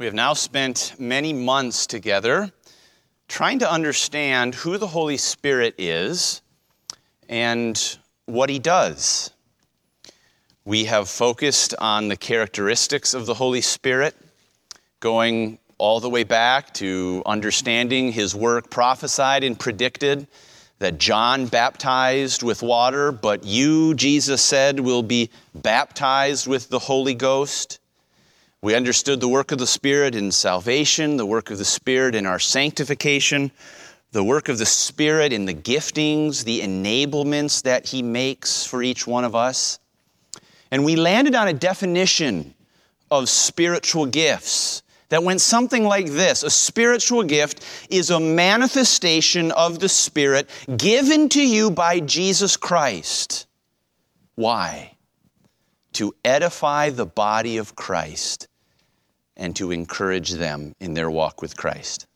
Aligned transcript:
We 0.00 0.06
have 0.06 0.14
now 0.14 0.34
spent 0.34 0.94
many 1.00 1.32
months 1.32 1.84
together 1.84 2.52
trying 3.26 3.58
to 3.58 3.68
understand 3.68 4.54
who 4.54 4.78
the 4.78 4.86
Holy 4.86 5.16
Spirit 5.16 5.74
is 5.76 6.40
and 7.28 7.98
what 8.26 8.48
he 8.48 8.60
does. 8.60 9.32
We 10.64 10.84
have 10.84 11.08
focused 11.08 11.74
on 11.80 12.06
the 12.06 12.16
characteristics 12.16 13.12
of 13.12 13.26
the 13.26 13.34
Holy 13.34 13.60
Spirit, 13.60 14.14
going 15.00 15.58
all 15.78 15.98
the 15.98 16.08
way 16.08 16.22
back 16.22 16.72
to 16.74 17.24
understanding 17.26 18.12
his 18.12 18.36
work 18.36 18.70
prophesied 18.70 19.42
and 19.42 19.58
predicted 19.58 20.28
that 20.78 20.98
John 20.98 21.46
baptized 21.46 22.44
with 22.44 22.62
water, 22.62 23.10
but 23.10 23.42
you, 23.42 23.94
Jesus 23.94 24.42
said, 24.42 24.78
will 24.78 25.02
be 25.02 25.30
baptized 25.56 26.46
with 26.46 26.68
the 26.68 26.78
Holy 26.78 27.14
Ghost. 27.14 27.80
We 28.60 28.74
understood 28.74 29.20
the 29.20 29.28
work 29.28 29.52
of 29.52 29.58
the 29.58 29.68
Spirit 29.68 30.16
in 30.16 30.32
salvation, 30.32 31.16
the 31.16 31.26
work 31.26 31.52
of 31.52 31.58
the 31.58 31.64
Spirit 31.64 32.16
in 32.16 32.26
our 32.26 32.40
sanctification, 32.40 33.52
the 34.10 34.24
work 34.24 34.48
of 34.48 34.58
the 34.58 34.66
Spirit 34.66 35.32
in 35.32 35.44
the 35.44 35.54
giftings, 35.54 36.42
the 36.42 36.60
enablements 36.62 37.62
that 37.62 37.86
He 37.86 38.02
makes 38.02 38.66
for 38.66 38.82
each 38.82 39.06
one 39.06 39.24
of 39.24 39.36
us. 39.36 39.78
And 40.72 40.84
we 40.84 40.96
landed 40.96 41.36
on 41.36 41.46
a 41.46 41.52
definition 41.52 42.52
of 43.12 43.28
spiritual 43.28 44.06
gifts 44.06 44.82
that 45.08 45.22
went 45.22 45.40
something 45.40 45.84
like 45.84 46.06
this 46.06 46.42
A 46.42 46.50
spiritual 46.50 47.22
gift 47.22 47.64
is 47.90 48.10
a 48.10 48.18
manifestation 48.18 49.52
of 49.52 49.78
the 49.78 49.88
Spirit 49.88 50.50
given 50.76 51.28
to 51.28 51.46
you 51.46 51.70
by 51.70 52.00
Jesus 52.00 52.56
Christ. 52.56 53.46
Why? 54.34 54.96
To 55.92 56.12
edify 56.24 56.90
the 56.90 57.06
body 57.06 57.56
of 57.56 57.76
Christ 57.76 58.47
and 59.38 59.54
to 59.56 59.70
encourage 59.70 60.32
them 60.32 60.74
in 60.80 60.94
their 60.94 61.10
walk 61.10 61.40
with 61.40 61.56
Christ. 61.56 62.06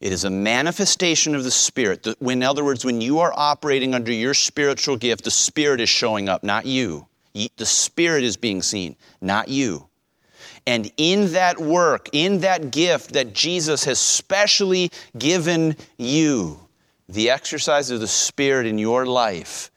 It 0.00 0.12
is 0.12 0.24
a 0.24 0.30
manifestation 0.30 1.34
of 1.34 1.44
the 1.44 1.50
Spirit. 1.50 2.06
In 2.20 2.42
other 2.42 2.64
words, 2.64 2.84
when 2.86 3.02
you 3.02 3.18
are 3.18 3.34
operating 3.36 3.94
under 3.94 4.12
your 4.12 4.32
spiritual 4.32 4.96
gift, 4.96 5.24
the 5.24 5.30
Spirit 5.30 5.80
is 5.80 5.90
showing 5.90 6.28
up, 6.28 6.42
not 6.42 6.64
you. 6.64 7.06
The 7.34 7.66
Spirit 7.66 8.24
is 8.24 8.36
being 8.36 8.62
seen, 8.62 8.96
not 9.20 9.48
you. 9.48 9.88
And 10.66 10.90
in 10.96 11.32
that 11.32 11.58
work, 11.58 12.08
in 12.12 12.40
that 12.40 12.70
gift 12.70 13.12
that 13.12 13.34
Jesus 13.34 13.84
has 13.84 13.98
specially 13.98 14.90
given 15.18 15.76
you, 15.98 16.60
the 17.08 17.30
exercise 17.30 17.90
of 17.90 18.00
the 18.00 18.08
Spirit 18.08 18.66
in 18.66 18.78
your 18.78 19.04
life, 19.04 19.70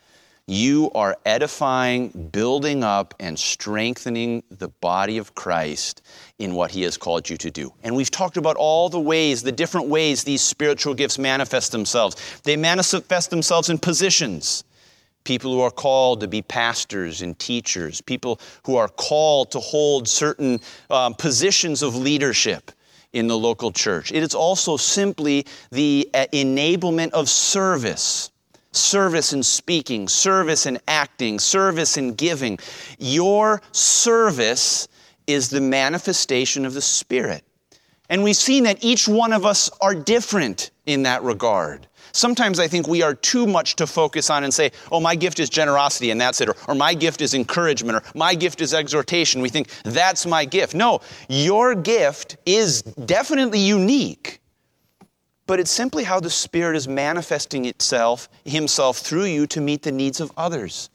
you 0.46 0.92
are 0.94 1.18
edifying, 1.26 2.10
building 2.32 2.84
up, 2.84 3.14
and 3.20 3.40
strengthening 3.40 4.44
the 4.50 4.68
body 4.68 5.18
of 5.18 5.34
Christ 5.36 6.02
in 6.40 6.56
what 6.56 6.72
He 6.72 6.82
has 6.84 6.98
called 6.98 7.30
you 7.30 7.38
to 7.38 7.52
do. 7.52 7.74
And 7.84 7.96
we've 7.96 8.12
talked 8.12 8.38
about 8.38 8.56
all 8.56 8.90
the 8.90 9.00
ways, 9.00 9.44
the 9.44 9.52
different 9.52 9.88
ways 9.88 10.24
these 10.24 10.42
spiritual 10.42 10.94
gifts 10.94 11.20
manifest 11.20 11.72
themselves. 11.72 12.42
They 12.44 12.58
manifest 12.58 13.30
themselves 13.30 13.70
in 13.70 13.78
positions. 13.78 14.64
People 15.24 15.54
who 15.54 15.62
are 15.62 15.72
called 15.72 16.20
to 16.22 16.28
be 16.28 16.42
pastors 16.42 17.22
and 17.22 17.38
teachers, 17.40 18.02
people 18.02 18.40
who 18.66 18.76
are 18.76 18.90
called 18.90 19.52
to 19.52 19.60
hold 19.60 20.08
certain 20.08 20.60
um, 20.90 21.14
positions 21.14 21.82
of 21.82 21.96
leadership 21.96 22.72
in 23.14 23.28
the 23.28 23.38
local 23.38 23.72
church. 23.72 24.12
It 24.12 24.24
is 24.24 24.36
also 24.36 24.76
simply 24.76 25.46
the 25.72 26.10
uh, 26.14 26.26
enablement 26.34 27.12
of 27.12 27.30
service 27.30 28.32
service 28.76 29.34
in 29.34 29.44
speaking, 29.44 30.08
service 30.08 30.66
in 30.66 30.80
acting, 30.88 31.40
service 31.40 31.96
in 31.96 32.16
giving. 32.16 32.58
Your 32.98 33.62
service 33.72 34.88
is 35.28 35.50
the 35.50 35.62
manifestation 35.62 36.66
of 36.66 36.74
the 36.74 36.82
Spirit. 36.82 37.44
And 38.10 38.24
we've 38.24 38.36
seen 38.36 38.64
that 38.66 38.84
each 38.84 39.08
one 39.08 39.34
of 39.34 39.46
us 39.46 39.70
are 39.82 39.96
different 39.96 40.72
in 40.86 41.04
that 41.04 41.24
regard. 41.24 41.88
Sometimes 42.12 42.60
I 42.60 42.68
think 42.68 42.88
we 42.88 43.02
are 43.02 43.16
too 43.16 43.48
much 43.48 43.76
to 43.78 43.88
focus 43.88 44.30
on 44.30 44.44
and 44.44 44.54
say, 44.54 44.72
oh, 44.92 45.00
my 45.00 45.16
gift 45.16 45.40
is 45.40 45.50
generosity 45.50 46.12
and 46.12 46.22
that's 46.22 46.42
it, 46.42 46.50
or, 46.50 46.56
or 46.68 46.76
my 46.76 46.94
gift 46.94 47.22
is 47.22 47.34
encouragement, 47.34 47.98
or 47.98 48.04
my 48.14 48.36
gift 48.36 48.62
is 48.62 48.74
exhortation. 48.74 49.42
We 49.42 49.50
think 49.50 49.70
that's 49.84 50.26
my 50.26 50.46
gift. 50.46 50.76
No, 50.76 51.02
your 51.28 51.74
gift 51.74 52.38
is 52.46 52.84
definitely 52.84 53.60
unique 53.60 54.42
but 55.46 55.60
it's 55.60 55.72
simply 55.72 56.04
how 56.04 56.20
the 56.20 56.30
Spirit 56.30 56.76
is 56.76 56.88
manifesting 56.88 57.66
itself, 57.66 58.30
Himself 58.46 59.00
through 59.00 59.26
you 59.26 59.46
to 59.48 59.62
meet 59.62 59.84
the 59.84 59.92
needs 59.92 60.22
of 60.22 60.32
others. 60.38 60.90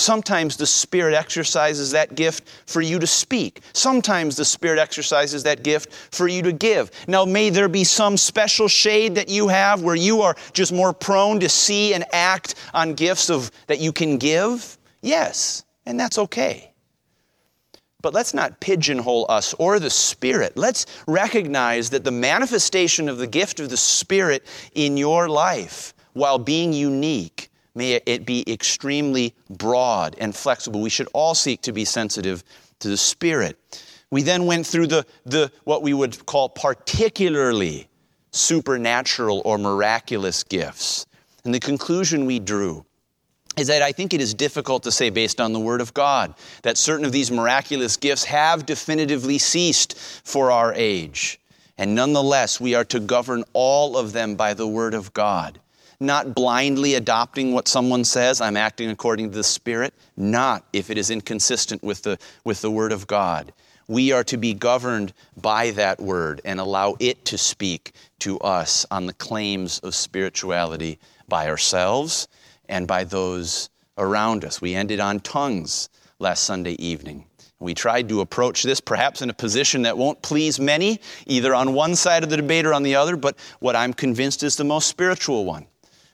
Sometimes 0.00 0.56
the 0.56 0.66
Spirit 0.66 1.14
exercises 1.14 1.90
that 1.90 2.14
gift 2.14 2.48
for 2.64 2.80
you 2.80 2.98
to 2.98 3.06
speak. 3.06 3.60
Sometimes 3.74 4.34
the 4.34 4.46
Spirit 4.46 4.78
exercises 4.78 5.42
that 5.42 5.62
gift 5.62 5.92
for 5.92 6.26
you 6.26 6.40
to 6.42 6.52
give. 6.52 6.90
Now, 7.06 7.26
may 7.26 7.50
there 7.50 7.68
be 7.68 7.84
some 7.84 8.16
special 8.16 8.66
shade 8.66 9.14
that 9.16 9.28
you 9.28 9.48
have 9.48 9.82
where 9.82 9.94
you 9.94 10.22
are 10.22 10.36
just 10.54 10.72
more 10.72 10.94
prone 10.94 11.38
to 11.40 11.50
see 11.50 11.92
and 11.92 12.06
act 12.14 12.54
on 12.72 12.94
gifts 12.94 13.28
of, 13.28 13.50
that 13.66 13.78
you 13.78 13.92
can 13.92 14.16
give? 14.16 14.78
Yes, 15.02 15.64
and 15.84 16.00
that's 16.00 16.16
okay. 16.16 16.72
But 18.00 18.14
let's 18.14 18.32
not 18.32 18.58
pigeonhole 18.58 19.26
us 19.28 19.52
or 19.58 19.78
the 19.78 19.90
Spirit. 19.90 20.56
Let's 20.56 20.86
recognize 21.06 21.90
that 21.90 22.04
the 22.04 22.10
manifestation 22.10 23.06
of 23.10 23.18
the 23.18 23.26
gift 23.26 23.60
of 23.60 23.68
the 23.68 23.76
Spirit 23.76 24.46
in 24.74 24.96
your 24.96 25.28
life, 25.28 25.92
while 26.14 26.38
being 26.38 26.72
unique, 26.72 27.49
may 27.74 28.00
it 28.06 28.26
be 28.26 28.50
extremely 28.50 29.34
broad 29.48 30.16
and 30.18 30.34
flexible. 30.34 30.80
We 30.80 30.90
should 30.90 31.08
all 31.12 31.34
seek 31.34 31.62
to 31.62 31.72
be 31.72 31.84
sensitive 31.84 32.42
to 32.80 32.88
the 32.88 32.96
Spirit. 32.96 33.58
We 34.10 34.22
then 34.22 34.46
went 34.46 34.66
through 34.66 34.88
the, 34.88 35.06
the 35.24 35.52
what 35.64 35.82
we 35.82 35.94
would 35.94 36.26
call 36.26 36.48
particularly 36.48 37.88
supernatural 38.32 39.42
or 39.44 39.58
miraculous 39.58 40.42
gifts. 40.42 41.06
And 41.44 41.54
the 41.54 41.60
conclusion 41.60 42.26
we 42.26 42.38
drew 42.38 42.84
is 43.56 43.66
that 43.68 43.82
I 43.82 43.92
think 43.92 44.14
it 44.14 44.20
is 44.20 44.34
difficult 44.34 44.84
to 44.84 44.92
say, 44.92 45.10
based 45.10 45.40
on 45.40 45.52
the 45.52 45.60
Word 45.60 45.80
of 45.80 45.92
God, 45.94 46.34
that 46.62 46.78
certain 46.78 47.04
of 47.04 47.12
these 47.12 47.30
miraculous 47.30 47.96
gifts 47.96 48.24
have 48.24 48.66
definitively 48.66 49.38
ceased 49.38 49.96
for 49.98 50.50
our 50.50 50.72
age. 50.74 51.40
And 51.76 51.94
nonetheless, 51.94 52.60
we 52.60 52.74
are 52.74 52.84
to 52.86 53.00
govern 53.00 53.44
all 53.52 53.96
of 53.96 54.12
them 54.12 54.34
by 54.34 54.54
the 54.54 54.66
Word 54.66 54.94
of 54.94 55.12
God. 55.12 55.58
Not 56.02 56.34
blindly 56.34 56.94
adopting 56.94 57.52
what 57.52 57.68
someone 57.68 58.04
says, 58.04 58.40
I'm 58.40 58.56
acting 58.56 58.88
according 58.88 59.30
to 59.30 59.36
the 59.36 59.44
Spirit, 59.44 59.92
not 60.16 60.64
if 60.72 60.88
it 60.88 60.96
is 60.96 61.10
inconsistent 61.10 61.82
with 61.82 62.02
the, 62.02 62.18
with 62.42 62.62
the 62.62 62.70
Word 62.70 62.90
of 62.90 63.06
God. 63.06 63.52
We 63.86 64.12
are 64.12 64.24
to 64.24 64.38
be 64.38 64.54
governed 64.54 65.12
by 65.36 65.72
that 65.72 66.00
Word 66.00 66.40
and 66.44 66.58
allow 66.58 66.96
it 67.00 67.26
to 67.26 67.36
speak 67.36 67.92
to 68.20 68.38
us 68.38 68.86
on 68.90 69.04
the 69.06 69.12
claims 69.12 69.78
of 69.80 69.94
spirituality 69.94 70.98
by 71.28 71.48
ourselves 71.48 72.28
and 72.68 72.86
by 72.86 73.04
those 73.04 73.68
around 73.98 74.44
us. 74.44 74.60
We 74.60 74.74
ended 74.74 75.00
on 75.00 75.20
tongues 75.20 75.90
last 76.18 76.44
Sunday 76.44 76.76
evening. 76.82 77.26
We 77.58 77.74
tried 77.74 78.08
to 78.08 78.22
approach 78.22 78.62
this 78.62 78.80
perhaps 78.80 79.20
in 79.20 79.28
a 79.28 79.34
position 79.34 79.82
that 79.82 79.98
won't 79.98 80.22
please 80.22 80.58
many, 80.58 80.98
either 81.26 81.54
on 81.54 81.74
one 81.74 81.94
side 81.94 82.24
of 82.24 82.30
the 82.30 82.38
debate 82.38 82.64
or 82.64 82.72
on 82.72 82.84
the 82.84 82.94
other, 82.94 83.16
but 83.16 83.36
what 83.58 83.76
I'm 83.76 83.92
convinced 83.92 84.42
is 84.42 84.56
the 84.56 84.64
most 84.64 84.88
spiritual 84.88 85.44
one, 85.44 85.66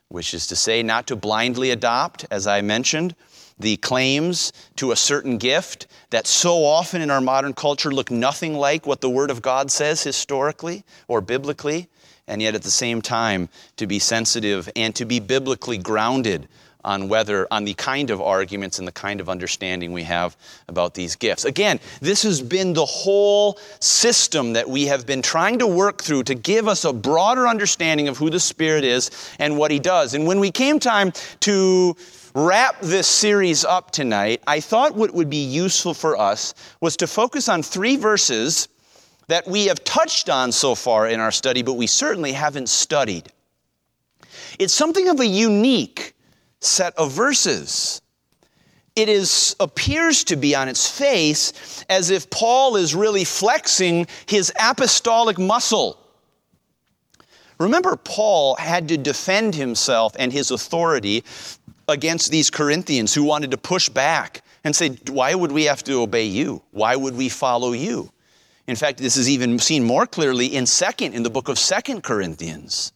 which 0.08 0.34
is 0.34 0.46
to 0.48 0.56
say, 0.56 0.82
not 0.82 1.06
to 1.06 1.16
blindly 1.16 1.70
adopt, 1.70 2.26
as 2.30 2.46
I 2.46 2.60
mentioned, 2.60 3.14
the 3.58 3.76
claims 3.78 4.52
to 4.76 4.92
a 4.92 4.96
certain 4.96 5.38
gift 5.38 5.86
that 6.10 6.26
so 6.26 6.64
often 6.64 7.00
in 7.00 7.10
our 7.10 7.20
modern 7.20 7.54
culture 7.54 7.90
look 7.90 8.10
nothing 8.10 8.54
like 8.54 8.86
what 8.86 9.00
the 9.00 9.10
Word 9.10 9.30
of 9.30 9.42
God 9.42 9.70
says 9.70 10.02
historically 10.02 10.84
or 11.08 11.20
biblically, 11.20 11.88
and 12.28 12.42
yet 12.42 12.54
at 12.54 12.62
the 12.62 12.70
same 12.70 13.00
time 13.00 13.48
to 13.76 13.86
be 13.86 13.98
sensitive 13.98 14.68
and 14.76 14.94
to 14.94 15.04
be 15.04 15.20
biblically 15.20 15.78
grounded 15.78 16.48
on 16.86 17.08
whether 17.08 17.46
on 17.50 17.64
the 17.64 17.74
kind 17.74 18.10
of 18.10 18.22
arguments 18.22 18.78
and 18.78 18.88
the 18.88 18.92
kind 18.92 19.20
of 19.20 19.28
understanding 19.28 19.92
we 19.92 20.04
have 20.04 20.36
about 20.68 20.94
these 20.94 21.16
gifts. 21.16 21.44
Again, 21.44 21.80
this 22.00 22.22
has 22.22 22.40
been 22.40 22.72
the 22.72 22.86
whole 22.86 23.58
system 23.80 24.54
that 24.54 24.68
we 24.68 24.86
have 24.86 25.04
been 25.04 25.20
trying 25.20 25.58
to 25.58 25.66
work 25.66 26.02
through 26.02 26.22
to 26.22 26.34
give 26.34 26.68
us 26.68 26.84
a 26.84 26.92
broader 26.92 27.46
understanding 27.46 28.08
of 28.08 28.16
who 28.16 28.30
the 28.30 28.40
Spirit 28.40 28.84
is 28.84 29.10
and 29.38 29.58
what 29.58 29.70
he 29.70 29.78
does. 29.78 30.14
And 30.14 30.26
when 30.26 30.40
we 30.40 30.50
came 30.50 30.78
time 30.78 31.12
to 31.40 31.96
wrap 32.34 32.80
this 32.80 33.06
series 33.06 33.64
up 33.64 33.90
tonight, 33.90 34.42
I 34.46 34.60
thought 34.60 34.94
what 34.94 35.12
would 35.12 35.28
be 35.28 35.44
useful 35.44 35.94
for 35.94 36.16
us 36.16 36.54
was 36.80 36.96
to 36.98 37.06
focus 37.06 37.48
on 37.48 37.62
three 37.62 37.96
verses 37.96 38.68
that 39.28 39.46
we 39.48 39.66
have 39.66 39.82
touched 39.84 40.30
on 40.30 40.52
so 40.52 40.74
far 40.74 41.08
in 41.08 41.18
our 41.18 41.32
study, 41.32 41.62
but 41.62 41.74
we 41.74 41.86
certainly 41.86 42.32
haven't 42.32 42.68
studied. 42.68 43.32
It's 44.58 44.74
something 44.74 45.08
of 45.08 45.18
a 45.20 45.26
unique 45.26 46.14
set 46.66 46.96
of 46.96 47.12
verses. 47.12 48.00
It 48.94 49.10
is, 49.10 49.54
appears 49.60 50.24
to 50.24 50.36
be 50.36 50.54
on 50.54 50.68
its 50.68 50.88
face 50.88 51.84
as 51.90 52.10
if 52.10 52.30
Paul 52.30 52.76
is 52.76 52.94
really 52.94 53.24
flexing 53.24 54.06
his 54.26 54.52
apostolic 54.58 55.38
muscle. 55.38 55.98
Remember, 57.58 57.96
Paul 57.96 58.56
had 58.56 58.88
to 58.88 58.96
defend 58.96 59.54
himself 59.54 60.14
and 60.18 60.32
his 60.32 60.50
authority 60.50 61.24
against 61.88 62.30
these 62.30 62.50
Corinthians 62.50 63.14
who 63.14 63.22
wanted 63.22 63.50
to 63.50 63.58
push 63.58 63.88
back 63.88 64.42
and 64.64 64.74
say, 64.74 64.98
Why 65.10 65.34
would 65.34 65.52
we 65.52 65.64
have 65.64 65.84
to 65.84 66.00
obey 66.00 66.24
you? 66.24 66.62
Why 66.72 66.96
would 66.96 67.16
we 67.16 67.28
follow 67.28 67.72
you? 67.72 68.10
In 68.66 68.76
fact, 68.76 68.98
this 68.98 69.16
is 69.16 69.30
even 69.30 69.58
seen 69.58 69.84
more 69.84 70.06
clearly 70.06 70.46
in 70.46 70.66
second 70.66 71.14
in 71.14 71.22
the 71.22 71.30
book 71.30 71.48
of 71.48 71.58
Second 71.58 72.02
Corinthians. 72.02 72.92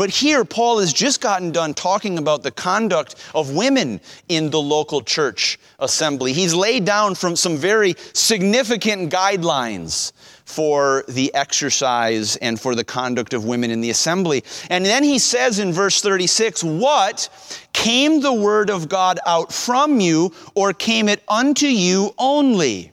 But 0.00 0.08
here, 0.08 0.46
Paul 0.46 0.78
has 0.78 0.94
just 0.94 1.20
gotten 1.20 1.50
done 1.50 1.74
talking 1.74 2.16
about 2.16 2.42
the 2.42 2.50
conduct 2.50 3.16
of 3.34 3.54
women 3.54 4.00
in 4.30 4.48
the 4.48 4.58
local 4.58 5.02
church 5.02 5.58
assembly. 5.78 6.32
He's 6.32 6.54
laid 6.54 6.86
down 6.86 7.14
from 7.14 7.36
some 7.36 7.58
very 7.58 7.94
significant 8.14 9.12
guidelines 9.12 10.12
for 10.46 11.04
the 11.06 11.34
exercise 11.34 12.36
and 12.36 12.58
for 12.58 12.74
the 12.74 12.82
conduct 12.82 13.34
of 13.34 13.44
women 13.44 13.70
in 13.70 13.82
the 13.82 13.90
assembly. 13.90 14.42
And 14.70 14.86
then 14.86 15.04
he 15.04 15.18
says 15.18 15.58
in 15.58 15.70
verse 15.70 16.00
36, 16.00 16.64
What 16.64 17.28
came 17.74 18.22
the 18.22 18.32
word 18.32 18.70
of 18.70 18.88
God 18.88 19.20
out 19.26 19.52
from 19.52 20.00
you, 20.00 20.32
or 20.54 20.72
came 20.72 21.10
it 21.10 21.22
unto 21.28 21.66
you 21.66 22.14
only? 22.16 22.92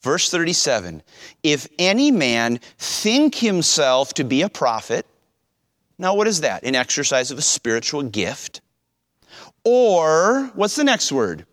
Verse 0.00 0.30
37 0.30 1.02
If 1.42 1.68
any 1.78 2.10
man 2.10 2.60
think 2.78 3.34
himself 3.34 4.14
to 4.14 4.24
be 4.24 4.40
a 4.40 4.48
prophet, 4.48 5.04
now, 5.98 6.14
what 6.14 6.26
is 6.26 6.42
that? 6.42 6.62
An 6.64 6.74
exercise 6.74 7.30
of 7.30 7.38
a 7.38 7.42
spiritual 7.42 8.02
gift. 8.02 8.60
Or, 9.64 10.50
what's 10.54 10.76
the 10.76 10.84
next 10.84 11.10
word? 11.10 11.46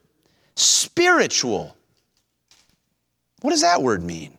Spiritual. 0.55 1.75
What 3.41 3.51
does 3.51 3.61
that 3.61 3.81
word 3.81 4.03
mean? 4.03 4.37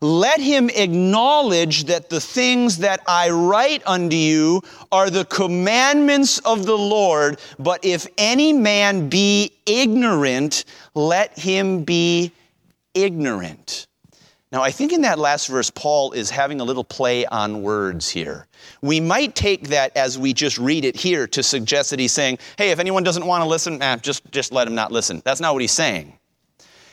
Let 0.00 0.40
him 0.40 0.68
acknowledge 0.68 1.84
that 1.84 2.10
the 2.10 2.20
things 2.20 2.78
that 2.78 3.00
I 3.06 3.30
write 3.30 3.82
unto 3.86 4.16
you 4.16 4.60
are 4.92 5.08
the 5.08 5.24
commandments 5.24 6.38
of 6.40 6.66
the 6.66 6.76
Lord, 6.76 7.40
but 7.58 7.84
if 7.84 8.06
any 8.18 8.52
man 8.52 9.08
be 9.08 9.52
ignorant, 9.64 10.66
let 10.94 11.38
him 11.38 11.84
be 11.84 12.32
ignorant. 12.92 13.86
Now, 14.54 14.62
I 14.62 14.70
think 14.70 14.92
in 14.92 15.00
that 15.00 15.18
last 15.18 15.48
verse, 15.48 15.68
Paul 15.68 16.12
is 16.12 16.30
having 16.30 16.60
a 16.60 16.64
little 16.64 16.84
play 16.84 17.26
on 17.26 17.62
words 17.62 18.08
here. 18.08 18.46
We 18.82 19.00
might 19.00 19.34
take 19.34 19.66
that 19.70 19.96
as 19.96 20.16
we 20.16 20.32
just 20.32 20.58
read 20.58 20.84
it 20.84 20.94
here 20.94 21.26
to 21.26 21.42
suggest 21.42 21.90
that 21.90 21.98
he's 21.98 22.12
saying, 22.12 22.38
hey, 22.56 22.70
if 22.70 22.78
anyone 22.78 23.02
doesn't 23.02 23.26
want 23.26 23.42
to 23.42 23.48
listen, 23.48 23.82
eh, 23.82 23.96
just, 23.96 24.30
just 24.30 24.52
let 24.52 24.68
him 24.68 24.76
not 24.76 24.92
listen. 24.92 25.20
That's 25.24 25.40
not 25.40 25.54
what 25.54 25.60
he's 25.60 25.72
saying. 25.72 26.16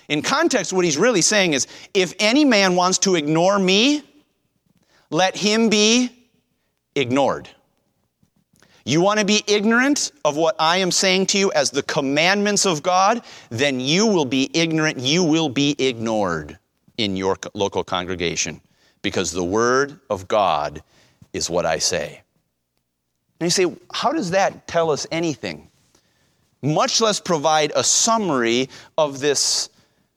In 0.09 0.23
context, 0.23 0.73
what 0.73 0.83
he's 0.85 0.97
really 0.97 1.21
saying 1.21 1.53
is, 1.53 1.67
if 1.93 2.15
any 2.17 2.45
man 2.45 2.75
wants 2.75 2.97
to 2.97 3.13
ignore 3.13 3.59
me, 3.59 4.01
let 5.11 5.37
him 5.37 5.69
be 5.69 6.09
ignored. 6.95 7.47
You 8.85 9.01
want 9.01 9.19
to 9.19 9.25
be 9.25 9.43
ignorant 9.45 10.13
of 10.25 10.35
what 10.35 10.55
I 10.57 10.77
am 10.77 10.89
saying 10.89 11.27
to 11.27 11.37
you 11.37 11.51
as 11.51 11.69
the 11.69 11.83
commandments 11.83 12.65
of 12.65 12.81
God, 12.81 13.21
then 13.51 13.79
you 13.79 14.07
will 14.07 14.25
be 14.25 14.49
ignorant, 14.51 14.97
you 14.97 15.23
will 15.23 15.49
be 15.49 15.75
ignored 15.77 16.57
in 17.03 17.15
your 17.15 17.37
local 17.53 17.83
congregation 17.83 18.61
because 19.01 19.31
the 19.31 19.43
Word 19.43 19.99
of 20.09 20.27
God 20.27 20.83
is 21.33 21.49
what 21.49 21.65
I 21.65 21.79
say. 21.79 22.21
And 23.39 23.47
you 23.47 23.49
say, 23.49 23.75
how 23.93 24.11
does 24.11 24.31
that 24.31 24.67
tell 24.67 24.91
us 24.91 25.07
anything? 25.11 25.69
Much 26.61 27.01
less 27.01 27.19
provide 27.19 27.71
a 27.75 27.83
summary 27.83 28.69
of 28.97 29.19
this 29.19 29.69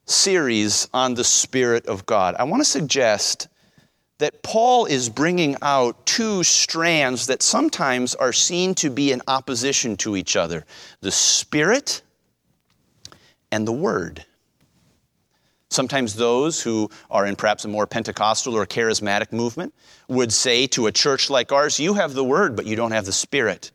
series 0.04 0.88
on 0.92 1.14
the 1.14 1.24
Spirit 1.24 1.86
of 1.86 2.04
God. 2.04 2.34
I 2.38 2.44
want 2.44 2.60
to 2.60 2.68
suggest 2.68 3.48
that 4.18 4.42
Paul 4.42 4.84
is 4.84 5.08
bringing 5.08 5.56
out 5.62 6.04
two 6.06 6.44
strands 6.44 7.26
that 7.26 7.42
sometimes 7.42 8.14
are 8.14 8.32
seen 8.32 8.74
to 8.76 8.90
be 8.90 9.10
in 9.10 9.22
opposition 9.26 9.96
to 9.98 10.16
each 10.16 10.36
other 10.36 10.64
the 11.00 11.10
Spirit 11.10 12.02
and 13.50 13.66
the 13.66 13.72
Word. 13.72 14.24
Sometimes 15.70 16.14
those 16.14 16.62
who 16.62 16.88
are 17.10 17.26
in 17.26 17.36
perhaps 17.36 17.64
a 17.64 17.68
more 17.68 17.86
Pentecostal 17.86 18.54
or 18.54 18.66
charismatic 18.66 19.32
movement 19.32 19.74
would 20.08 20.32
say 20.32 20.66
to 20.68 20.86
a 20.86 20.92
church 20.92 21.30
like 21.30 21.52
ours, 21.52 21.80
You 21.80 21.94
have 21.94 22.14
the 22.14 22.24
word, 22.24 22.54
but 22.54 22.66
you 22.66 22.76
don't 22.76 22.92
have 22.92 23.06
the 23.06 23.12
spirit. 23.12 23.72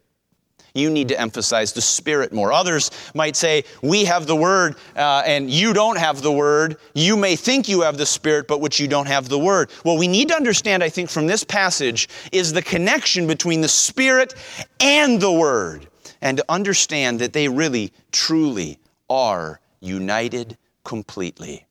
You 0.74 0.90
need 0.90 1.08
to 1.10 1.20
emphasize 1.20 1.74
the 1.74 1.82
spirit 1.82 2.32
more. 2.32 2.54
Others 2.54 2.92
might 3.16 3.36
say, 3.36 3.64
We 3.82 4.06
have 4.06 4.28
the 4.28 4.36
word, 4.36 4.76
uh, 4.96 5.24
and 5.26 5.50
you 5.50 5.74
don't 5.74 5.98
have 5.98 6.22
the 6.22 6.32
word. 6.32 6.78
You 6.94 7.18
may 7.18 7.36
think 7.36 7.68
you 7.68 7.82
have 7.82 7.98
the 7.98 8.06
spirit, 8.06 8.48
but 8.48 8.62
which 8.62 8.80
you 8.80 8.88
don't 8.88 9.08
have 9.08 9.30
the 9.30 9.40
word. 9.40 9.72
What 9.84 9.98
we 9.98 10.08
need 10.08 10.30
to 10.30 10.36
understand, 10.36 10.84
I 10.84 10.90
think, 10.90 11.10
from 11.10 11.28
this 11.28 11.44
passage 11.44 12.08
is 12.32 12.54
the 12.54 12.62
connection 12.62 13.28
between 13.28 13.62
the 13.62 13.68
spirit 13.68 14.36
and 14.80 15.20
the 15.20 15.32
word, 15.32 15.88
and 16.22 16.38
to 16.38 16.46
understand 16.50 17.20
that 17.20 17.34
they 17.34 17.48
really, 17.48 17.92
truly 18.12 18.80
are 19.10 19.60
united 19.80 20.58
completely. 20.84 21.66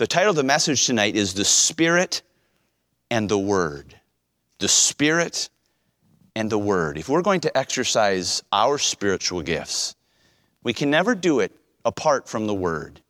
The 0.00 0.06
title 0.06 0.30
of 0.30 0.36
the 0.36 0.42
message 0.42 0.86
tonight 0.86 1.14
is 1.14 1.34
The 1.34 1.44
Spirit 1.44 2.22
and 3.10 3.28
the 3.28 3.36
Word. 3.36 3.94
The 4.58 4.66
Spirit 4.66 5.50
and 6.34 6.48
the 6.48 6.58
Word. 6.58 6.96
If 6.96 7.10
we're 7.10 7.20
going 7.20 7.40
to 7.40 7.54
exercise 7.54 8.42
our 8.50 8.78
spiritual 8.78 9.42
gifts, 9.42 9.94
we 10.62 10.72
can 10.72 10.88
never 10.88 11.14
do 11.14 11.40
it 11.40 11.52
apart 11.84 12.30
from 12.30 12.46
the 12.46 12.54
Word. 12.54 13.02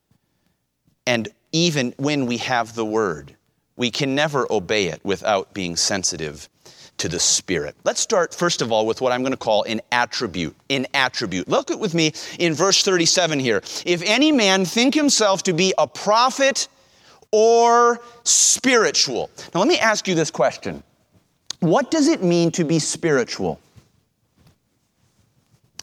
And 1.07 1.29
even 1.53 1.95
when 1.97 2.27
we 2.27 2.39
have 2.39 2.75
the 2.75 2.85
Word, 2.85 3.37
we 3.77 3.93
can 3.93 4.17
never 4.17 4.53
obey 4.53 4.87
it 4.87 5.01
without 5.05 5.55
being 5.55 5.77
sensitive 5.77 6.49
to 6.97 7.09
the 7.09 7.21
Spirit. 7.21 7.77
Let's 7.85 8.01
start, 8.01 8.35
first 8.35 8.63
of 8.63 8.73
all, 8.73 8.85
with 8.85 9.01
what 9.01 9.13
I'm 9.13 9.23
going 9.23 9.31
to 9.31 9.37
call 9.37 9.63
an 9.63 9.81
attribute. 9.93 10.57
An 10.71 10.89
attribute. 10.93 11.47
Look 11.47 11.71
with 11.71 11.95
me 11.95 12.15
in 12.41 12.53
verse 12.53 12.83
37 12.83 13.39
here. 13.39 13.59
If 13.87 14.03
any 14.03 14.33
man 14.33 14.65
think 14.65 14.93
himself 14.93 15.45
to 15.45 15.53
be 15.53 15.73
a 15.79 15.87
prophet, 15.87 16.67
or 17.33 18.01
spiritual. 18.25 19.31
Now, 19.55 19.61
let 19.61 19.69
me 19.69 19.79
ask 19.79 20.09
you 20.09 20.15
this 20.15 20.31
question 20.31 20.83
What 21.61 21.91
does 21.91 22.09
it 22.09 22.23
mean 22.23 22.51
to 22.53 22.65
be 22.65 22.79
spiritual? 22.79 23.61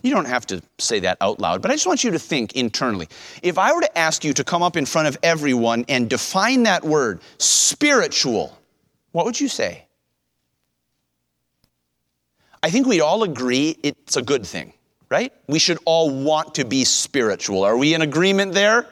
You 0.04 0.14
don't 0.14 0.26
have 0.26 0.46
to 0.48 0.62
say 0.78 1.00
that 1.02 1.18
out 1.22 1.40
loud, 1.40 1.62
but 1.62 1.72
I 1.72 1.74
just 1.74 1.88
want 1.88 2.04
you 2.04 2.12
to 2.12 2.20
think 2.20 2.56
internally. 2.56 3.10
If 3.42 3.58
I 3.58 3.74
were 3.74 3.82
to 3.82 3.98
ask 3.98 4.24
you 4.24 4.32
to 4.34 4.44
come 4.44 4.62
up 4.62 4.78
in 4.78 4.86
front 4.86 5.08
of 5.08 5.18
everyone 5.24 5.86
and 5.90 6.10
define 6.10 6.64
that 6.64 6.84
word, 6.84 7.20
spiritual, 7.40 8.58
what 9.12 9.26
would 9.26 9.40
you 9.40 9.48
say? 9.48 9.86
I 12.62 12.70
think 12.70 12.88
we'd 12.88 13.02
all 13.02 13.24
agree 13.24 13.78
it's 13.84 14.18
a 14.18 14.22
good 14.22 14.46
thing, 14.46 14.74
right? 15.10 15.34
We 15.48 15.60
should 15.60 15.80
all 15.86 16.10
want 16.10 16.56
to 16.56 16.66
be 16.66 16.86
spiritual. 16.86 17.64
Are 17.64 17.78
we 17.78 17.94
in 17.94 18.02
agreement 18.02 18.54
there? 18.54 18.86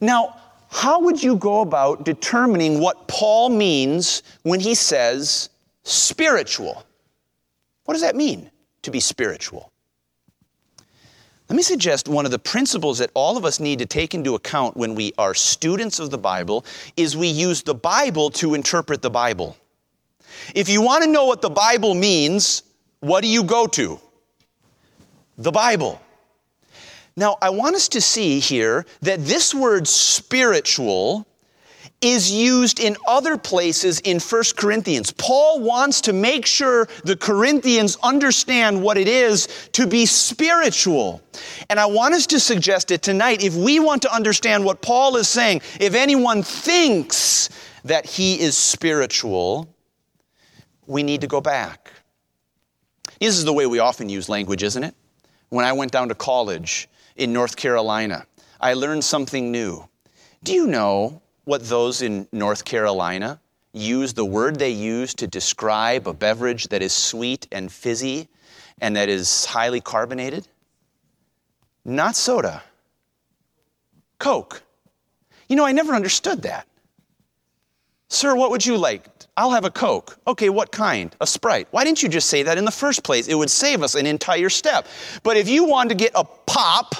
Now, 0.00 0.36
how 0.76 1.00
would 1.00 1.22
you 1.22 1.36
go 1.36 1.62
about 1.62 2.04
determining 2.04 2.80
what 2.80 3.08
Paul 3.08 3.48
means 3.48 4.22
when 4.42 4.60
he 4.60 4.74
says 4.74 5.48
spiritual? 5.84 6.84
What 7.86 7.94
does 7.94 8.02
that 8.02 8.14
mean 8.14 8.50
to 8.82 8.90
be 8.90 9.00
spiritual? 9.00 9.72
Let 11.48 11.56
me 11.56 11.62
suggest 11.62 12.08
one 12.08 12.26
of 12.26 12.30
the 12.30 12.38
principles 12.38 12.98
that 12.98 13.10
all 13.14 13.38
of 13.38 13.46
us 13.46 13.58
need 13.58 13.78
to 13.78 13.86
take 13.86 14.12
into 14.12 14.34
account 14.34 14.76
when 14.76 14.94
we 14.94 15.14
are 15.16 15.32
students 15.32 15.98
of 15.98 16.10
the 16.10 16.18
Bible 16.18 16.66
is 16.98 17.16
we 17.16 17.28
use 17.28 17.62
the 17.62 17.74
Bible 17.74 18.28
to 18.32 18.52
interpret 18.52 19.00
the 19.00 19.08
Bible. 19.08 19.56
If 20.54 20.68
you 20.68 20.82
want 20.82 21.04
to 21.04 21.10
know 21.10 21.24
what 21.24 21.40
the 21.40 21.48
Bible 21.48 21.94
means, 21.94 22.64
what 23.00 23.22
do 23.22 23.28
you 23.28 23.44
go 23.44 23.66
to? 23.68 23.98
The 25.38 25.52
Bible. 25.52 26.02
Now, 27.16 27.38
I 27.40 27.50
want 27.50 27.76
us 27.76 27.88
to 27.88 28.00
see 28.00 28.40
here 28.40 28.84
that 29.00 29.24
this 29.24 29.54
word 29.54 29.88
spiritual 29.88 31.26
is 32.02 32.30
used 32.30 32.78
in 32.78 32.94
other 33.08 33.38
places 33.38 34.00
in 34.00 34.20
1 34.20 34.42
Corinthians. 34.56 35.12
Paul 35.12 35.60
wants 35.60 36.02
to 36.02 36.12
make 36.12 36.44
sure 36.44 36.86
the 37.04 37.16
Corinthians 37.16 37.96
understand 38.02 38.82
what 38.82 38.98
it 38.98 39.08
is 39.08 39.48
to 39.72 39.86
be 39.86 40.04
spiritual. 40.04 41.22
And 41.70 41.80
I 41.80 41.86
want 41.86 42.14
us 42.14 42.26
to 42.28 42.40
suggest 42.40 42.90
it 42.90 43.00
tonight. 43.00 43.42
If 43.42 43.54
we 43.54 43.80
want 43.80 44.02
to 44.02 44.14
understand 44.14 44.64
what 44.64 44.82
Paul 44.82 45.16
is 45.16 45.26
saying, 45.26 45.62
if 45.80 45.94
anyone 45.94 46.42
thinks 46.42 47.48
that 47.84 48.04
he 48.04 48.38
is 48.38 48.58
spiritual, 48.58 49.74
we 50.86 51.02
need 51.02 51.22
to 51.22 51.26
go 51.26 51.40
back. 51.40 51.90
This 53.20 53.38
is 53.38 53.44
the 53.46 53.54
way 53.54 53.64
we 53.64 53.78
often 53.78 54.10
use 54.10 54.28
language, 54.28 54.62
isn't 54.62 54.84
it? 54.84 54.94
When 55.48 55.64
I 55.64 55.72
went 55.72 55.92
down 55.92 56.10
to 56.10 56.14
college, 56.14 56.88
in 57.16 57.32
North 57.32 57.56
Carolina. 57.56 58.26
I 58.60 58.74
learned 58.74 59.04
something 59.04 59.50
new. 59.50 59.88
Do 60.44 60.52
you 60.52 60.66
know 60.66 61.20
what 61.44 61.68
those 61.68 62.02
in 62.02 62.28
North 62.32 62.64
Carolina 62.64 63.40
use, 63.72 64.12
the 64.12 64.24
word 64.24 64.58
they 64.58 64.70
use 64.70 65.14
to 65.14 65.26
describe 65.26 66.08
a 66.08 66.14
beverage 66.14 66.68
that 66.68 66.82
is 66.82 66.92
sweet 66.92 67.46
and 67.52 67.70
fizzy 67.70 68.28
and 68.80 68.96
that 68.96 69.08
is 69.08 69.44
highly 69.44 69.80
carbonated? 69.80 70.46
Not 71.84 72.16
soda, 72.16 72.62
Coke. 74.18 74.62
You 75.48 75.56
know, 75.56 75.64
I 75.64 75.72
never 75.72 75.94
understood 75.94 76.42
that. 76.42 76.66
Sir, 78.08 78.34
what 78.34 78.50
would 78.50 78.64
you 78.64 78.76
like? 78.76 79.15
I'll 79.36 79.50
have 79.50 79.64
a 79.64 79.70
Coke. 79.70 80.18
Okay, 80.26 80.48
what 80.48 80.72
kind? 80.72 81.14
A 81.20 81.26
Sprite. 81.26 81.68
Why 81.70 81.84
didn't 81.84 82.02
you 82.02 82.08
just 82.08 82.30
say 82.30 82.42
that 82.44 82.56
in 82.56 82.64
the 82.64 82.70
first 82.70 83.04
place? 83.04 83.28
It 83.28 83.34
would 83.34 83.50
save 83.50 83.82
us 83.82 83.94
an 83.94 84.06
entire 84.06 84.48
step. 84.48 84.86
But 85.22 85.36
if 85.36 85.48
you 85.48 85.64
want 85.64 85.90
to 85.90 85.94
get 85.94 86.12
a 86.14 86.24
pop, 86.24 86.94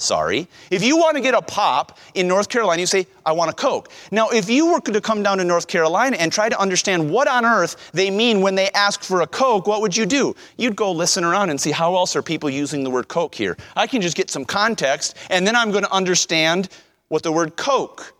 Sorry. 0.00 0.46
If 0.70 0.84
you 0.84 0.96
want 0.96 1.16
to 1.16 1.20
get 1.20 1.34
a 1.34 1.42
pop 1.42 1.98
in 2.14 2.28
North 2.28 2.48
Carolina, 2.48 2.78
you 2.78 2.86
say, 2.86 3.08
I 3.26 3.32
want 3.32 3.50
a 3.50 3.52
Coke. 3.52 3.90
Now, 4.12 4.28
if 4.30 4.48
you 4.48 4.72
were 4.72 4.80
to 4.80 5.00
come 5.00 5.24
down 5.24 5.38
to 5.38 5.44
North 5.44 5.66
Carolina 5.66 6.16
and 6.16 6.30
try 6.30 6.48
to 6.48 6.58
understand 6.58 7.10
what 7.10 7.26
on 7.26 7.44
earth 7.44 7.90
they 7.92 8.08
mean 8.08 8.40
when 8.40 8.54
they 8.54 8.70
ask 8.70 9.02
for 9.02 9.22
a 9.22 9.26
Coke, 9.26 9.66
what 9.66 9.80
would 9.80 9.96
you 9.96 10.06
do? 10.06 10.36
You'd 10.56 10.76
go 10.76 10.92
listen 10.92 11.24
around 11.24 11.50
and 11.50 11.60
see 11.60 11.72
how 11.72 11.96
else 11.96 12.14
are 12.14 12.22
people 12.22 12.48
using 12.48 12.84
the 12.84 12.90
word 12.90 13.08
Coke 13.08 13.34
here. 13.34 13.56
I 13.74 13.88
can 13.88 14.00
just 14.00 14.16
get 14.16 14.30
some 14.30 14.44
context, 14.44 15.16
and 15.30 15.44
then 15.44 15.56
I'm 15.56 15.72
going 15.72 15.82
to 15.82 15.92
understand 15.92 16.68
what 17.08 17.24
the 17.24 17.32
word 17.32 17.56
Coke 17.56 18.14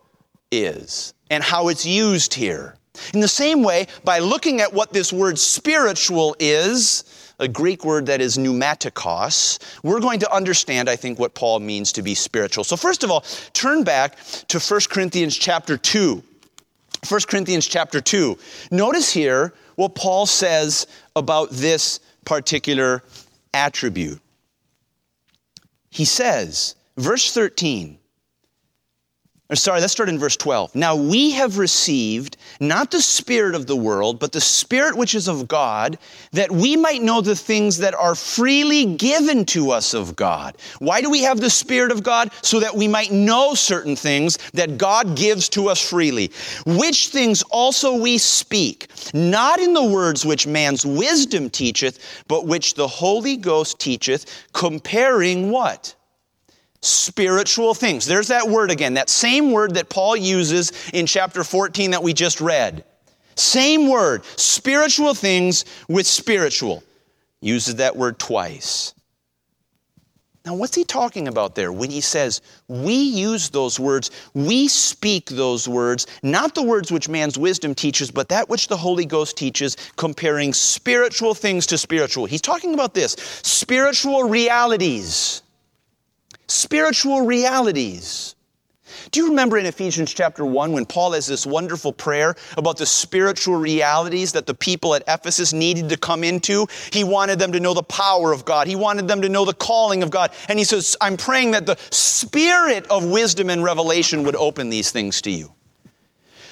is 0.51 1.13
and 1.29 1.41
how 1.41 1.69
it's 1.69 1.85
used 1.85 2.33
here. 2.33 2.75
In 3.13 3.19
the 3.19 3.27
same 3.27 3.63
way, 3.63 3.87
by 4.03 4.19
looking 4.19 4.61
at 4.61 4.73
what 4.73 4.93
this 4.93 5.11
word 5.13 5.37
spiritual 5.37 6.35
is, 6.39 7.03
a 7.39 7.47
Greek 7.47 7.85
word 7.85 8.05
that 8.07 8.21
is 8.21 8.37
pneumatikos, 8.37 9.59
we're 9.83 9.99
going 9.99 10.19
to 10.19 10.33
understand, 10.33 10.89
I 10.89 10.95
think, 10.95 11.19
what 11.19 11.33
Paul 11.33 11.59
means 11.59 11.91
to 11.93 12.01
be 12.01 12.15
spiritual. 12.15 12.63
So, 12.63 12.75
first 12.75 13.03
of 13.03 13.11
all, 13.11 13.21
turn 13.53 13.83
back 13.83 14.17
to 14.49 14.59
1 14.59 14.81
Corinthians 14.89 15.37
chapter 15.37 15.77
2. 15.77 16.23
1 17.07 17.21
Corinthians 17.27 17.65
chapter 17.65 18.01
2. 18.01 18.37
Notice 18.71 19.11
here 19.11 19.53
what 19.75 19.95
Paul 19.95 20.25
says 20.25 20.87
about 21.15 21.49
this 21.51 22.01
particular 22.25 23.03
attribute. 23.53 24.19
He 25.89 26.05
says, 26.05 26.75
verse 26.97 27.33
13, 27.33 27.98
or 29.49 29.55
sorry, 29.55 29.81
let's 29.81 29.93
start 29.93 30.09
in 30.09 30.19
verse 30.19 30.37
12. 30.37 30.75
Now 30.75 30.95
we 30.95 31.31
have 31.31 31.57
received 31.57 32.37
not 32.59 32.91
the 32.91 33.01
Spirit 33.01 33.55
of 33.55 33.65
the 33.65 33.75
world, 33.75 34.19
but 34.19 34.31
the 34.31 34.41
Spirit 34.41 34.95
which 34.95 35.15
is 35.15 35.27
of 35.27 35.47
God, 35.47 35.97
that 36.33 36.51
we 36.51 36.75
might 36.75 37.01
know 37.01 37.19
the 37.19 37.35
things 37.35 37.77
that 37.79 37.95
are 37.95 38.13
freely 38.13 38.85
given 38.85 39.45
to 39.45 39.71
us 39.71 39.95
of 39.95 40.15
God. 40.15 40.55
Why 40.77 41.01
do 41.01 41.09
we 41.09 41.23
have 41.23 41.39
the 41.39 41.49
Spirit 41.49 41.91
of 41.91 42.03
God? 42.03 42.31
So 42.43 42.59
that 42.59 42.75
we 42.75 42.87
might 42.87 43.11
know 43.11 43.55
certain 43.55 43.95
things 43.95 44.37
that 44.53 44.77
God 44.77 45.17
gives 45.17 45.49
to 45.49 45.69
us 45.69 45.81
freely. 45.81 46.31
Which 46.67 47.07
things 47.07 47.41
also 47.49 47.95
we 47.95 48.19
speak, 48.19 48.87
not 49.15 49.59
in 49.59 49.73
the 49.73 49.83
words 49.83 50.27
which 50.27 50.45
man's 50.45 50.85
wisdom 50.85 51.49
teacheth, 51.49 52.23
but 52.27 52.45
which 52.45 52.75
the 52.75 52.87
Holy 52.87 53.35
Ghost 53.35 53.79
teacheth, 53.79 54.45
comparing 54.53 55.49
what? 55.49 55.95
Spiritual 56.81 57.73
things. 57.73 58.05
There's 58.05 58.29
that 58.29 58.47
word 58.47 58.71
again, 58.71 58.93
that 58.95 59.09
same 59.09 59.51
word 59.51 59.75
that 59.75 59.89
Paul 59.89 60.15
uses 60.15 60.71
in 60.93 61.05
chapter 61.05 61.43
14 61.43 61.91
that 61.91 62.03
we 62.03 62.13
just 62.13 62.39
read. 62.39 62.83
Same 63.35 63.87
word, 63.87 64.25
spiritual 64.35 65.13
things 65.13 65.65
with 65.87 66.07
spiritual. 66.07 66.83
Uses 67.41 67.75
that 67.75 67.95
word 67.95 68.19
twice. 68.19 68.93
Now, 70.45 70.55
what's 70.55 70.75
he 70.75 70.83
talking 70.83 71.27
about 71.27 71.55
there 71.55 71.71
when 71.71 71.91
he 71.91 72.01
says, 72.01 72.41
we 72.67 72.93
use 72.93 73.49
those 73.49 73.79
words, 73.79 74.09
we 74.33 74.67
speak 74.67 75.27
those 75.27 75.67
words, 75.67 76.07
not 76.23 76.55
the 76.55 76.63
words 76.63 76.91
which 76.91 77.07
man's 77.07 77.37
wisdom 77.37 77.75
teaches, 77.75 78.09
but 78.09 78.29
that 78.29 78.49
which 78.49 78.67
the 78.67 78.77
Holy 78.77 79.05
Ghost 79.05 79.37
teaches, 79.37 79.77
comparing 79.95 80.53
spiritual 80.53 81.33
things 81.33 81.65
to 81.67 81.77
spiritual? 81.77 82.25
He's 82.25 82.41
talking 82.41 82.73
about 82.73 82.93
this 82.93 83.13
spiritual 83.43 84.23
realities 84.23 85.43
spiritual 86.49 87.25
realities. 87.25 88.35
Do 89.11 89.19
you 89.19 89.29
remember 89.29 89.57
in 89.57 89.65
Ephesians 89.65 90.13
chapter 90.13 90.45
1 90.45 90.71
when 90.71 90.85
Paul 90.85 91.13
has 91.13 91.25
this 91.25 91.45
wonderful 91.45 91.93
prayer 91.93 92.35
about 92.57 92.77
the 92.77 92.85
spiritual 92.85 93.55
realities 93.55 94.33
that 94.33 94.45
the 94.45 94.53
people 94.53 94.93
at 94.93 95.03
Ephesus 95.07 95.53
needed 95.53 95.89
to 95.89 95.97
come 95.97 96.23
into? 96.23 96.67
He 96.91 97.03
wanted 97.03 97.39
them 97.39 97.51
to 97.53 97.59
know 97.59 97.73
the 97.73 97.83
power 97.83 98.31
of 98.31 98.45
God. 98.45 98.67
He 98.67 98.75
wanted 98.75 99.07
them 99.07 99.21
to 99.21 99.29
know 99.29 99.45
the 99.45 99.53
calling 99.53 100.03
of 100.03 100.11
God. 100.11 100.31
And 100.47 100.59
he 100.59 100.65
says, 100.65 100.97
I'm 101.01 101.17
praying 101.17 101.51
that 101.51 101.65
the 101.65 101.77
spirit 101.91 102.85
of 102.87 103.05
wisdom 103.05 103.49
and 103.49 103.63
revelation 103.63 104.23
would 104.23 104.35
open 104.35 104.69
these 104.69 104.91
things 104.91 105.21
to 105.23 105.31
you. 105.31 105.53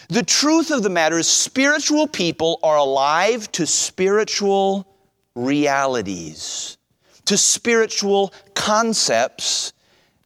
The 0.10 0.24
truth 0.24 0.72
of 0.72 0.84
the 0.84 0.89
matter 0.89 1.18
is, 1.18 1.27
spiritual 1.27 2.08
people 2.08 2.60
are 2.63 2.77
alive 2.77 3.51
to 3.54 3.68
spiritual 3.68 4.88
realities, 5.36 6.77
to 7.25 7.38
spiritual 7.38 8.34
concepts 8.54 9.74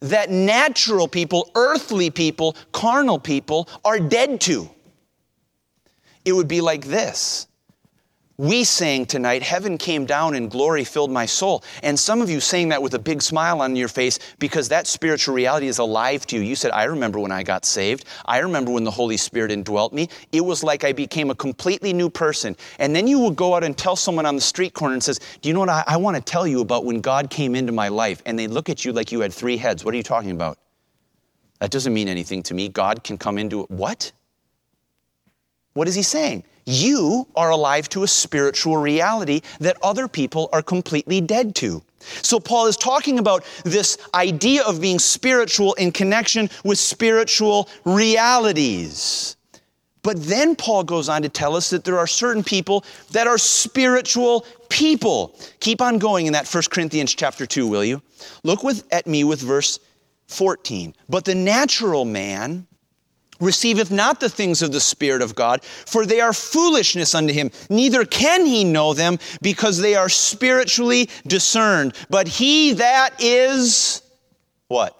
that 0.02 0.30
natural 0.30 1.08
people, 1.08 1.50
earthly 1.54 2.10
people, 2.10 2.56
carnal 2.72 3.18
people 3.18 3.68
are 3.84 3.98
dead 3.98 4.40
to. 4.42 4.68
It 6.24 6.32
would 6.32 6.48
be 6.48 6.60
like 6.60 6.84
this. 6.84 7.46
We 8.38 8.64
sang 8.64 9.04
tonight, 9.04 9.42
Heaven 9.42 9.76
came 9.76 10.06
down 10.06 10.34
and 10.34 10.50
glory 10.50 10.84
filled 10.84 11.10
my 11.10 11.26
soul. 11.26 11.62
And 11.82 11.98
some 11.98 12.22
of 12.22 12.30
you 12.30 12.40
saying 12.40 12.70
that 12.70 12.82
with 12.82 12.94
a 12.94 12.98
big 12.98 13.20
smile 13.20 13.60
on 13.60 13.76
your 13.76 13.88
face 13.88 14.18
because 14.38 14.70
that 14.70 14.86
spiritual 14.86 15.34
reality 15.34 15.66
is 15.66 15.78
alive 15.78 16.26
to 16.28 16.36
you. 16.36 16.42
You 16.42 16.56
said, 16.56 16.70
I 16.70 16.84
remember 16.84 17.20
when 17.20 17.30
I 17.30 17.42
got 17.42 17.66
saved. 17.66 18.06
I 18.24 18.38
remember 18.38 18.72
when 18.72 18.84
the 18.84 18.90
Holy 18.90 19.18
Spirit 19.18 19.52
indwelt 19.52 19.92
me. 19.92 20.08
It 20.32 20.40
was 20.40 20.64
like 20.64 20.82
I 20.82 20.92
became 20.92 21.30
a 21.30 21.34
completely 21.34 21.92
new 21.92 22.08
person. 22.08 22.56
And 22.78 22.96
then 22.96 23.06
you 23.06 23.18
will 23.18 23.30
go 23.30 23.54
out 23.54 23.64
and 23.64 23.76
tell 23.76 23.96
someone 23.96 24.24
on 24.24 24.34
the 24.34 24.40
street 24.40 24.72
corner 24.72 24.94
and 24.94 25.02
says, 25.02 25.20
Do 25.42 25.50
you 25.50 25.52
know 25.52 25.60
what 25.60 25.68
I, 25.68 25.84
I 25.86 25.96
want 25.98 26.16
to 26.16 26.22
tell 26.22 26.46
you 26.46 26.62
about 26.62 26.86
when 26.86 27.02
God 27.02 27.28
came 27.28 27.54
into 27.54 27.72
my 27.72 27.88
life? 27.88 28.22
And 28.24 28.38
they 28.38 28.46
look 28.46 28.70
at 28.70 28.82
you 28.82 28.92
like 28.92 29.12
you 29.12 29.20
had 29.20 29.32
three 29.32 29.58
heads. 29.58 29.84
What 29.84 29.92
are 29.92 29.98
you 29.98 30.02
talking 30.02 30.30
about? 30.30 30.58
That 31.58 31.70
doesn't 31.70 31.92
mean 31.92 32.08
anything 32.08 32.42
to 32.44 32.54
me. 32.54 32.70
God 32.70 33.04
can 33.04 33.18
come 33.18 33.36
into 33.36 33.60
it. 33.60 33.70
What? 33.70 34.10
What 35.74 35.86
is 35.86 35.94
he 35.94 36.02
saying? 36.02 36.44
You 36.64 37.26
are 37.34 37.50
alive 37.50 37.88
to 37.90 38.02
a 38.02 38.08
spiritual 38.08 38.76
reality 38.76 39.40
that 39.60 39.76
other 39.82 40.08
people 40.08 40.48
are 40.52 40.62
completely 40.62 41.20
dead 41.20 41.54
to. 41.56 41.82
So, 42.22 42.40
Paul 42.40 42.66
is 42.66 42.76
talking 42.76 43.18
about 43.18 43.44
this 43.64 43.96
idea 44.14 44.64
of 44.64 44.80
being 44.80 44.98
spiritual 44.98 45.74
in 45.74 45.92
connection 45.92 46.50
with 46.64 46.78
spiritual 46.78 47.68
realities. 47.84 49.36
But 50.02 50.20
then 50.24 50.56
Paul 50.56 50.82
goes 50.82 51.08
on 51.08 51.22
to 51.22 51.28
tell 51.28 51.54
us 51.54 51.70
that 51.70 51.84
there 51.84 51.98
are 51.98 52.08
certain 52.08 52.42
people 52.42 52.84
that 53.12 53.28
are 53.28 53.38
spiritual 53.38 54.44
people. 54.68 55.38
Keep 55.60 55.80
on 55.80 55.98
going 55.98 56.26
in 56.26 56.32
that 56.32 56.48
1 56.48 56.64
Corinthians 56.70 57.14
chapter 57.14 57.46
2, 57.46 57.68
will 57.68 57.84
you? 57.84 58.02
Look 58.42 58.64
with, 58.64 58.84
at 58.92 59.06
me 59.06 59.22
with 59.22 59.40
verse 59.40 59.78
14. 60.26 60.94
But 61.08 61.24
the 61.24 61.36
natural 61.36 62.04
man 62.04 62.66
receiveth 63.42 63.90
not 63.90 64.20
the 64.20 64.30
things 64.30 64.62
of 64.62 64.72
the 64.72 64.80
Spirit 64.80 65.20
of 65.20 65.34
God, 65.34 65.62
for 65.64 66.06
they 66.06 66.20
are 66.20 66.32
foolishness 66.32 67.14
unto 67.14 67.34
him. 67.34 67.50
Neither 67.68 68.04
can 68.04 68.46
he 68.46 68.64
know 68.64 68.94
them, 68.94 69.18
because 69.42 69.78
they 69.78 69.94
are 69.94 70.08
spiritually 70.08 71.10
discerned. 71.26 71.94
But 72.08 72.28
he 72.28 72.72
that 72.74 73.20
is 73.20 74.02
what? 74.68 74.96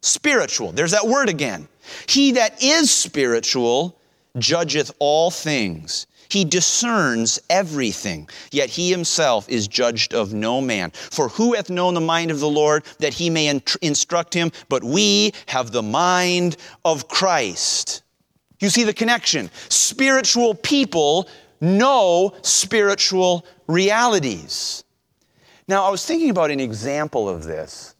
Spiritual. 0.00 0.72
There's 0.72 0.90
that 0.92 1.06
word 1.06 1.28
again. 1.28 1.68
He 2.08 2.32
that 2.32 2.62
is 2.62 2.92
spiritual 2.92 3.98
judgeth 4.38 4.90
all 4.98 5.30
things 5.30 6.06
he 6.32 6.44
discerns 6.44 7.38
everything, 7.50 8.28
yet 8.50 8.70
he 8.70 8.90
himself 8.90 9.48
is 9.48 9.68
judged 9.68 10.14
of 10.14 10.32
no 10.32 10.60
man. 10.60 10.90
For 10.90 11.28
who 11.28 11.52
hath 11.54 11.70
known 11.70 11.94
the 11.94 12.00
mind 12.00 12.30
of 12.30 12.40
the 12.40 12.48
Lord 12.48 12.84
that 12.98 13.14
he 13.14 13.30
may 13.30 13.60
instruct 13.82 14.34
him? 14.34 14.50
But 14.68 14.82
we 14.82 15.32
have 15.46 15.70
the 15.70 15.82
mind 15.82 16.56
of 16.84 17.08
Christ. 17.08 18.02
You 18.60 18.70
see 18.70 18.84
the 18.84 18.94
connection. 18.94 19.50
Spiritual 19.68 20.54
people 20.54 21.28
know 21.60 22.34
spiritual 22.42 23.44
realities. 23.66 24.84
Now, 25.68 25.84
I 25.84 25.90
was 25.90 26.04
thinking 26.04 26.30
about 26.30 26.50
an 26.50 26.60
example 26.60 27.28
of 27.28 27.44
this. 27.44 27.94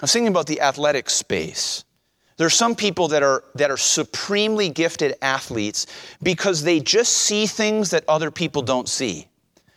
I 0.00 0.04
was 0.04 0.12
thinking 0.12 0.28
about 0.28 0.46
the 0.46 0.60
athletic 0.60 1.10
space. 1.10 1.84
There 2.40 2.46
are 2.46 2.48
some 2.48 2.74
people 2.74 3.06
that 3.08 3.22
are, 3.22 3.44
that 3.56 3.70
are 3.70 3.76
supremely 3.76 4.70
gifted 4.70 5.14
athletes 5.20 5.86
because 6.22 6.62
they 6.62 6.80
just 6.80 7.12
see 7.12 7.46
things 7.46 7.90
that 7.90 8.02
other 8.08 8.30
people 8.30 8.62
don't 8.62 8.88
see. 8.88 9.28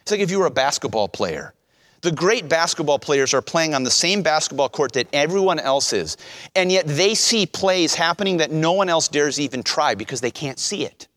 It's 0.01 0.11
like 0.11 0.21
if 0.21 0.31
you 0.31 0.39
were 0.39 0.45
a 0.45 0.49
basketball 0.49 1.09
player. 1.09 1.53
The 1.99 2.11
great 2.13 2.47
basketball 2.47 2.99
players 2.99 3.33
are 3.33 3.41
playing 3.41 3.73
on 3.73 3.83
the 3.83 3.91
same 3.91 4.21
basketball 4.21 4.69
court 4.69 4.93
that 4.93 5.09
everyone 5.11 5.59
else 5.59 5.91
is, 5.91 6.15
and 6.55 6.71
yet 6.71 6.87
they 6.87 7.15
see 7.15 7.45
plays 7.45 7.95
happening 7.95 8.37
that 8.37 8.51
no 8.51 8.71
one 8.71 8.87
else 8.87 9.09
dares 9.09 9.41
even 9.41 9.61
try 9.61 9.93
because 9.93 10.21
they 10.21 10.31
can't 10.31 10.57
see 10.57 10.85
it. 10.85 11.09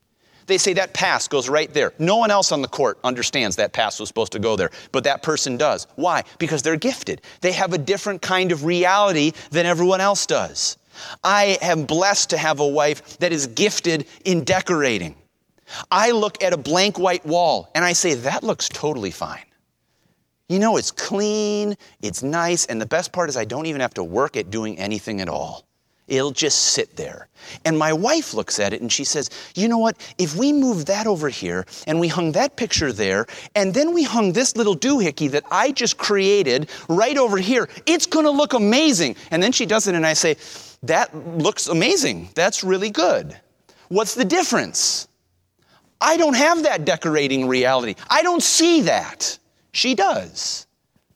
They 0.47 0.59
say 0.59 0.73
that 0.73 0.95
pass 0.95 1.29
goes 1.29 1.49
right 1.49 1.73
there. 1.73 1.93
No 2.01 2.17
one 2.17 2.33
else 2.33 2.51
on 2.51 2.61
the 2.61 2.67
court 2.67 2.99
understands 3.05 3.55
that 3.55 3.73
pass 3.73 4.01
was 4.01 4.09
supposed 4.09 4.33
to 4.33 4.41
go 4.41 4.57
there, 4.57 4.73
but 4.91 5.05
that 5.05 5.23
person 5.23 5.57
does. 5.57 5.87
Why? 5.95 6.25
Because 6.41 6.63
they're 6.63 6.75
gifted. 6.75 7.23
They 7.41 7.53
have 7.53 7.73
a 7.73 7.79
different 7.79 8.21
kind 8.21 8.51
of 8.51 8.65
reality 8.65 9.31
than 9.53 9.65
everyone 9.65 10.01
else 10.01 10.27
does. 10.27 10.77
I 11.25 11.59
am 11.61 11.85
blessed 11.85 12.31
to 12.31 12.39
have 12.39 12.61
a 12.61 12.67
wife 12.67 13.19
that 13.19 13.33
is 13.33 13.47
gifted 13.49 14.07
in 14.25 14.45
decorating. 14.45 15.17
I 15.91 16.13
look 16.13 16.43
at 16.43 16.53
a 16.53 16.57
blank 16.57 16.99
white 16.99 17.25
wall 17.27 17.71
and 17.75 17.85
I 17.85 17.93
say, 17.93 18.15
that 18.15 18.45
looks 18.45 18.69
totally 18.69 19.11
fine. 19.11 19.43
You 20.49 20.61
know, 20.61 20.77
it's 20.77 20.93
clean, 20.93 21.75
it's 22.01 22.23
nice, 22.23 22.67
and 22.67 22.81
the 22.81 22.87
best 22.87 23.13
part 23.13 23.29
is 23.29 23.37
I 23.37 23.45
don't 23.45 23.67
even 23.67 23.81
have 23.81 23.95
to 23.95 24.05
work 24.05 24.37
at 24.37 24.49
doing 24.49 24.79
anything 24.79 25.21
at 25.21 25.29
all. 25.29 25.66
It'll 26.09 26.31
just 26.31 26.59
sit 26.59 26.97
there. 26.97 27.29
And 27.65 27.77
my 27.77 27.93
wife 27.93 28.33
looks 28.33 28.61
at 28.61 28.73
it 28.73 28.81
and 28.81 28.93
she 28.93 29.03
says, 29.03 29.29
You 29.55 29.67
know 29.67 29.79
what? 29.79 29.97
If 30.19 30.37
we 30.37 30.53
move 30.53 30.87
that 30.87 31.07
over 31.07 31.29
here 31.29 31.67
and 31.87 31.99
we 31.99 32.09
hung 32.09 32.33
that 32.33 32.57
picture 32.57 32.93
there, 32.93 33.27
and 33.55 33.75
then 33.75 33.93
we 33.93 34.05
hung 34.05 34.33
this 34.33 34.57
little 34.57 34.77
doohickey 34.77 35.31
that 35.33 35.45
I 35.51 35.73
just 35.73 35.99
created 35.99 36.71
right 36.89 37.17
over 37.17 37.39
here, 37.39 37.69
it's 37.87 38.07
to 38.07 38.31
look 38.31 38.53
amazing. 38.53 39.17
And 39.31 39.43
then 39.43 39.53
she 39.53 39.67
does 39.67 39.89
it 39.89 39.95
and 39.95 40.07
I 40.07 40.13
say, 40.13 40.37
That 40.85 41.15
looks 41.39 41.67
amazing. 41.67 42.31
That's 42.35 42.63
really 42.63 42.91
good. 42.91 43.37
What's 43.89 44.15
the 44.15 44.25
difference? 44.25 45.09
I 46.01 46.17
don't 46.17 46.37
have 46.37 46.65
that 46.65 46.85
decorating 46.85 47.49
reality. 47.49 47.95
I 48.09 48.23
don't 48.23 48.43
see 48.43 48.83
that. 48.83 49.39
She 49.73 49.95
does. 49.95 50.67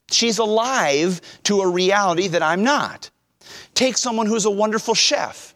She's 0.09 0.39
alive 0.39 1.21
to 1.43 1.61
a 1.61 1.69
reality 1.69 2.27
that 2.29 2.43
I'm 2.43 2.63
not. 2.63 3.09
Take 3.73 3.97
someone 3.97 4.27
who's 4.27 4.45
a 4.45 4.51
wonderful 4.51 4.93
chef. 4.93 5.55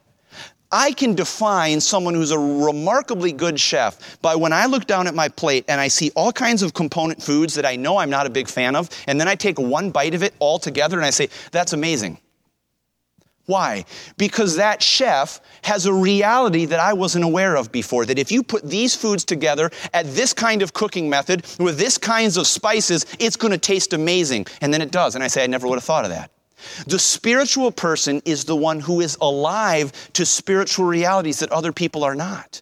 I 0.71 0.91
can 0.91 1.15
define 1.15 1.79
someone 1.79 2.15
who's 2.15 2.31
a 2.31 2.39
remarkably 2.39 3.31
good 3.31 3.59
chef 3.59 4.19
by 4.21 4.35
when 4.35 4.51
I 4.51 4.65
look 4.65 4.87
down 4.87 5.07
at 5.07 5.15
my 5.15 5.29
plate 5.29 5.65
and 5.67 5.79
I 5.79 5.87
see 5.87 6.11
all 6.15 6.31
kinds 6.31 6.63
of 6.63 6.73
component 6.73 7.21
foods 7.21 7.53
that 7.55 7.65
I 7.65 7.75
know 7.75 7.97
I'm 7.97 8.09
not 8.09 8.25
a 8.25 8.29
big 8.29 8.49
fan 8.49 8.75
of, 8.75 8.89
and 9.07 9.19
then 9.19 9.27
I 9.27 9.35
take 9.35 9.59
one 9.59 9.91
bite 9.91 10.15
of 10.15 10.23
it 10.23 10.33
all 10.39 10.59
together 10.59 10.97
and 10.97 11.05
I 11.05 11.11
say, 11.11 11.29
that's 11.51 11.73
amazing. 11.73 12.17
Why? 13.45 13.85
Because 14.17 14.55
that 14.55 14.81
chef 14.81 15.39
has 15.63 15.85
a 15.85 15.93
reality 15.93 16.65
that 16.65 16.79
I 16.79 16.93
wasn't 16.93 17.25
aware 17.25 17.55
of 17.55 17.71
before. 17.71 18.05
That 18.05 18.17
if 18.17 18.31
you 18.31 18.41
put 18.41 18.67
these 18.67 18.95
foods 18.95 19.23
together 19.23 19.69
at 19.93 20.07
this 20.07 20.33
kind 20.33 20.63
of 20.63 20.73
cooking 20.73 21.09
method 21.09 21.45
with 21.59 21.77
this 21.77 21.97
kinds 21.97 22.37
of 22.37 22.47
spices, 22.47 23.05
it's 23.19 23.35
going 23.35 23.51
to 23.51 23.59
taste 23.59 23.93
amazing. 23.93 24.47
And 24.61 24.73
then 24.73 24.81
it 24.81 24.91
does. 24.91 25.13
And 25.13 25.23
I 25.23 25.27
say, 25.27 25.43
I 25.43 25.47
never 25.47 25.67
would 25.67 25.75
have 25.75 25.83
thought 25.83 26.05
of 26.05 26.11
that. 26.11 26.31
The 26.87 26.99
spiritual 26.99 27.71
person 27.71 28.21
is 28.25 28.45
the 28.45 28.55
one 28.55 28.79
who 28.79 29.01
is 29.01 29.17
alive 29.21 29.91
to 30.13 30.25
spiritual 30.25 30.85
realities 30.85 31.39
that 31.39 31.51
other 31.51 31.71
people 31.71 32.03
are 32.03 32.15
not. 32.15 32.61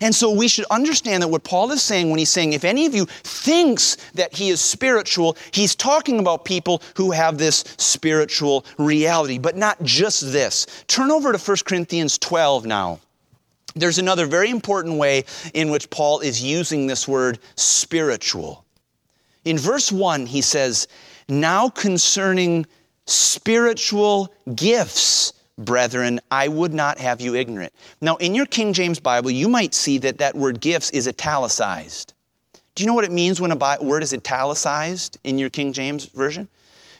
And 0.00 0.14
so 0.14 0.30
we 0.30 0.48
should 0.48 0.66
understand 0.70 1.22
that 1.22 1.28
what 1.28 1.42
Paul 1.42 1.72
is 1.72 1.82
saying 1.82 2.10
when 2.10 2.18
he's 2.18 2.30
saying, 2.30 2.52
if 2.52 2.64
any 2.64 2.86
of 2.86 2.94
you 2.94 3.06
thinks 3.06 3.96
that 4.14 4.34
he 4.34 4.50
is 4.50 4.60
spiritual, 4.60 5.36
he's 5.50 5.74
talking 5.74 6.20
about 6.20 6.44
people 6.44 6.82
who 6.96 7.10
have 7.10 7.38
this 7.38 7.64
spiritual 7.78 8.64
reality, 8.78 9.38
but 9.38 9.56
not 9.56 9.82
just 9.82 10.32
this. 10.32 10.66
Turn 10.86 11.10
over 11.10 11.32
to 11.32 11.38
1 11.38 11.56
Corinthians 11.64 12.18
12 12.18 12.66
now. 12.66 13.00
There's 13.74 13.98
another 13.98 14.26
very 14.26 14.50
important 14.50 14.98
way 14.98 15.24
in 15.54 15.70
which 15.70 15.90
Paul 15.90 16.20
is 16.20 16.42
using 16.42 16.86
this 16.86 17.06
word 17.06 17.38
spiritual. 17.56 18.64
In 19.44 19.58
verse 19.58 19.90
1, 19.92 20.26
he 20.26 20.42
says, 20.42 20.88
Now 21.28 21.68
concerning 21.68 22.66
spiritual 23.10 24.32
gifts 24.54 25.32
brethren, 25.58 26.20
I 26.30 26.48
would 26.48 26.72
not 26.72 26.98
have 26.98 27.20
you 27.20 27.34
ignorant. 27.34 27.72
Now, 28.00 28.16
in 28.16 28.34
your 28.34 28.46
King 28.46 28.72
James 28.72 28.98
Bible, 28.98 29.30
you 29.30 29.48
might 29.48 29.74
see 29.74 29.98
that 29.98 30.18
that 30.18 30.34
word 30.34 30.60
gifts 30.60 30.90
is 30.90 31.06
italicized. 31.06 32.14
Do 32.74 32.82
you 32.82 32.86
know 32.86 32.94
what 32.94 33.04
it 33.04 33.12
means 33.12 33.40
when 33.40 33.52
a 33.52 33.78
word 33.82 34.02
is 34.02 34.14
italicized 34.14 35.18
in 35.24 35.38
your 35.38 35.50
King 35.50 35.72
James 35.72 36.06
Version? 36.06 36.48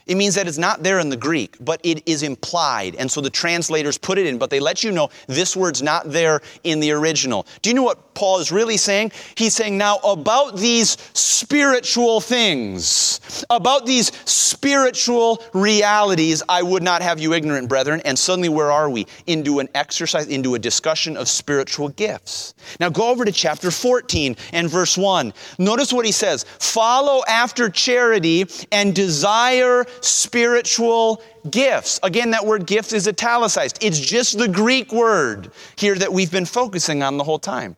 It 0.07 0.15
means 0.15 0.35
that 0.35 0.47
it's 0.47 0.57
not 0.57 0.83
there 0.83 0.99
in 0.99 1.09
the 1.09 1.17
Greek, 1.17 1.57
but 1.59 1.79
it 1.83 2.07
is 2.07 2.23
implied. 2.23 2.95
And 2.95 3.09
so 3.09 3.21
the 3.21 3.29
translators 3.29 3.97
put 3.97 4.17
it 4.17 4.27
in, 4.27 4.37
but 4.37 4.49
they 4.49 4.59
let 4.59 4.83
you 4.83 4.91
know 4.91 5.09
this 5.27 5.55
word's 5.55 5.81
not 5.81 6.11
there 6.11 6.41
in 6.63 6.79
the 6.79 6.91
original. 6.91 7.45
Do 7.61 7.69
you 7.69 7.75
know 7.75 7.83
what 7.83 8.13
Paul 8.13 8.39
is 8.39 8.51
really 8.51 8.77
saying? 8.77 9.11
He's 9.35 9.55
saying, 9.55 9.77
now 9.77 9.97
about 9.97 10.57
these 10.57 10.97
spiritual 11.13 12.21
things, 12.21 13.45
about 13.49 13.85
these 13.85 14.11
spiritual 14.29 15.43
realities, 15.53 16.43
I 16.47 16.61
would 16.61 16.83
not 16.83 17.01
have 17.01 17.19
you 17.19 17.33
ignorant, 17.33 17.69
brethren. 17.69 18.01
And 18.05 18.17
suddenly, 18.17 18.49
where 18.49 18.71
are 18.71 18.89
we? 18.89 19.07
Into 19.27 19.59
an 19.59 19.69
exercise, 19.73 20.27
into 20.27 20.55
a 20.55 20.59
discussion 20.59 21.17
of 21.17 21.27
spiritual 21.27 21.89
gifts. 21.89 22.53
Now 22.79 22.89
go 22.89 23.09
over 23.09 23.25
to 23.25 23.31
chapter 23.31 23.71
14 23.71 24.35
and 24.53 24.69
verse 24.69 24.97
1. 24.97 25.33
Notice 25.57 25.91
what 25.91 26.05
he 26.05 26.11
says 26.11 26.43
follow 26.59 27.23
after 27.27 27.69
charity 27.69 28.45
and 28.71 28.93
desire 28.93 29.85
spiritual 30.01 31.21
gifts. 31.49 31.99
Again, 32.03 32.31
that 32.31 32.45
word 32.45 32.65
gift 32.65 32.93
is 32.93 33.07
italicized. 33.07 33.77
It's 33.81 33.99
just 33.99 34.37
the 34.37 34.47
Greek 34.47 34.91
word 34.91 35.51
here 35.75 35.95
that 35.95 36.11
we've 36.11 36.31
been 36.31 36.45
focusing 36.45 37.03
on 37.03 37.17
the 37.17 37.23
whole 37.23 37.39
time. 37.39 37.75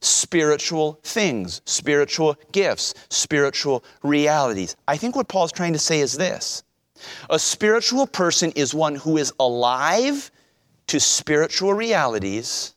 Spiritual 0.00 0.98
things, 1.04 1.62
spiritual 1.64 2.36
gifts, 2.50 2.94
spiritual 3.08 3.84
realities. 4.02 4.76
I 4.88 4.96
think 4.96 5.14
what 5.16 5.28
Paul's 5.28 5.52
trying 5.52 5.72
to 5.74 5.78
say 5.78 6.00
is 6.00 6.14
this 6.14 6.64
a 7.30 7.38
spiritual 7.38 8.06
person 8.06 8.52
is 8.52 8.74
one 8.74 8.94
who 8.94 9.16
is 9.16 9.32
alive 9.40 10.30
to 10.88 11.00
spiritual 11.00 11.74
realities 11.74 12.74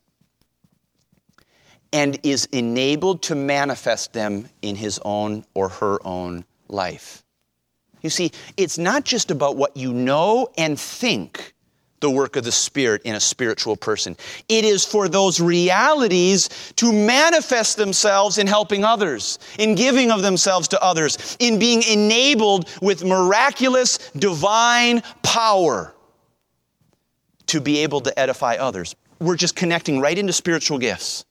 and 1.92 2.20
is 2.24 2.46
enabled 2.52 3.22
to 3.24 3.36
manifest 3.36 4.14
them 4.14 4.50
in 4.62 4.76
his 4.76 5.00
own 5.06 5.46
or 5.54 5.70
her 5.70 5.98
own 6.06 6.46
life. 6.68 7.25
You 8.06 8.12
see, 8.12 8.32
it's 8.56 8.78
not 8.78 9.04
just 9.04 9.32
about 9.32 9.58
what 9.58 9.76
you 9.76 9.92
know 9.92 10.48
and 10.60 10.80
think 10.80 11.56
the 12.02 12.10
work 12.12 12.36
of 12.36 12.44
the 12.44 12.52
Spirit 12.52 13.02
in 13.02 13.16
a 13.16 13.20
spiritual 13.20 13.76
person. 13.76 14.16
It 14.48 14.64
is 14.64 14.86
for 14.86 15.10
those 15.10 15.40
realities 15.40 16.72
to 16.76 16.94
manifest 16.94 17.78
themselves 17.78 18.38
in 18.38 18.46
helping 18.46 18.84
others, 18.84 19.40
in 19.58 19.74
giving 19.74 20.12
of 20.12 20.22
themselves 20.22 20.68
to 20.68 20.84
others, 20.84 21.36
in 21.40 21.58
being 21.58 21.82
enabled 21.82 22.70
with 22.80 23.04
miraculous 23.04 23.98
divine 24.12 25.02
power 25.24 25.96
to 27.48 27.60
be 27.60 27.80
able 27.80 28.02
to 28.02 28.20
edify 28.20 28.58
others. 28.58 28.96
We're 29.20 29.36
just 29.36 29.56
connecting 29.56 30.00
right 30.00 30.16
into 30.16 30.32
spiritual 30.32 30.78
gifts. 30.78 31.26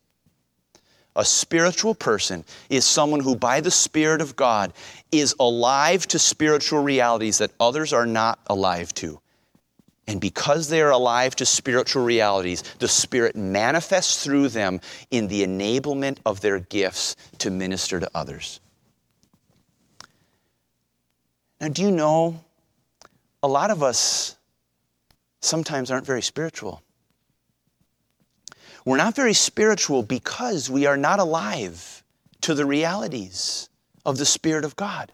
A 1.16 1.24
spiritual 1.24 1.94
person 1.94 2.44
is 2.68 2.84
someone 2.84 3.20
who, 3.20 3.36
by 3.36 3.60
the 3.60 3.70
Spirit 3.70 4.20
of 4.20 4.34
God, 4.34 4.72
is 5.12 5.34
alive 5.38 6.06
to 6.08 6.18
spiritual 6.18 6.82
realities 6.82 7.38
that 7.38 7.52
others 7.60 7.92
are 7.92 8.06
not 8.06 8.40
alive 8.48 8.92
to. 8.94 9.20
And 10.06 10.20
because 10.20 10.68
they 10.68 10.82
are 10.82 10.90
alive 10.90 11.34
to 11.36 11.46
spiritual 11.46 12.04
realities, 12.04 12.62
the 12.78 12.88
Spirit 12.88 13.36
manifests 13.36 14.22
through 14.22 14.48
them 14.48 14.80
in 15.10 15.28
the 15.28 15.46
enablement 15.46 16.18
of 16.26 16.40
their 16.40 16.58
gifts 16.58 17.16
to 17.38 17.50
minister 17.50 18.00
to 18.00 18.10
others. 18.14 18.60
Now, 21.60 21.68
do 21.68 21.80
you 21.80 21.90
know 21.90 22.44
a 23.42 23.48
lot 23.48 23.70
of 23.70 23.82
us 23.82 24.36
sometimes 25.40 25.90
aren't 25.90 26.04
very 26.04 26.22
spiritual? 26.22 26.82
We're 28.84 28.98
not 28.98 29.16
very 29.16 29.34
spiritual 29.34 30.02
because 30.02 30.68
we 30.68 30.86
are 30.86 30.96
not 30.96 31.18
alive 31.18 32.02
to 32.42 32.54
the 32.54 32.66
realities 32.66 33.70
of 34.04 34.18
the 34.18 34.26
Spirit 34.26 34.64
of 34.64 34.76
God. 34.76 35.12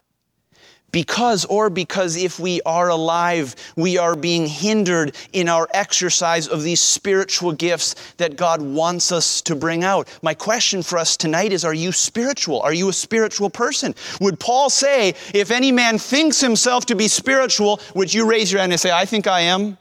Because, 0.91 1.45
or 1.45 1.69
because 1.69 2.17
if 2.17 2.37
we 2.37 2.61
are 2.63 2.89
alive, 2.89 3.55
we 3.77 3.97
are 3.97 4.15
being 4.15 4.45
hindered 4.45 5.15
in 5.31 5.47
our 5.47 5.69
exercise 5.73 6.49
of 6.49 6.63
these 6.63 6.81
spiritual 6.81 7.53
gifts 7.53 7.95
that 8.17 8.35
God 8.35 8.61
wants 8.61 9.13
us 9.13 9.41
to 9.43 9.55
bring 9.55 9.85
out. 9.85 10.09
My 10.21 10.33
question 10.33 10.83
for 10.83 10.97
us 10.97 11.15
tonight 11.15 11.53
is 11.53 11.63
Are 11.63 11.73
you 11.73 11.93
spiritual? 11.93 12.59
Are 12.61 12.73
you 12.73 12.89
a 12.89 12.93
spiritual 12.93 13.49
person? 13.49 13.95
Would 14.19 14.39
Paul 14.39 14.69
say, 14.69 15.15
If 15.33 15.49
any 15.49 15.71
man 15.71 15.97
thinks 15.97 16.41
himself 16.41 16.85
to 16.87 16.95
be 16.95 17.07
spiritual, 17.07 17.79
would 17.95 18.13
you 18.13 18.29
raise 18.29 18.51
your 18.51 18.59
hand 18.59 18.73
and 18.73 18.81
say, 18.81 18.91
I 18.91 19.05
think 19.05 19.27
I 19.27 19.41
am? 19.41 19.77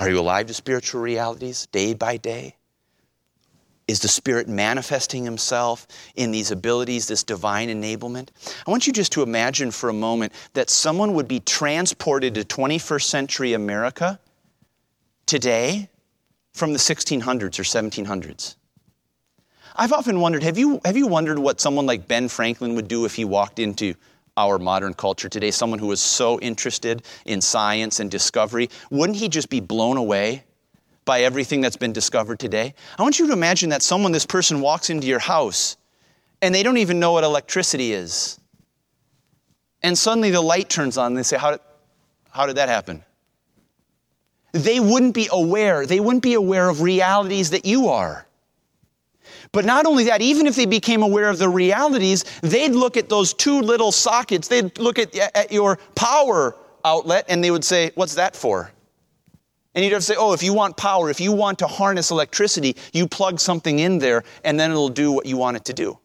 Are 0.00 0.08
you 0.08 0.18
alive 0.18 0.46
to 0.46 0.54
spiritual 0.54 1.02
realities 1.02 1.66
day 1.72 1.92
by 1.92 2.16
day? 2.16 2.56
Is 3.86 4.00
the 4.00 4.08
Spirit 4.08 4.48
manifesting 4.48 5.26
Himself 5.26 5.86
in 6.16 6.30
these 6.30 6.50
abilities, 6.50 7.06
this 7.06 7.22
divine 7.22 7.68
enablement? 7.68 8.30
I 8.66 8.70
want 8.70 8.86
you 8.86 8.94
just 8.94 9.12
to 9.12 9.22
imagine 9.22 9.70
for 9.70 9.90
a 9.90 9.92
moment 9.92 10.32
that 10.54 10.70
someone 10.70 11.12
would 11.12 11.28
be 11.28 11.40
transported 11.40 12.34
to 12.36 12.44
21st 12.44 13.02
century 13.02 13.52
America 13.52 14.18
today 15.26 15.90
from 16.54 16.72
the 16.72 16.78
1600s 16.78 17.58
or 17.58 17.62
1700s. 17.62 18.56
I've 19.76 19.92
often 19.92 20.20
wondered 20.20 20.42
have 20.44 20.56
you, 20.56 20.80
have 20.86 20.96
you 20.96 21.08
wondered 21.08 21.38
what 21.38 21.60
someone 21.60 21.84
like 21.84 22.08
Ben 22.08 22.28
Franklin 22.28 22.74
would 22.74 22.88
do 22.88 23.04
if 23.04 23.16
he 23.16 23.26
walked 23.26 23.58
into 23.58 23.94
our 24.40 24.58
modern 24.58 24.94
culture 24.94 25.28
today, 25.28 25.50
someone 25.50 25.78
who 25.78 25.92
is 25.92 26.00
so 26.00 26.40
interested 26.40 27.02
in 27.26 27.40
science 27.40 28.00
and 28.00 28.10
discovery, 28.10 28.70
wouldn't 28.90 29.18
he 29.18 29.28
just 29.28 29.50
be 29.50 29.60
blown 29.60 29.96
away 29.96 30.44
by 31.04 31.20
everything 31.22 31.60
that's 31.60 31.76
been 31.76 31.92
discovered 31.92 32.38
today? 32.38 32.74
I 32.98 33.02
want 33.02 33.18
you 33.18 33.26
to 33.26 33.32
imagine 33.32 33.70
that 33.70 33.82
someone, 33.82 34.12
this 34.12 34.26
person, 34.26 34.60
walks 34.60 34.88
into 34.88 35.06
your 35.06 35.18
house 35.18 35.76
and 36.40 36.54
they 36.54 36.62
don't 36.62 36.78
even 36.78 36.98
know 36.98 37.12
what 37.12 37.24
electricity 37.24 37.92
is. 37.92 38.40
And 39.82 39.96
suddenly 39.96 40.30
the 40.30 40.40
light 40.40 40.70
turns 40.70 40.96
on 40.96 41.08
and 41.08 41.18
they 41.18 41.22
say, 41.22 41.36
How 41.36 41.50
did, 41.52 41.60
how 42.30 42.46
did 42.46 42.56
that 42.56 42.68
happen? 42.68 43.04
They 44.52 44.80
wouldn't 44.80 45.14
be 45.14 45.28
aware, 45.30 45.86
they 45.86 46.00
wouldn't 46.00 46.22
be 46.22 46.34
aware 46.34 46.68
of 46.68 46.80
realities 46.80 47.50
that 47.50 47.66
you 47.66 47.88
are. 47.88 48.26
But 49.52 49.64
not 49.64 49.86
only 49.86 50.04
that, 50.04 50.22
even 50.22 50.46
if 50.46 50.54
they 50.54 50.66
became 50.66 51.02
aware 51.02 51.28
of 51.28 51.38
the 51.38 51.48
realities, 51.48 52.24
they'd 52.40 52.72
look 52.72 52.96
at 52.96 53.08
those 53.08 53.34
two 53.34 53.60
little 53.60 53.90
sockets, 53.90 54.48
they'd 54.48 54.78
look 54.78 54.98
at, 54.98 55.16
at 55.16 55.50
your 55.50 55.78
power 55.96 56.56
outlet, 56.84 57.24
and 57.28 57.42
they 57.42 57.50
would 57.50 57.64
say, 57.64 57.90
What's 57.96 58.14
that 58.14 58.36
for? 58.36 58.70
And 59.74 59.84
you'd 59.84 59.92
have 59.92 60.00
to 60.00 60.06
say, 60.06 60.16
oh, 60.18 60.32
if 60.32 60.42
you 60.42 60.52
want 60.52 60.76
power, 60.76 61.10
if 61.10 61.20
you 61.20 61.32
want 61.32 61.60
to 61.60 61.66
harness 61.66 62.10
electricity, 62.10 62.76
you 62.92 63.06
plug 63.06 63.38
something 63.38 63.78
in 63.78 63.98
there 63.98 64.24
and 64.44 64.58
then 64.58 64.70
it'll 64.70 64.88
do 64.88 65.12
what 65.12 65.26
you 65.26 65.36
want 65.36 65.56
it 65.56 65.64
to 65.66 65.72
do. 65.72 65.96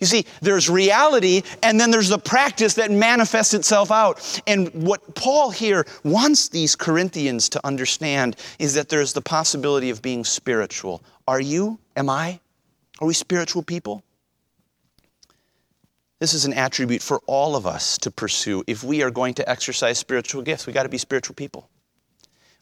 You 0.00 0.06
see, 0.06 0.26
there's 0.40 0.68
reality 0.68 1.42
and 1.62 1.78
then 1.78 1.92
there's 1.92 2.08
the 2.08 2.18
practice 2.18 2.74
that 2.74 2.90
manifests 2.90 3.54
itself 3.54 3.92
out. 3.92 4.42
And 4.48 4.68
what 4.74 5.14
Paul 5.14 5.52
here 5.52 5.86
wants 6.02 6.48
these 6.48 6.74
Corinthians 6.74 7.48
to 7.50 7.64
understand 7.64 8.34
is 8.58 8.74
that 8.74 8.88
there's 8.88 9.12
the 9.12 9.22
possibility 9.22 9.90
of 9.90 10.02
being 10.02 10.24
spiritual. 10.24 11.04
Are 11.28 11.40
you? 11.40 11.78
Am 11.96 12.08
I? 12.08 12.40
Are 13.00 13.06
we 13.06 13.14
spiritual 13.14 13.62
people? 13.62 14.02
This 16.20 16.34
is 16.34 16.44
an 16.44 16.52
attribute 16.52 17.02
for 17.02 17.20
all 17.26 17.56
of 17.56 17.66
us 17.66 17.98
to 17.98 18.10
pursue. 18.10 18.62
If 18.66 18.84
we 18.84 19.02
are 19.02 19.10
going 19.10 19.34
to 19.34 19.48
exercise 19.48 19.98
spiritual 19.98 20.42
gifts, 20.42 20.66
we 20.66 20.72
got 20.72 20.84
to 20.84 20.88
be 20.88 20.98
spiritual 20.98 21.34
people. 21.34 21.68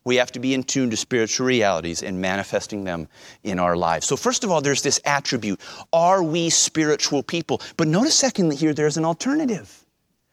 We 0.03 0.17
have 0.17 0.33
to 0.33 0.41
be 0.41 0.55
in 0.55 0.63
tune 0.63 0.89
to 0.91 0.97
spiritual 0.97 1.47
realities 1.47 2.03
and 2.03 2.19
manifesting 2.19 2.85
them 2.85 3.07
in 3.45 3.59
our 3.59 3.77
lives. 3.77 4.07
So, 4.07 4.17
first 4.17 4.45
of 4.45 4.51
all, 4.51 4.63
there's 4.63 4.81
this 4.81 4.99
attribute 5.05 5.61
are 5.93 6.23
we 6.23 6.49
spiritual 6.49 7.23
people? 7.23 7.61
But 7.77 7.87
notice, 7.87 8.15
secondly, 8.15 8.57
here 8.57 8.73
there's 8.73 8.97
an 8.97 9.05
alternative. 9.05 9.80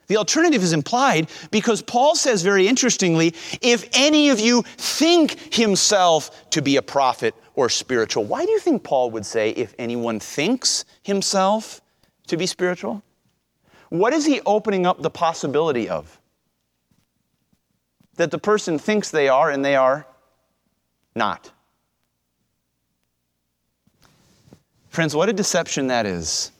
The 0.07 0.17
alternative 0.17 0.63
is 0.63 0.73
implied 0.73 1.29
because 1.51 1.81
Paul 1.81 2.15
says 2.15 2.41
very 2.41 2.67
interestingly 2.67 3.35
if 3.61 3.87
any 3.93 4.29
of 4.29 4.39
you 4.39 4.63
think 4.77 5.53
himself 5.53 6.49
to 6.51 6.61
be 6.61 6.77
a 6.77 6.81
prophet 6.81 7.35
or 7.55 7.69
spiritual, 7.69 8.23
why 8.23 8.45
do 8.45 8.51
you 8.51 8.59
think 8.59 8.83
Paul 8.83 9.11
would 9.11 9.25
say 9.25 9.51
if 9.51 9.75
anyone 9.77 10.19
thinks 10.19 10.85
himself 11.03 11.81
to 12.27 12.37
be 12.37 12.45
spiritual? 12.45 13.03
What 13.89 14.13
is 14.13 14.25
he 14.25 14.41
opening 14.45 14.85
up 14.85 15.01
the 15.01 15.09
possibility 15.09 15.89
of? 15.89 16.19
that 18.17 18.31
the 18.31 18.37
person 18.37 18.77
thinks 18.77 19.09
they 19.09 19.29
are 19.29 19.49
and 19.49 19.63
they 19.63 19.75
are 19.75 20.05
not. 21.15 21.51
Friends, 24.89 25.15
what 25.15 25.29
a 25.29 25.33
deception 25.33 25.87
that 25.87 26.05
is. 26.05 26.51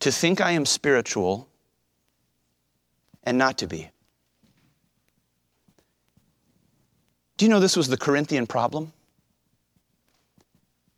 To 0.00 0.10
think 0.10 0.40
I 0.40 0.52
am 0.52 0.66
spiritual 0.66 1.48
and 3.24 3.38
not 3.38 3.58
to 3.58 3.66
be. 3.66 3.90
Do 7.36 7.44
you 7.44 7.48
know 7.48 7.60
this 7.60 7.76
was 7.76 7.88
the 7.88 7.96
Corinthian 7.96 8.46
problem? 8.46 8.92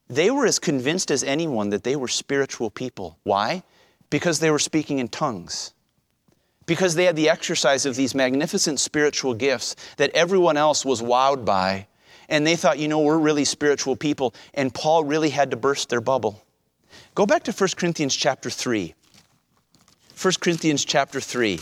They 0.08 0.30
were 0.30 0.46
as 0.46 0.58
convinced 0.58 1.10
as 1.10 1.24
anyone 1.24 1.70
that 1.70 1.84
they 1.84 1.96
were 1.96 2.08
spiritual 2.08 2.70
people. 2.70 3.18
Why? 3.22 3.62
Because 4.10 4.40
they 4.40 4.50
were 4.50 4.58
speaking 4.58 4.98
in 4.98 5.08
tongues 5.08 5.74
because 6.66 6.94
they 6.94 7.04
had 7.04 7.16
the 7.16 7.28
exercise 7.28 7.86
of 7.86 7.96
these 7.96 8.14
magnificent 8.14 8.80
spiritual 8.80 9.34
gifts 9.34 9.76
that 9.96 10.10
everyone 10.14 10.56
else 10.56 10.84
was 10.84 11.02
wowed 11.02 11.44
by. 11.44 11.86
And 12.28 12.46
they 12.46 12.56
thought, 12.56 12.78
you 12.78 12.88
know, 12.88 13.00
we're 13.00 13.18
really 13.18 13.44
spiritual 13.44 13.96
people. 13.96 14.34
And 14.54 14.72
Paul 14.72 15.04
really 15.04 15.30
had 15.30 15.50
to 15.50 15.56
burst 15.56 15.90
their 15.90 16.00
bubble. 16.00 16.42
Go 17.14 17.26
back 17.26 17.42
to 17.44 17.52
1 17.52 17.70
Corinthians 17.76 18.16
chapter 18.16 18.48
3. 18.48 18.94
1 20.20 20.34
Corinthians 20.40 20.84
chapter 20.84 21.20
3. 21.20 21.60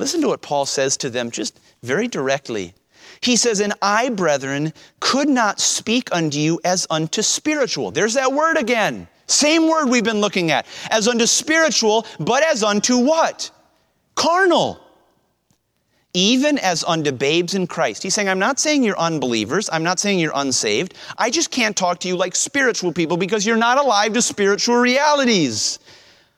Listen 0.00 0.20
to 0.22 0.28
what 0.28 0.42
Paul 0.42 0.66
says 0.66 0.96
to 0.96 1.10
them 1.10 1.30
just 1.30 1.60
very 1.82 2.08
directly. 2.08 2.74
He 3.20 3.36
says, 3.36 3.60
And 3.60 3.74
I, 3.80 4.08
brethren, 4.08 4.72
could 4.98 5.28
not 5.28 5.60
speak 5.60 6.08
unto 6.10 6.38
you 6.38 6.60
as 6.64 6.86
unto 6.90 7.22
spiritual. 7.22 7.92
There's 7.92 8.14
that 8.14 8.32
word 8.32 8.56
again. 8.56 9.06
Same 9.26 9.68
word 9.68 9.88
we've 9.88 10.02
been 10.02 10.20
looking 10.20 10.50
at. 10.50 10.66
As 10.90 11.06
unto 11.06 11.26
spiritual, 11.26 12.04
but 12.18 12.42
as 12.42 12.64
unto 12.64 12.98
what? 12.98 13.52
carnal, 14.20 14.78
even 16.12 16.58
as 16.58 16.84
unto 16.84 17.10
babes 17.10 17.54
in 17.54 17.66
Christ. 17.66 18.02
He's 18.02 18.12
saying, 18.12 18.28
I'm 18.28 18.38
not 18.38 18.60
saying 18.60 18.82
you're 18.82 18.98
unbelievers. 18.98 19.70
I'm 19.72 19.82
not 19.82 19.98
saying 19.98 20.18
you're 20.18 20.32
unsaved. 20.34 20.94
I 21.16 21.30
just 21.30 21.50
can't 21.50 21.74
talk 21.74 22.00
to 22.00 22.08
you 22.08 22.16
like 22.16 22.36
spiritual 22.36 22.92
people 22.92 23.16
because 23.16 23.46
you're 23.46 23.56
not 23.56 23.78
alive 23.78 24.12
to 24.12 24.20
spiritual 24.20 24.76
realities. 24.76 25.78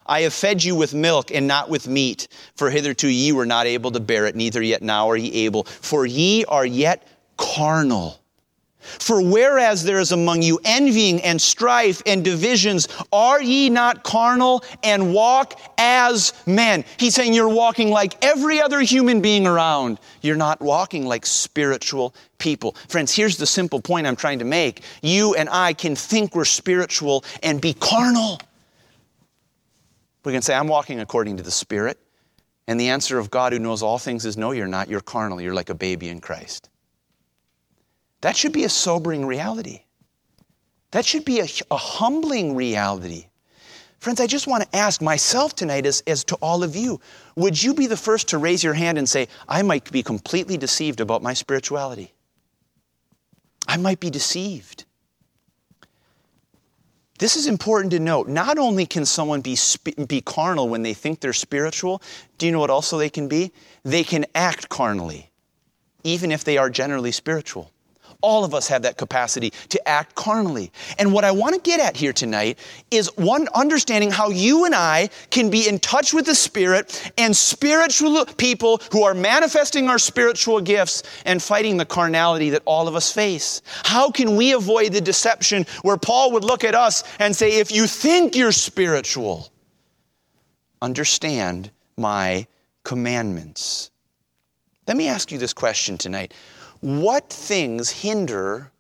I 0.06 0.22
have 0.22 0.32
fed 0.32 0.64
you 0.64 0.74
with 0.74 0.94
milk 0.94 1.30
and 1.30 1.46
not 1.46 1.68
with 1.68 1.88
meat, 1.88 2.28
for 2.54 2.70
hitherto 2.70 3.08
ye 3.08 3.32
were 3.32 3.46
not 3.46 3.66
able 3.66 3.90
to 3.92 4.00
bear 4.00 4.26
it, 4.26 4.36
neither 4.36 4.62
yet 4.62 4.82
now 4.82 5.08
are 5.10 5.16
ye 5.16 5.46
able. 5.46 5.64
For 5.64 6.06
ye 6.06 6.44
are 6.46 6.66
yet 6.66 7.06
carnal. 7.36 8.22
For 8.82 9.22
whereas 9.22 9.84
there 9.84 10.00
is 10.00 10.10
among 10.10 10.42
you 10.42 10.58
envying 10.64 11.20
and 11.22 11.40
strife 11.40 12.02
and 12.04 12.24
divisions, 12.24 12.88
are 13.12 13.40
ye 13.40 13.70
not 13.70 14.02
carnal 14.02 14.64
and 14.82 15.14
walk 15.14 15.60
as 15.78 16.32
men? 16.46 16.84
He's 16.98 17.14
saying 17.14 17.32
you're 17.32 17.48
walking 17.48 17.90
like 17.90 18.22
every 18.24 18.60
other 18.60 18.80
human 18.80 19.20
being 19.20 19.46
around. 19.46 20.00
You're 20.20 20.36
not 20.36 20.60
walking 20.60 21.06
like 21.06 21.24
spiritual 21.24 22.14
people. 22.38 22.74
Friends, 22.88 23.14
here's 23.14 23.36
the 23.36 23.46
simple 23.46 23.80
point 23.80 24.06
I'm 24.06 24.16
trying 24.16 24.40
to 24.40 24.44
make. 24.44 24.82
You 25.00 25.34
and 25.34 25.48
I 25.48 25.74
can 25.74 25.94
think 25.94 26.34
we're 26.34 26.44
spiritual 26.44 27.24
and 27.42 27.60
be 27.60 27.74
carnal. 27.74 28.40
We 30.24 30.32
can 30.32 30.42
say, 30.42 30.54
I'm 30.54 30.68
walking 30.68 31.00
according 31.00 31.36
to 31.38 31.42
the 31.42 31.50
Spirit. 31.50 31.98
And 32.68 32.78
the 32.78 32.90
answer 32.90 33.18
of 33.18 33.30
God 33.30 33.52
who 33.52 33.58
knows 33.58 33.82
all 33.82 33.98
things 33.98 34.24
is, 34.24 34.36
No, 34.36 34.52
you're 34.52 34.68
not. 34.68 34.88
You're 34.88 35.00
carnal. 35.00 35.40
You're 35.40 35.54
like 35.54 35.70
a 35.70 35.74
baby 35.74 36.08
in 36.08 36.20
Christ. 36.20 36.68
That 38.20 38.36
should 38.36 38.52
be 38.52 38.64
a 38.64 38.68
sobering 38.68 39.26
reality. 39.26 39.82
That 40.92 41.04
should 41.04 41.24
be 41.24 41.40
a, 41.40 41.48
a 41.70 41.76
humbling 41.76 42.54
reality. 42.54 43.26
Friends, 43.98 44.20
I 44.20 44.26
just 44.26 44.46
want 44.46 44.64
to 44.64 44.76
ask 44.76 45.00
myself 45.00 45.54
tonight, 45.54 45.86
as, 45.86 46.02
as 46.06 46.24
to 46.24 46.36
all 46.36 46.62
of 46.62 46.74
you, 46.76 47.00
would 47.36 47.60
you 47.60 47.72
be 47.72 47.86
the 47.86 47.96
first 47.96 48.28
to 48.28 48.38
raise 48.38 48.62
your 48.62 48.74
hand 48.74 48.98
and 48.98 49.08
say, 49.08 49.28
I 49.48 49.62
might 49.62 49.90
be 49.90 50.02
completely 50.02 50.56
deceived 50.56 51.00
about 51.00 51.22
my 51.22 51.34
spirituality? 51.34 52.12
I 53.66 53.76
might 53.76 54.00
be 54.00 54.10
deceived. 54.10 54.84
This 57.22 57.36
is 57.36 57.46
important 57.46 57.92
to 57.92 58.00
note. 58.00 58.26
Not 58.26 58.58
only 58.58 58.84
can 58.84 59.06
someone 59.06 59.42
be, 59.42 59.56
be 60.08 60.20
carnal 60.20 60.68
when 60.68 60.82
they 60.82 60.92
think 60.92 61.20
they're 61.20 61.32
spiritual, 61.32 62.02
do 62.36 62.46
you 62.46 62.50
know 62.50 62.58
what 62.58 62.68
also 62.68 62.98
they 62.98 63.10
can 63.10 63.28
be? 63.28 63.52
They 63.84 64.02
can 64.02 64.26
act 64.34 64.68
carnally, 64.68 65.30
even 66.02 66.32
if 66.32 66.42
they 66.42 66.58
are 66.58 66.68
generally 66.68 67.12
spiritual. 67.12 67.70
All 68.22 68.44
of 68.44 68.54
us 68.54 68.68
have 68.68 68.82
that 68.82 68.96
capacity 68.96 69.52
to 69.68 69.88
act 69.88 70.14
carnally. 70.14 70.72
And 70.98 71.12
what 71.12 71.24
I 71.24 71.32
want 71.32 71.54
to 71.54 71.60
get 71.60 71.80
at 71.80 71.96
here 71.96 72.12
tonight 72.12 72.58
is 72.90 73.08
one 73.16 73.48
understanding 73.54 74.10
how 74.10 74.30
you 74.30 74.64
and 74.64 74.74
I 74.74 75.10
can 75.30 75.50
be 75.50 75.68
in 75.68 75.78
touch 75.78 76.14
with 76.14 76.26
the 76.26 76.34
Spirit 76.34 77.12
and 77.18 77.36
spiritual 77.36 78.24
people 78.24 78.80
who 78.92 79.02
are 79.02 79.14
manifesting 79.14 79.88
our 79.88 79.98
spiritual 79.98 80.60
gifts 80.60 81.02
and 81.24 81.42
fighting 81.42 81.76
the 81.76 81.84
carnality 81.84 82.50
that 82.50 82.62
all 82.64 82.88
of 82.88 82.94
us 82.94 83.12
face. 83.12 83.60
How 83.84 84.10
can 84.10 84.36
we 84.36 84.52
avoid 84.52 84.92
the 84.92 85.00
deception 85.00 85.66
where 85.82 85.96
Paul 85.96 86.32
would 86.32 86.44
look 86.44 86.64
at 86.64 86.74
us 86.74 87.04
and 87.18 87.34
say, 87.34 87.58
if 87.58 87.72
you 87.72 87.86
think 87.86 88.36
you're 88.36 88.52
spiritual, 88.52 89.52
understand 90.80 91.70
my 91.96 92.46
commandments. 92.84 93.90
Let 94.86 94.96
me 94.96 95.08
ask 95.08 95.30
you 95.30 95.38
this 95.38 95.52
question 95.52 95.96
tonight 95.96 96.34
what 96.82 97.30
things 97.30 97.90
hinder 97.90 98.70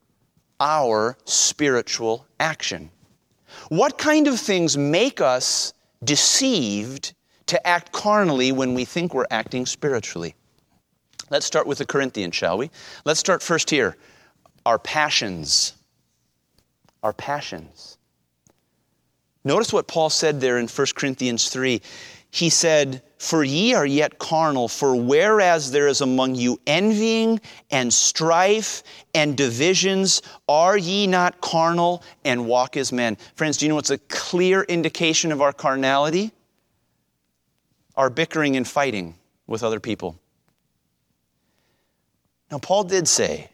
our 0.60 1.16
spiritual 1.24 2.26
action? 2.38 2.90
What 3.68 3.96
kind 3.96 4.26
of 4.26 4.38
things 4.38 4.76
make 4.76 5.20
us 5.20 5.72
deceived 6.04 7.14
to 7.46 7.66
act 7.66 7.92
carnally 7.92 8.52
when 8.52 8.74
we 8.74 8.84
think 8.84 9.14
we're 9.14 9.26
acting 9.30 9.66
spiritually? 9.66 10.34
Let's 11.30 11.46
start 11.46 11.66
with 11.66 11.78
the 11.78 11.86
Corinthians, 11.86 12.34
shall 12.34 12.58
we? 12.58 12.70
Let's 13.04 13.20
start 13.20 13.42
first 13.42 13.70
here. 13.70 13.96
Our 14.66 14.78
passions. 14.78 15.74
Our 17.02 17.12
passions. 17.12 17.98
Notice 19.44 19.72
what 19.72 19.86
Paul 19.86 20.10
said 20.10 20.40
there 20.40 20.58
in 20.58 20.66
1 20.66 20.86
Corinthians 20.94 21.48
3 21.48 21.80
he 22.32 22.48
said, 22.48 23.02
For 23.22 23.44
ye 23.44 23.72
are 23.72 23.86
yet 23.86 24.18
carnal, 24.18 24.66
for 24.66 24.96
whereas 24.96 25.70
there 25.70 25.86
is 25.86 26.00
among 26.00 26.34
you 26.34 26.58
envying 26.66 27.40
and 27.70 27.94
strife 27.94 28.82
and 29.14 29.36
divisions, 29.36 30.22
are 30.48 30.76
ye 30.76 31.06
not 31.06 31.40
carnal 31.40 32.02
and 32.24 32.48
walk 32.48 32.76
as 32.76 32.90
men? 32.90 33.16
Friends, 33.36 33.58
do 33.58 33.64
you 33.64 33.68
know 33.68 33.76
what's 33.76 33.90
a 33.90 33.98
clear 33.98 34.64
indication 34.64 35.30
of 35.30 35.40
our 35.40 35.52
carnality? 35.52 36.32
Our 37.94 38.10
bickering 38.10 38.56
and 38.56 38.66
fighting 38.66 39.14
with 39.46 39.62
other 39.62 39.78
people. 39.78 40.18
Now, 42.50 42.58
Paul 42.58 42.82
did 42.82 43.06
say, 43.06 43.51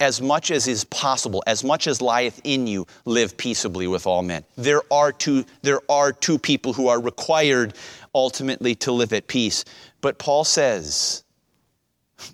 as 0.00 0.22
much 0.22 0.50
as 0.50 0.68
is 0.68 0.84
possible, 0.84 1.42
as 1.46 1.64
much 1.64 1.86
as 1.86 2.00
lieth 2.00 2.40
in 2.44 2.66
you, 2.66 2.86
live 3.04 3.36
peaceably 3.36 3.86
with 3.86 4.06
all 4.06 4.22
men. 4.22 4.44
There 4.56 4.82
are 4.92 5.12
two, 5.12 5.44
there 5.62 5.80
are 5.90 6.12
two 6.12 6.38
people 6.38 6.72
who 6.72 6.88
are 6.88 7.00
required 7.00 7.74
ultimately 8.14 8.74
to 8.76 8.92
live 8.92 9.12
at 9.12 9.26
peace. 9.26 9.64
But 10.00 10.18
Paul 10.18 10.44
says, 10.44 11.24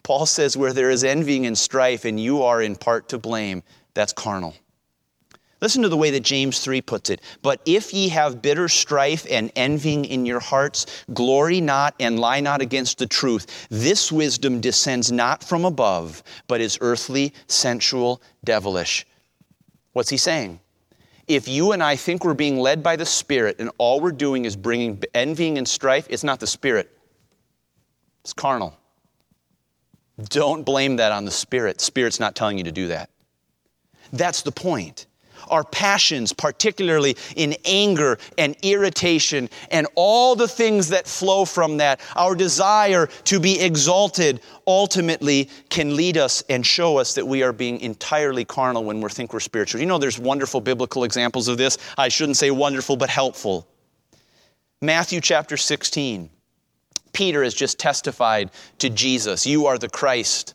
Paul 0.03 0.27
says, 0.27 0.57
where 0.57 0.73
there 0.73 0.91
is 0.91 1.05
envying 1.05 1.47
and 1.47 1.57
strife 1.57 2.05
and 2.05 2.21
you 2.21 2.43
are 2.43 2.61
in 2.63 2.77
part 2.77 3.09
to 3.11 3.19
blame, 3.19 3.63
that's 3.95 4.13
carnal. 4.13 4.55
Listen 5.65 5.81
to 5.81 5.89
the 5.89 5.97
way 5.97 6.11
that 6.11 6.21
James 6.21 6.59
3 6.61 6.83
puts 6.83 7.09
it. 7.09 7.23
But 7.41 7.63
if 7.65 7.95
ye 7.95 8.11
have 8.11 8.43
bitter 8.43 8.69
strife 8.69 9.27
and 9.31 9.51
envying 9.57 10.05
in 10.05 10.27
your 10.27 10.39
hearts, 10.39 10.85
glory 11.15 11.59
not 11.63 11.95
and 11.99 12.21
lie 12.21 12.41
not 12.41 12.61
against 12.61 12.99
the 12.99 13.07
truth. 13.07 13.67
This 13.71 14.13
wisdom 14.13 14.61
descends 14.61 15.11
not 15.11 15.43
from 15.43 15.65
above, 15.65 16.23
but 16.49 16.61
is 16.61 16.77
earthly, 16.83 17.33
sensual, 17.47 18.21
devilish. 18.45 19.07
What's 19.95 20.11
he 20.11 20.19
saying? 20.19 20.61
If 21.29 21.49
you 21.49 21.73
and 21.73 21.83
I 21.83 21.97
think 21.97 22.27
we're 22.27 22.35
being 22.35 22.59
led 22.59 22.83
by 22.83 22.97
the 22.97 23.07
Spirit 23.07 23.57
and 23.59 23.71
all 23.79 24.01
we're 24.01 24.13
doing 24.13 24.45
is 24.45 24.57
bringing 24.57 25.03
envying 25.15 25.57
and 25.57 25.67
strife, 25.67 26.07
it's 26.11 26.25
not 26.25 26.41
the 26.41 26.47
Spirit, 26.47 26.95
it's 28.21 28.35
carnal. 28.35 28.77
Don't 30.25 30.63
blame 30.63 30.97
that 30.97 31.11
on 31.11 31.25
the 31.25 31.31
Spirit. 31.31 31.81
Spirit's 31.81 32.21
not 32.21 32.35
telling 32.35 32.59
you 32.59 32.65
to 32.65 32.73
do 32.73 32.89
that. 32.89 33.09
That's 34.13 34.43
the 34.43 34.53
point 34.53 35.07
our 35.49 35.65
passions, 35.65 36.33
particularly 36.33 37.17
in 37.37 37.57
anger 37.65 38.19
and 38.39 38.57
irritation 38.63 39.49
and 39.71 39.87
all 39.95 40.37
the 40.37 40.49
things 40.49 40.89
that 40.89 41.07
flow 41.07 41.45
from 41.45 41.79
that, 41.79 42.01
our 42.17 42.35
desire 42.35 43.07
to 43.25 43.41
be 43.41 43.61
exalted, 43.61 44.41
ultimately 44.67 45.49
can 45.69 45.97
lead 45.97 46.17
us 46.17 46.43
and 46.49 46.65
show 46.65 46.99
us 46.99 47.15
that 47.15 47.27
we 47.27 47.43
are 47.43 47.53
being 47.53 47.81
entirely 47.81 48.45
carnal 48.45 48.85
when 48.85 49.01
we 49.01 49.09
think 49.09 49.33
we're 49.33 49.41
spiritual. 49.41 49.81
You 49.81 49.87
know, 49.87 49.99
there's 49.99 50.19
wonderful 50.19 50.61
biblical 50.61 51.05
examples 51.05 51.49
of 51.49 51.59
this. 51.59 51.79
I 51.99 52.09
shouldn't 52.09 52.37
say 52.37 52.51
wonderful, 52.51 52.97
but 52.97 53.11
helpful. 53.11 53.69
Matthew 54.81 55.21
chapter 55.21 55.57
16. 55.57 56.31
Peter 57.13 57.43
has 57.45 57.55
just 57.55 57.79
testified 57.79 58.51
to 58.79 58.91
Jesus, 58.91 59.47
You 59.47 59.67
are 59.67 59.79
the 59.79 59.89
Christ. 59.89 60.55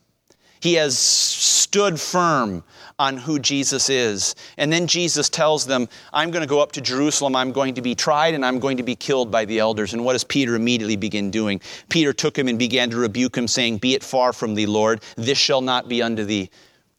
He 0.60 0.73
has 0.73 0.97
stood 0.97 1.99
firm 1.99 2.63
on 3.00 3.18
who 3.18 3.40
Jesus 3.40 3.90
is. 3.90 4.36
And 4.58 4.72
then 4.72 4.86
Jesus 4.86 5.30
tells 5.30 5.66
them, 5.66 5.88
I'm 6.14 6.30
going 6.30 6.42
to 6.42 6.48
go 6.48 6.60
up 6.60 6.74
to 6.74 6.82
Jerusalem, 6.82 7.36
I'm 7.36 7.52
going 7.52 7.74
to 7.76 7.82
be 7.82 7.96
tried, 7.96 8.36
and 8.36 8.46
I'm 8.46 8.60
going 8.60 8.78
to 8.78 8.84
be 8.84 8.96
killed 8.96 9.32
by 9.32 9.46
the 9.46 9.60
elders. 9.60 9.94
And 9.94 10.04
what 10.04 10.14
does 10.14 10.26
Peter 10.26 10.56
immediately 10.56 10.98
begin 10.98 11.32
doing? 11.32 11.62
Peter 11.88 12.14
took 12.14 12.38
him 12.38 12.48
and 12.48 12.60
began 12.60 12.90
to 12.92 12.98
rebuke 12.98 13.38
him, 13.38 13.48
saying, 13.48 13.78
Be 13.78 13.96
it 13.96 14.04
far 14.04 14.34
from 14.34 14.54
thee, 14.54 14.66
Lord, 14.66 15.02
this 15.16 15.38
shall 15.38 15.62
not 15.62 15.88
be 15.88 16.02
unto 16.02 16.26
thee. 16.26 16.52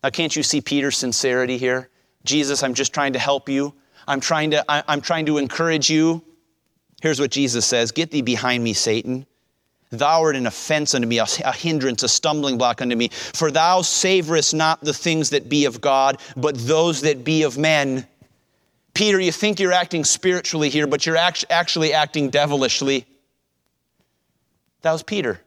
Now, 0.02 0.10
can't 0.10 0.34
you 0.34 0.42
see 0.42 0.62
Peter's 0.62 0.96
sincerity 0.96 1.58
here? 1.58 1.90
Jesus, 2.24 2.62
I'm 2.62 2.74
just 2.74 2.94
trying 2.94 3.12
to 3.12 3.18
help 3.18 3.48
you. 3.48 3.74
I'm 4.08 4.20
trying 4.20 4.50
to, 4.52 4.64
I, 4.68 4.82
I'm 4.88 5.02
trying 5.02 5.26
to 5.26 5.38
encourage 5.38 5.90
you. 5.90 6.24
Here's 7.02 7.20
what 7.20 7.30
Jesus 7.30 7.66
says 7.66 7.92
Get 7.92 8.10
thee 8.10 8.22
behind 8.22 8.64
me, 8.64 8.72
Satan. 8.72 9.26
Thou 9.90 10.22
art 10.22 10.36
an 10.36 10.46
offense 10.46 10.94
unto 10.94 11.08
me, 11.08 11.18
a, 11.18 11.26
hindrance, 11.52 12.04
a 12.04 12.08
stumbling 12.08 12.56
block 12.58 12.80
unto 12.80 12.94
me. 12.94 13.08
For 13.08 13.50
thou 13.50 13.80
savorest 13.80 14.54
not 14.54 14.80
the 14.82 14.94
things 14.94 15.30
that 15.30 15.48
be 15.48 15.64
of 15.64 15.80
God, 15.80 16.18
but 16.36 16.56
those 16.56 17.00
that 17.00 17.24
be 17.24 17.42
of 17.42 17.58
men. 17.58 18.06
Peter, 18.94 19.18
you 19.18 19.32
think 19.32 19.58
you're 19.58 19.72
acting 19.72 20.04
spiritually 20.04 20.68
here, 20.68 20.86
but 20.86 21.06
you're 21.06 21.16
actually 21.16 21.92
acting 21.92 22.30
devilishly. 22.30 23.04
That 24.82 24.92
was 24.92 25.02
Peter. 25.02 25.40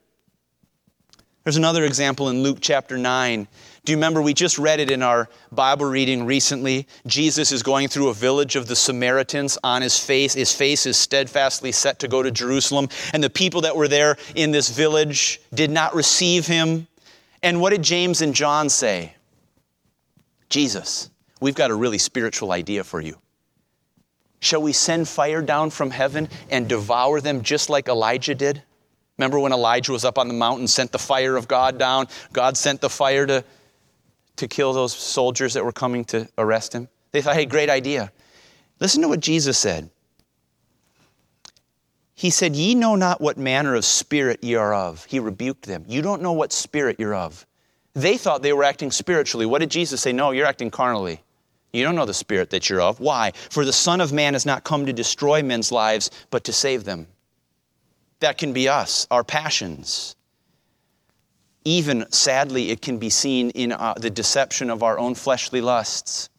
There's 1.43 1.58
another 1.58 1.86
example 1.86 2.29
in 2.29 2.43
Luke 2.43 2.60
chapter 2.62 2.97
9. 2.97 3.47
Do 3.86 3.91
you 3.91 3.98
remember 3.98 4.22
we 4.22 4.34
just 4.34 4.58
read 4.58 4.80
it 4.80 4.89
in 4.89 5.04
our 5.04 5.28
Bible 5.52 5.86
reading 5.86 6.26
recently? 6.26 6.88
Jesus 7.06 7.52
is 7.52 7.63
going 7.63 7.89
through 7.89 8.08
a 8.08 8.13
village 8.13 8.56
of 8.56 8.67
the 8.67 8.78
Samaritans 8.78 9.58
on 9.62 9.82
his 9.82 10.00
face. 10.00 10.34
His 10.34 10.54
face 10.54 10.86
is 10.86 10.96
steadfastly 10.96 11.74
set 11.74 12.00
to 12.00 12.08
go 12.08 12.24
to 12.24 12.32
Jerusalem. 12.32 12.88
And 13.12 13.22
the 13.22 13.30
people 13.30 13.60
that 13.62 13.76
were 13.76 13.89
there 13.89 14.15
in 14.36 14.52
this 14.52 14.69
village 14.69 15.41
did 15.54 15.69
not 15.69 15.93
receive 15.93 16.48
him. 16.48 16.88
And 17.41 17.60
what 17.60 17.72
did 17.72 17.82
James 17.82 18.22
and 18.22 18.34
John 18.34 18.69
say? 18.69 19.15
Jesus, 20.50 21.10
we've 21.41 21.54
got 21.54 21.69
a 21.69 21.76
really 21.76 21.98
spiritual 21.98 22.54
idea 22.54 22.86
for 22.86 23.02
you. 23.02 23.17
Shall 24.39 24.62
we 24.62 24.72
send 24.72 25.10
fire 25.10 25.41
down 25.41 25.72
from 25.72 25.91
heaven 25.91 26.30
and 26.50 26.69
devour 26.69 27.19
them 27.19 27.41
just 27.41 27.69
like 27.69 27.89
Elijah 27.89 28.36
did? 28.36 28.63
Remember 29.17 29.39
when 29.39 29.52
Elijah 29.52 29.91
was 29.91 30.06
up 30.06 30.17
on 30.17 30.30
the 30.30 30.34
mountain, 30.34 30.69
sent 30.69 30.93
the 30.93 31.00
fire 31.00 31.36
of 31.36 31.50
God 31.50 31.78
down? 31.78 32.08
God 32.32 32.56
sent 32.56 32.80
the 32.80 32.89
fire 32.89 33.26
to 33.26 33.43
to 34.38 34.48
kill 34.48 34.74
those 34.74 34.93
soldiers 34.93 35.54
that 35.54 35.63
were 35.63 35.72
coming 35.72 36.06
to 36.06 36.28
arrest 36.38 36.74
him. 36.74 36.88
They 37.12 37.22
thought, 37.22 37.36
hey, 37.36 37.46
great 37.46 37.69
idea. 37.69 38.12
Listen 38.80 39.02
to 39.04 39.08
what 39.08 39.19
Jesus 39.19 39.58
said. 39.58 39.89
He 42.15 42.30
said, 42.30 42.56
Ye 42.56 42.76
know 42.76 42.96
not 42.96 43.22
what 43.22 43.38
manner 43.38 43.76
of 43.76 43.84
spirit 43.84 44.43
ye 44.43 44.56
are 44.56 44.74
of. 44.74 45.04
He 45.06 45.19
rebuked 45.19 45.65
them. 45.65 45.84
You 45.88 46.02
don't 46.02 46.22
know 46.22 46.32
what 46.32 46.54
spirit 46.54 47.00
you're 47.00 47.15
of. 47.15 47.46
They 47.93 48.17
thought 48.17 48.41
they 48.41 48.54
were 48.54 48.63
acting 48.63 48.91
spiritually. 48.91 49.46
What 49.46 49.60
did 49.60 49.72
Jesus 49.72 50.02
say? 50.02 50.13
No, 50.13 50.32
you're 50.32 50.46
acting 50.46 50.72
carnally. 50.72 51.22
You 51.74 51.84
don't 51.84 51.96
know 51.96 52.06
the 52.06 52.13
spirit 52.13 52.52
that 52.52 52.69
you're 52.69 52.82
of. 52.82 53.00
Why? 53.00 53.34
For 53.50 53.65
the 53.65 53.74
Son 53.74 54.00
of 54.00 54.13
Man 54.13 54.34
has 54.34 54.46
not 54.46 54.63
come 54.63 54.86
to 54.86 54.93
destroy 54.93 55.41
men's 55.43 55.72
lives, 55.72 56.12
but 56.30 56.43
to 56.46 56.54
save 56.54 56.84
them. 56.84 57.08
That 58.19 58.38
can 58.38 58.54
be 58.54 58.69
us, 58.69 59.08
our 59.12 59.24
passions. 59.24 60.15
Even 61.65 62.12
sadly, 62.12 62.69
it 62.69 62.82
can 62.82 62.97
be 62.97 63.10
seen 63.10 63.49
in 63.52 63.71
uh, 63.71 63.93
the 63.97 64.10
deception 64.10 64.69
of 64.69 64.84
our 64.84 64.99
own 64.99 65.15
fleshly 65.15 65.62
lusts. 65.62 66.30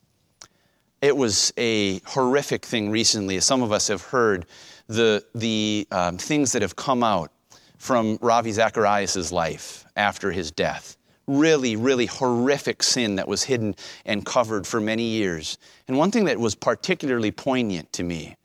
It 1.00 1.16
was 1.16 1.52
a 1.56 2.00
horrific 2.00 2.64
thing 2.64 2.90
recently, 2.90 3.36
as 3.36 3.44
some 3.44 3.62
of 3.62 3.72
us 3.72 3.88
have 3.88 4.02
heard, 4.02 4.46
the, 4.86 5.24
the 5.34 5.86
um, 5.90 6.18
things 6.18 6.52
that 6.52 6.62
have 6.62 6.76
come 6.76 7.02
out 7.02 7.30
from 7.78 8.18
Ravi 8.20 8.52
Zacharias' 8.52 9.32
life 9.32 9.84
after 9.96 10.30
his 10.30 10.50
death. 10.50 10.96
Really, 11.26 11.76
really 11.76 12.06
horrific 12.06 12.82
sin 12.82 13.16
that 13.16 13.28
was 13.28 13.42
hidden 13.42 13.74
and 14.04 14.26
covered 14.26 14.66
for 14.66 14.80
many 14.80 15.04
years. 15.04 15.56
And 15.88 15.96
one 15.96 16.10
thing 16.10 16.26
that 16.26 16.38
was 16.38 16.54
particularly 16.54 17.30
poignant 17.30 17.92
to 17.94 18.02
me 18.02 18.36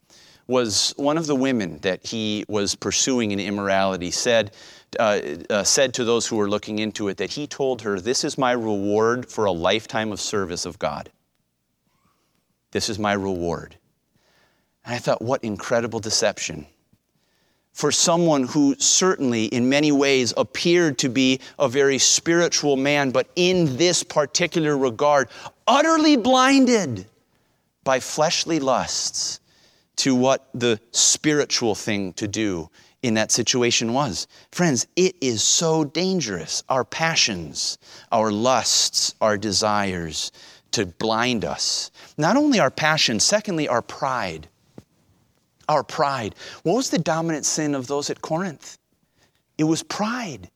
was 0.48 0.94
one 0.98 1.18
of 1.18 1.28
the 1.28 1.36
women 1.36 1.78
that 1.80 2.06
he 2.06 2.44
was 2.48 2.74
pursuing 2.76 3.32
in 3.32 3.40
immorality 3.40 4.12
said 4.12 4.52
uh, 4.98 5.20
uh, 5.50 5.64
said 5.64 5.94
to 5.96 6.04
those 6.04 6.26
who 6.28 6.38
were 6.38 6.50
looking 6.50 6.80
into 6.80 7.08
it 7.08 7.18
that 7.18 7.32
he 7.32 7.48
told 7.48 7.82
her, 7.82 8.00
This 8.00 8.24
is 8.24 8.38
my 8.38 8.52
reward 8.52 9.30
for 9.30 9.46
a 9.46 9.52
lifetime 9.52 10.12
of 10.12 10.20
service 10.20 10.66
of 10.66 10.80
God. 10.80 11.12
This 12.72 12.90
is 12.90 12.98
my 12.98 13.14
reward. 13.14 13.76
And 14.86 14.96
I 14.96 15.00
thought, 15.00 15.22
what 15.22 15.44
incredible 15.44 16.00
deception. 16.00 16.66
For 17.74 17.92
someone 17.92 18.44
who 18.44 18.76
certainly, 18.80 19.46
in 19.46 19.70
many 19.70 19.92
ways, 19.92 20.34
appeared 20.36 20.98
to 21.00 21.10
be 21.10 21.40
a 21.58 21.70
very 21.70 21.98
spiritual 21.98 22.76
man, 22.76 23.12
but 23.12 23.30
in 23.36 23.78
this 23.78 24.04
particular 24.04 24.78
regard, 24.78 25.30
utterly 25.68 26.18
blinded 26.18 27.06
by 27.84 28.00
fleshly 28.00 28.60
lusts 28.60 29.40
to 29.98 30.16
what 30.16 30.50
the 30.54 30.80
spiritual 30.92 31.76
thing 31.76 32.14
to 32.14 32.28
do 32.28 32.70
in 33.02 33.14
that 33.14 33.32
situation 33.32 33.94
was. 33.94 34.28
Friends, 34.52 34.88
it 34.96 35.16
is 35.22 35.42
so 35.42 35.84
dangerous. 35.84 36.64
Our 36.70 36.84
passions, 36.84 37.78
our 38.12 38.32
lusts, 38.32 39.16
our 39.22 39.38
desires 39.38 40.32
to 40.72 40.86
blind 40.86 41.46
us. 41.46 41.92
Not 42.18 42.38
only 42.38 42.60
our 42.60 42.72
passion, 42.72 43.20
secondly, 43.20 43.68
our 43.68 43.82
pride. 43.82 44.48
Our 45.68 45.84
pride. 45.84 46.36
What 46.64 46.76
was 46.76 46.90
the 46.90 47.00
dominant 47.00 47.46
sin 47.46 47.76
of 47.76 47.88
those 47.88 48.10
at 48.10 48.22
Corinth? 48.22 48.78
It 49.58 49.64
was 49.64 49.84
pride. 49.84 50.50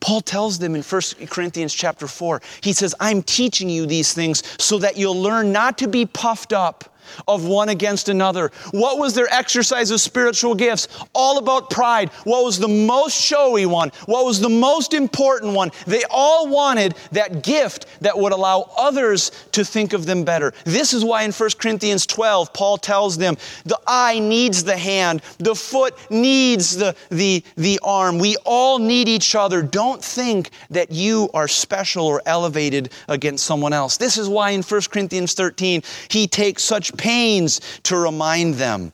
Paul 0.00 0.20
tells 0.20 0.58
them 0.58 0.74
in 0.74 0.82
1 0.82 1.02
Corinthians 1.28 1.72
chapter 1.72 2.06
4, 2.06 2.42
he 2.62 2.74
says, 2.74 2.94
I'm 3.00 3.22
teaching 3.22 3.70
you 3.70 3.86
these 3.86 4.12
things 4.12 4.42
so 4.62 4.78
that 4.78 4.98
you'll 4.98 5.20
learn 5.20 5.50
not 5.50 5.78
to 5.78 5.88
be 5.88 6.04
puffed 6.04 6.52
up 6.52 6.93
of 7.26 7.44
one 7.44 7.68
against 7.68 8.08
another. 8.08 8.50
What 8.70 8.98
was 8.98 9.14
their 9.14 9.32
exercise 9.32 9.90
of 9.90 10.00
spiritual 10.00 10.54
gifts? 10.54 10.88
All 11.12 11.38
about 11.38 11.70
pride. 11.70 12.10
What 12.24 12.44
was 12.44 12.58
the 12.58 12.68
most 12.68 13.20
showy 13.20 13.66
one? 13.66 13.90
What 14.06 14.24
was 14.24 14.40
the 14.40 14.48
most 14.48 14.94
important 14.94 15.54
one? 15.54 15.70
They 15.86 16.02
all 16.10 16.48
wanted 16.48 16.94
that 17.12 17.42
gift 17.42 17.86
that 18.00 18.18
would 18.18 18.32
allow 18.32 18.70
others 18.76 19.30
to 19.52 19.64
think 19.64 19.92
of 19.92 20.06
them 20.06 20.24
better. 20.24 20.52
This 20.64 20.92
is 20.92 21.04
why 21.04 21.22
in 21.22 21.32
1 21.32 21.50
Corinthians 21.58 22.06
12, 22.06 22.52
Paul 22.52 22.78
tells 22.78 23.18
them 23.18 23.36
the 23.64 23.78
eye 23.86 24.18
needs 24.18 24.64
the 24.64 24.76
hand, 24.76 25.22
the 25.38 25.54
foot 25.54 25.94
needs 26.10 26.76
the, 26.76 26.94
the, 27.10 27.42
the 27.56 27.80
arm. 27.82 28.18
We 28.18 28.36
all 28.44 28.78
need 28.78 29.08
each 29.08 29.34
other. 29.34 29.62
Don't 29.62 30.02
think 30.02 30.50
that 30.70 30.90
you 30.90 31.30
are 31.34 31.48
special 31.48 32.06
or 32.06 32.22
elevated 32.26 32.90
against 33.08 33.44
someone 33.44 33.72
else. 33.72 33.96
This 33.96 34.18
is 34.18 34.28
why 34.28 34.50
in 34.50 34.62
1 34.62 34.80
Corinthians 34.90 35.34
13, 35.34 35.82
he 36.08 36.26
takes 36.26 36.62
such 36.62 36.93
pains 36.94 37.60
to 37.84 37.96
remind 37.96 38.54
them 38.54 38.92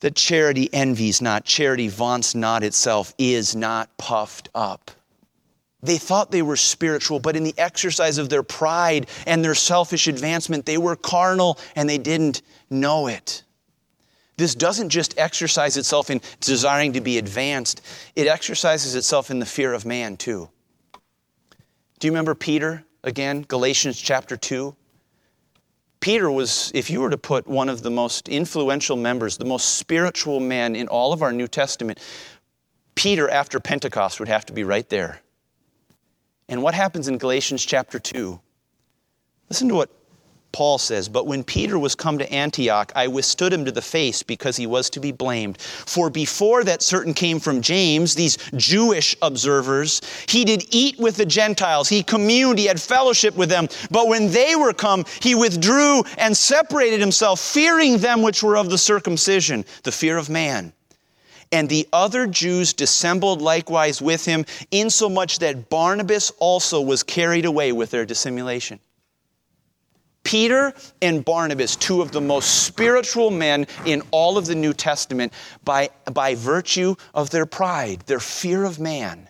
that 0.00 0.14
charity 0.14 0.68
envies 0.72 1.22
not, 1.22 1.44
charity 1.44 1.88
vaunts 1.88 2.34
not 2.34 2.62
itself, 2.62 3.14
is 3.16 3.56
not 3.56 3.96
puffed 3.96 4.50
up. 4.54 4.90
They 5.82 5.98
thought 5.98 6.30
they 6.30 6.42
were 6.42 6.56
spiritual, 6.56 7.20
but 7.20 7.36
in 7.36 7.44
the 7.44 7.54
exercise 7.58 8.18
of 8.18 8.30
their 8.30 8.42
pride 8.42 9.06
and 9.26 9.44
their 9.44 9.54
selfish 9.54 10.06
advancement, 10.06 10.66
they 10.66 10.78
were 10.78 10.96
carnal 10.96 11.58
and 11.76 11.88
they 11.88 11.98
didn't 11.98 12.42
know 12.70 13.06
it. 13.06 13.42
This 14.36 14.54
doesn't 14.54 14.88
just 14.88 15.16
exercise 15.18 15.76
itself 15.76 16.10
in 16.10 16.20
desiring 16.40 16.94
to 16.94 17.00
be 17.00 17.18
advanced, 17.18 17.82
it 18.16 18.26
exercises 18.26 18.94
itself 18.94 19.30
in 19.30 19.38
the 19.38 19.46
fear 19.46 19.72
of 19.72 19.86
man, 19.86 20.16
too. 20.16 20.48
Do 21.98 22.06
you 22.06 22.12
remember 22.12 22.34
Peter 22.34 22.84
again, 23.04 23.42
Galatians 23.42 24.00
chapter 24.00 24.36
2? 24.36 24.74
Peter 26.04 26.30
was, 26.30 26.70
if 26.74 26.90
you 26.90 27.00
were 27.00 27.08
to 27.08 27.16
put 27.16 27.46
one 27.46 27.70
of 27.70 27.80
the 27.80 27.90
most 27.90 28.28
influential 28.28 28.94
members, 28.94 29.38
the 29.38 29.44
most 29.46 29.76
spiritual 29.76 30.38
man 30.38 30.76
in 30.76 30.86
all 30.86 31.14
of 31.14 31.22
our 31.22 31.32
New 31.32 31.48
Testament, 31.48 31.98
Peter 32.94 33.26
after 33.26 33.58
Pentecost 33.58 34.18
would 34.18 34.28
have 34.28 34.44
to 34.44 34.52
be 34.52 34.64
right 34.64 34.86
there. 34.90 35.22
And 36.46 36.62
what 36.62 36.74
happens 36.74 37.08
in 37.08 37.16
Galatians 37.16 37.64
chapter 37.64 37.98
2? 37.98 38.38
Listen 39.48 39.66
to 39.68 39.74
what 39.76 39.88
Paul 40.54 40.78
says, 40.78 41.08
But 41.08 41.26
when 41.26 41.42
Peter 41.42 41.80
was 41.80 41.96
come 41.96 42.16
to 42.16 42.32
Antioch, 42.32 42.92
I 42.94 43.08
withstood 43.08 43.52
him 43.52 43.64
to 43.64 43.72
the 43.72 43.82
face 43.82 44.22
because 44.22 44.56
he 44.56 44.68
was 44.68 44.88
to 44.90 45.00
be 45.00 45.10
blamed. 45.10 45.60
For 45.60 46.10
before 46.10 46.62
that 46.62 46.80
certain 46.80 47.12
came 47.12 47.40
from 47.40 47.60
James, 47.60 48.14
these 48.14 48.38
Jewish 48.54 49.16
observers, 49.20 50.00
he 50.28 50.44
did 50.44 50.64
eat 50.70 50.96
with 50.96 51.16
the 51.16 51.26
Gentiles. 51.26 51.88
He 51.88 52.04
communed, 52.04 52.60
he 52.60 52.66
had 52.66 52.80
fellowship 52.80 53.34
with 53.34 53.48
them. 53.48 53.68
But 53.90 54.06
when 54.06 54.30
they 54.30 54.54
were 54.54 54.72
come, 54.72 55.04
he 55.20 55.34
withdrew 55.34 56.04
and 56.18 56.36
separated 56.36 57.00
himself, 57.00 57.40
fearing 57.40 57.98
them 57.98 58.22
which 58.22 58.40
were 58.40 58.56
of 58.56 58.70
the 58.70 58.78
circumcision, 58.78 59.64
the 59.82 59.90
fear 59.90 60.16
of 60.16 60.30
man. 60.30 60.72
And 61.50 61.68
the 61.68 61.88
other 61.92 62.28
Jews 62.28 62.72
dissembled 62.72 63.42
likewise 63.42 64.00
with 64.00 64.24
him, 64.24 64.44
insomuch 64.70 65.40
that 65.40 65.68
Barnabas 65.68 66.30
also 66.38 66.80
was 66.80 67.02
carried 67.02 67.44
away 67.44 67.72
with 67.72 67.90
their 67.90 68.06
dissimulation. 68.06 68.78
Peter 70.24 70.72
and 71.00 71.24
Barnabas, 71.24 71.76
two 71.76 72.02
of 72.02 72.10
the 72.10 72.20
most 72.20 72.64
spiritual 72.64 73.30
men 73.30 73.66
in 73.84 74.02
all 74.10 74.36
of 74.36 74.46
the 74.46 74.54
New 74.54 74.72
Testament, 74.72 75.32
by, 75.64 75.90
by 76.12 76.34
virtue 76.34 76.96
of 77.14 77.30
their 77.30 77.46
pride, 77.46 78.00
their 78.06 78.20
fear 78.20 78.64
of 78.64 78.80
man, 78.80 79.28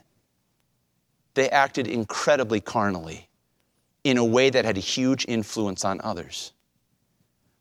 they 1.35 1.50
acted 1.50 1.88
incredibly 1.88 2.61
carnally 2.61 3.28
in 4.04 4.18
a 4.18 4.24
way 4.24 4.50
that 4.50 4.64
had 4.64 4.76
a 4.76 4.80
huge 4.80 5.24
influence 5.26 5.85
on 5.85 6.00
others. 6.02 6.52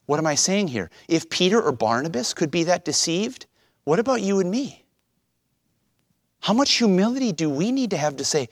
What 0.06 0.20
am 0.20 0.28
I 0.28 0.36
saying 0.36 0.68
here? 0.68 0.90
If 1.08 1.30
Peter 1.30 1.62
or 1.62 1.72
Barnabas 1.72 2.34
could 2.34 2.52
be 2.52 2.64
that 2.66 2.86
deceived, 2.86 3.48
what 3.84 4.00
about 4.00 4.22
you 4.22 4.40
and 4.40 4.52
me? 4.52 4.86
How 6.42 6.54
much 6.54 6.74
humility 6.74 7.32
do 7.32 7.50
we 7.50 7.72
need 7.72 7.90
to 7.92 7.98
have 7.98 8.18
to 8.18 8.26
say, 8.26 8.50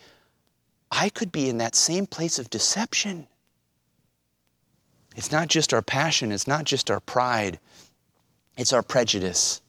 I 0.90 1.10
could 1.10 1.32
be 1.32 1.50
in 1.50 1.58
that 1.58 1.76
same 1.76 2.08
place 2.08 2.40
of 2.40 2.50
deception? 2.50 3.28
It's 5.16 5.32
not 5.32 5.48
just 5.48 5.74
our 5.74 5.82
passion, 5.82 6.32
it's 6.32 6.48
not 6.48 6.64
just 6.64 6.90
our 6.90 7.00
pride, 7.00 7.60
it's 8.58 8.74
our 8.74 8.84
prejudice. 8.84 9.62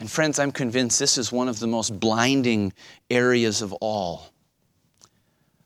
And 0.00 0.10
friends, 0.10 0.38
I'm 0.38 0.52
convinced 0.52 0.98
this 0.98 1.18
is 1.18 1.32
one 1.32 1.48
of 1.48 1.58
the 1.58 1.66
most 1.66 1.98
blinding 1.98 2.72
areas 3.10 3.62
of 3.62 3.72
all. 3.74 4.32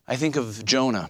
I 0.07 0.15
think 0.15 0.35
of 0.35 0.65
Jonah, 0.65 1.09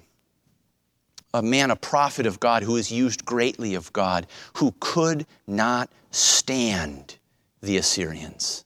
a 1.34 1.42
man, 1.42 1.72
a 1.72 1.76
prophet 1.76 2.26
of 2.26 2.40
God 2.40 2.64
who 2.64 2.76
is 2.76 2.92
used 2.92 3.26
greatly 3.26 3.76
of 3.76 3.92
God, 3.94 4.28
who 4.58 4.74
could 4.80 5.26
not 5.48 5.90
stand 6.12 7.18
the 7.62 7.78
Assyrians. 7.78 8.66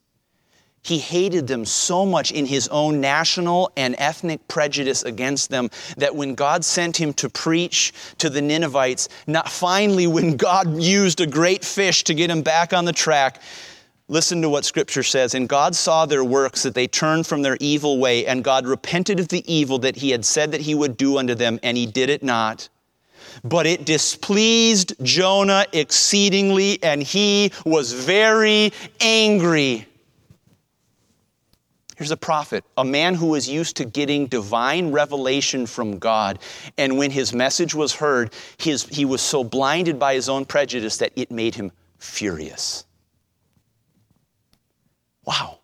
He 0.88 1.00
hated 1.00 1.48
them 1.48 1.66
so 1.66 2.06
much 2.06 2.32
in 2.32 2.46
his 2.46 2.70
own 2.70 3.02
national 3.02 3.70
and 3.76 3.94
ethnic 3.98 4.48
prejudice 4.48 5.04
against 5.04 5.50
them 5.50 5.70
that 5.98 6.16
when 6.16 6.34
God 6.34 6.64
sent 6.64 6.96
him 6.96 7.12
to 7.16 7.30
preach 7.30 7.92
to 8.20 8.30
the 8.30 8.42
Ninevites, 8.42 9.10
not 9.28 9.50
finally 9.50 10.08
when 10.08 10.38
God 10.38 10.82
used 10.82 11.20
a 11.20 11.28
great 11.28 11.66
fish 11.66 12.06
to 12.06 12.14
get 12.14 12.30
him 12.30 12.42
back 12.42 12.72
on 12.72 12.86
the 12.86 12.94
track, 12.94 13.42
listen 14.08 14.42
to 14.42 14.50
what 14.50 14.64
scripture 14.64 15.04
says. 15.04 15.36
And 15.36 15.50
God 15.50 15.76
saw 15.76 16.06
their 16.06 16.24
works, 16.24 16.64
that 16.64 16.74
they 16.74 16.88
turned 16.88 17.28
from 17.28 17.42
their 17.42 17.58
evil 17.60 18.00
way, 18.00 18.26
and 18.26 18.42
God 18.42 18.66
repented 18.66 19.20
of 19.20 19.28
the 19.28 19.44
evil 19.54 19.80
that 19.80 19.98
he 19.98 20.12
had 20.12 20.24
said 20.24 20.54
that 20.54 20.62
he 20.62 20.74
would 20.74 20.96
do 20.96 21.18
unto 21.18 21.36
them, 21.36 21.60
and 21.64 21.76
he 21.76 21.86
did 21.86 22.10
it 22.10 22.24
not. 22.24 22.70
But 23.44 23.66
it 23.66 23.84
displeased 23.84 24.94
Jonah 25.04 25.66
exceedingly, 25.74 26.82
and 26.82 27.04
he 27.04 27.52
was 27.66 27.92
very 27.92 28.72
angry. 29.02 29.86
Here's 31.98 32.12
a 32.12 32.18
prophet, 32.18 32.64
a 32.78 32.86
man 32.86 33.16
who 33.16 33.26
was 33.26 33.50
used 33.50 33.78
to 33.78 33.86
getting 33.86 34.28
divine 34.28 34.92
revelation 34.92 35.66
from 35.66 35.98
God. 35.98 36.38
And 36.78 36.96
when 36.96 37.10
his 37.10 37.34
message 37.34 37.74
was 37.74 37.92
heard, 37.92 38.34
his, 38.60 38.84
he 38.84 39.04
was 39.04 39.20
so 39.20 39.44
blinded 39.44 39.98
by 39.98 40.14
his 40.14 40.30
own 40.30 40.46
prejudice 40.46 40.98
that 40.98 41.12
it 41.16 41.32
made 41.32 41.56
him 41.56 41.72
furious. 41.98 42.86
Wow. 45.26 45.58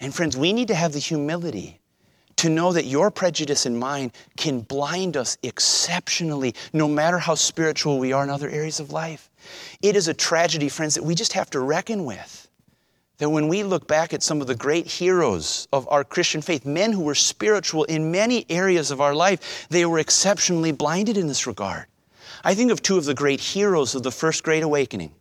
And 0.00 0.12
friends, 0.12 0.36
we 0.36 0.52
need 0.52 0.66
to 0.66 0.74
have 0.74 0.92
the 0.92 0.98
humility 0.98 1.80
to 2.34 2.48
know 2.48 2.72
that 2.72 2.84
your 2.84 3.12
prejudice 3.12 3.66
and 3.66 3.78
mine 3.78 4.10
can 4.36 4.62
blind 4.62 5.16
us 5.16 5.38
exceptionally, 5.44 6.56
no 6.72 6.88
matter 6.88 7.18
how 7.18 7.36
spiritual 7.36 8.00
we 8.00 8.12
are 8.12 8.24
in 8.24 8.30
other 8.30 8.48
areas 8.48 8.80
of 8.80 8.90
life. 8.90 9.30
It 9.80 9.94
is 9.94 10.08
a 10.08 10.14
tragedy, 10.14 10.68
friends, 10.68 10.96
that 10.96 11.04
we 11.04 11.14
just 11.14 11.34
have 11.34 11.50
to 11.50 11.60
reckon 11.60 12.04
with 12.04 12.47
that 13.18 13.30
when 13.30 13.48
we 13.48 13.62
look 13.62 13.86
back 13.86 14.14
at 14.14 14.22
some 14.22 14.40
of 14.40 14.46
the 14.46 14.54
great 14.54 14.86
heroes 14.86 15.68
of 15.72 15.86
our 15.90 16.04
Christian 16.04 16.40
faith, 16.40 16.64
men 16.64 16.92
who 16.92 17.02
were 17.02 17.14
spiritual 17.14 17.84
in 17.84 18.10
many 18.10 18.46
areas 18.48 18.90
of 18.90 19.00
our 19.00 19.14
life, 19.14 19.66
they 19.68 19.84
were 19.84 19.98
exceptionally 19.98 20.72
blinded 20.72 21.16
in 21.16 21.26
this 21.26 21.46
regard. 21.46 21.86
I 22.44 22.54
think 22.54 22.70
of 22.70 22.80
two 22.80 22.96
of 22.96 23.04
the 23.04 23.14
great 23.14 23.40
heroes 23.40 23.94
of 23.94 24.04
the 24.04 24.12
First 24.12 24.42
Great 24.44 24.62
Awakening 24.62 25.12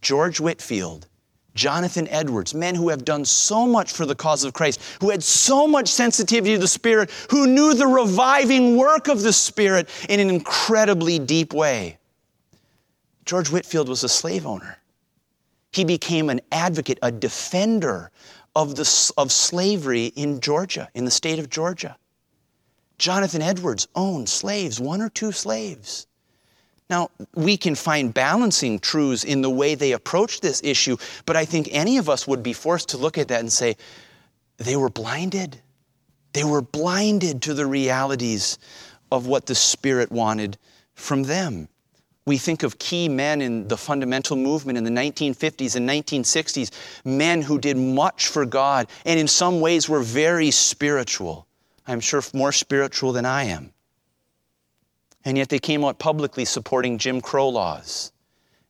George 0.00 0.40
Whitefield, 0.40 1.06
Jonathan 1.54 2.08
Edwards, 2.08 2.54
men 2.54 2.74
who 2.74 2.88
have 2.88 3.04
done 3.04 3.24
so 3.24 3.66
much 3.66 3.92
for 3.92 4.06
the 4.06 4.14
cause 4.14 4.44
of 4.44 4.52
Christ, 4.52 4.80
who 5.00 5.10
had 5.10 5.22
so 5.22 5.66
much 5.66 5.88
sensitivity 5.88 6.54
to 6.54 6.60
the 6.60 6.68
Spirit, 6.68 7.10
who 7.30 7.46
knew 7.46 7.74
the 7.74 7.86
reviving 7.86 8.76
work 8.76 9.08
of 9.08 9.22
the 9.22 9.32
Spirit 9.32 9.88
in 10.08 10.18
an 10.18 10.30
incredibly 10.30 11.18
deep 11.18 11.52
way. 11.52 11.98
George 13.24 13.50
Whitefield 13.50 13.88
was 13.88 14.02
a 14.02 14.08
slave 14.08 14.46
owner. 14.46 14.78
He 15.72 15.84
became 15.84 16.30
an 16.30 16.40
advocate, 16.50 16.98
a 17.02 17.10
defender 17.10 18.10
of, 18.54 18.76
the, 18.76 19.12
of 19.16 19.32
slavery 19.32 20.06
in 20.06 20.40
Georgia, 20.40 20.88
in 20.94 21.04
the 21.04 21.10
state 21.10 21.38
of 21.38 21.48
Georgia. 21.48 21.96
Jonathan 22.98 23.42
Edwards 23.42 23.88
owned 23.94 24.28
slaves, 24.28 24.78
one 24.78 25.00
or 25.00 25.08
two 25.08 25.32
slaves. 25.32 26.06
Now, 26.90 27.10
we 27.34 27.56
can 27.56 27.74
find 27.74 28.12
balancing 28.12 28.78
truths 28.78 29.24
in 29.24 29.40
the 29.40 29.50
way 29.50 29.74
they 29.74 29.92
approach 29.92 30.40
this 30.40 30.60
issue, 30.62 30.98
but 31.24 31.36
I 31.36 31.46
think 31.46 31.68
any 31.72 31.96
of 31.96 32.10
us 32.10 32.28
would 32.28 32.42
be 32.42 32.52
forced 32.52 32.90
to 32.90 32.98
look 32.98 33.16
at 33.16 33.28
that 33.28 33.40
and 33.40 33.50
say, 33.50 33.76
they 34.58 34.76
were 34.76 34.90
blinded. 34.90 35.60
They 36.34 36.44
were 36.44 36.60
blinded 36.60 37.42
to 37.42 37.54
the 37.54 37.66
realities 37.66 38.58
of 39.10 39.26
what 39.26 39.46
the 39.46 39.54
Spirit 39.54 40.12
wanted 40.12 40.58
from 40.94 41.22
them. 41.22 41.68
We 42.24 42.38
think 42.38 42.62
of 42.62 42.78
key 42.78 43.08
men 43.08 43.42
in 43.42 43.66
the 43.66 43.76
fundamental 43.76 44.36
movement 44.36 44.78
in 44.78 44.84
the 44.84 44.90
1950s 44.90 45.74
and 45.74 45.88
1960s, 45.88 46.70
men 47.04 47.42
who 47.42 47.58
did 47.58 47.76
much 47.76 48.28
for 48.28 48.46
God 48.46 48.86
and 49.04 49.18
in 49.18 49.26
some 49.26 49.60
ways 49.60 49.88
were 49.88 50.00
very 50.00 50.50
spiritual. 50.52 51.46
I'm 51.86 52.00
sure 52.00 52.22
more 52.32 52.52
spiritual 52.52 53.12
than 53.12 53.24
I 53.24 53.44
am. 53.44 53.72
And 55.24 55.36
yet 55.36 55.48
they 55.48 55.58
came 55.58 55.84
out 55.84 55.98
publicly 55.98 56.44
supporting 56.44 56.98
Jim 56.98 57.20
Crow 57.20 57.48
laws 57.48 58.12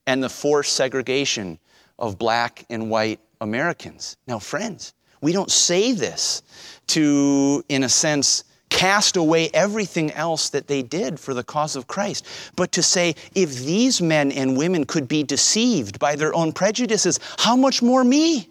and 0.07 0.23
the 0.23 0.29
forced 0.29 0.75
segregation 0.75 1.59
of 1.99 2.19
black 2.19 2.65
and 2.71 2.91
white 2.91 3.21
Americans. 3.41 4.17
Now, 4.27 4.39
friends, 4.39 4.95
we 5.21 5.33
don't 5.33 5.51
say 5.51 5.93
this 5.93 6.43
to, 6.89 7.65
in 7.69 7.85
a 7.85 7.89
sense, 7.89 8.45
cast 8.73 9.17
away 9.17 9.51
everything 9.53 10.11
else 10.13 10.49
that 10.49 10.67
they 10.67 10.83
did 10.83 11.21
for 11.21 11.35
the 11.35 11.45
cause 11.45 11.77
of 11.77 11.87
Christ, 11.87 12.27
but 12.57 12.73
to 12.73 12.83
say, 12.83 13.15
if 13.35 13.55
these 13.55 14.01
men 14.01 14.33
and 14.33 14.57
women 14.57 14.85
could 14.85 15.07
be 15.07 15.23
deceived 15.23 15.99
by 15.99 16.17
their 16.17 16.35
own 16.35 16.53
prejudices, 16.53 17.21
how 17.39 17.55
much 17.55 17.83
more 17.83 18.03
me? 18.03 18.49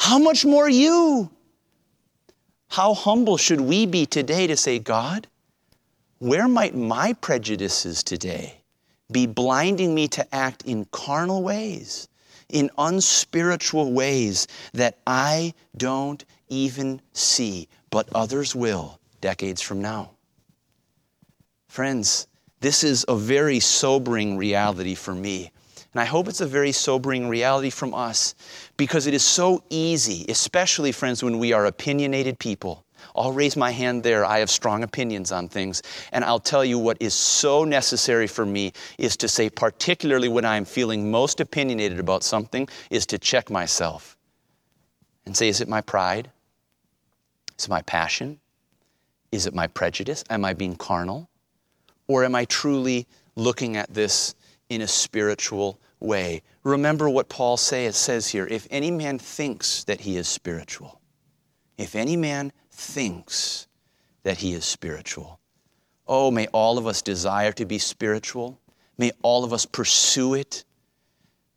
How 0.00 0.18
much 0.18 0.44
more 0.44 0.68
you? 0.68 1.30
How 2.68 2.94
humble 2.94 3.36
should 3.36 3.60
we 3.60 3.86
be 3.86 4.06
today 4.06 4.46
to 4.46 4.56
say, 4.56 4.78
God, 4.78 5.26
where 6.18 6.48
might 6.48 6.74
my 6.74 7.12
prejudices 7.12 8.02
today 8.02 8.62
be 9.12 9.26
blinding 9.26 9.94
me 9.94 10.08
to 10.08 10.34
act 10.34 10.62
in 10.64 10.86
carnal 10.86 11.42
ways, 11.42 12.08
in 12.48 12.70
unspiritual 12.78 13.92
ways 13.92 14.48
that 14.72 14.98
I 15.06 15.52
don't 15.76 16.24
even 16.48 17.02
see, 17.12 17.68
but 17.90 18.08
others 18.14 18.54
will? 18.54 18.98
Decades 19.26 19.60
from 19.60 19.82
now. 19.82 20.10
Friends, 21.66 22.28
this 22.60 22.84
is 22.84 23.04
a 23.08 23.16
very 23.16 23.58
sobering 23.58 24.36
reality 24.36 24.94
for 24.94 25.16
me. 25.16 25.50
And 25.92 26.00
I 26.00 26.04
hope 26.04 26.28
it's 26.28 26.40
a 26.40 26.46
very 26.46 26.70
sobering 26.70 27.28
reality 27.28 27.70
from 27.70 27.92
us 27.92 28.36
because 28.76 29.08
it 29.08 29.14
is 29.14 29.24
so 29.24 29.64
easy, 29.68 30.24
especially, 30.28 30.92
friends, 30.92 31.24
when 31.24 31.40
we 31.40 31.52
are 31.52 31.66
opinionated 31.66 32.38
people. 32.38 32.84
I'll 33.16 33.32
raise 33.32 33.56
my 33.56 33.72
hand 33.72 34.04
there. 34.04 34.24
I 34.24 34.38
have 34.38 34.48
strong 34.48 34.84
opinions 34.84 35.32
on 35.32 35.48
things. 35.48 35.82
And 36.12 36.24
I'll 36.24 36.46
tell 36.52 36.64
you 36.64 36.78
what 36.78 36.96
is 37.00 37.12
so 37.12 37.64
necessary 37.64 38.28
for 38.28 38.46
me 38.46 38.72
is 38.96 39.16
to 39.16 39.26
say, 39.26 39.50
particularly 39.50 40.28
when 40.28 40.44
I'm 40.44 40.64
feeling 40.64 41.10
most 41.10 41.40
opinionated 41.40 41.98
about 41.98 42.22
something, 42.22 42.68
is 42.90 43.06
to 43.06 43.18
check 43.18 43.50
myself 43.50 44.16
and 45.24 45.36
say, 45.36 45.48
is 45.48 45.60
it 45.60 45.66
my 45.68 45.80
pride? 45.80 46.30
Is 47.58 47.64
it 47.64 47.70
my 47.70 47.82
passion? 47.82 48.38
Is 49.32 49.46
it 49.46 49.54
my 49.54 49.66
prejudice? 49.66 50.24
Am 50.30 50.44
I 50.44 50.54
being 50.54 50.76
carnal? 50.76 51.28
Or 52.08 52.24
am 52.24 52.34
I 52.34 52.44
truly 52.44 53.06
looking 53.34 53.76
at 53.76 53.92
this 53.92 54.34
in 54.68 54.80
a 54.80 54.88
spiritual 54.88 55.78
way. 56.00 56.42
Remember 56.62 57.08
what 57.08 57.28
Paul 57.28 57.56
say, 57.56 57.90
says 57.92 58.28
here 58.28 58.46
if 58.50 58.66
any 58.70 58.90
man 58.90 59.18
thinks 59.18 59.84
that 59.84 60.00
he 60.00 60.16
is 60.16 60.28
spiritual, 60.28 61.00
if 61.78 61.94
any 61.94 62.16
man 62.16 62.52
thinks 62.70 63.68
that 64.24 64.38
he 64.38 64.52
is 64.52 64.64
spiritual. 64.64 65.38
Oh, 66.08 66.30
may 66.30 66.46
all 66.48 66.78
of 66.78 66.86
us 66.86 67.02
desire 67.02 67.52
to 67.52 67.64
be 67.64 67.78
spiritual. 67.78 68.60
May 68.98 69.12
all 69.22 69.44
of 69.44 69.52
us 69.52 69.66
pursue 69.66 70.34
it. 70.34 70.64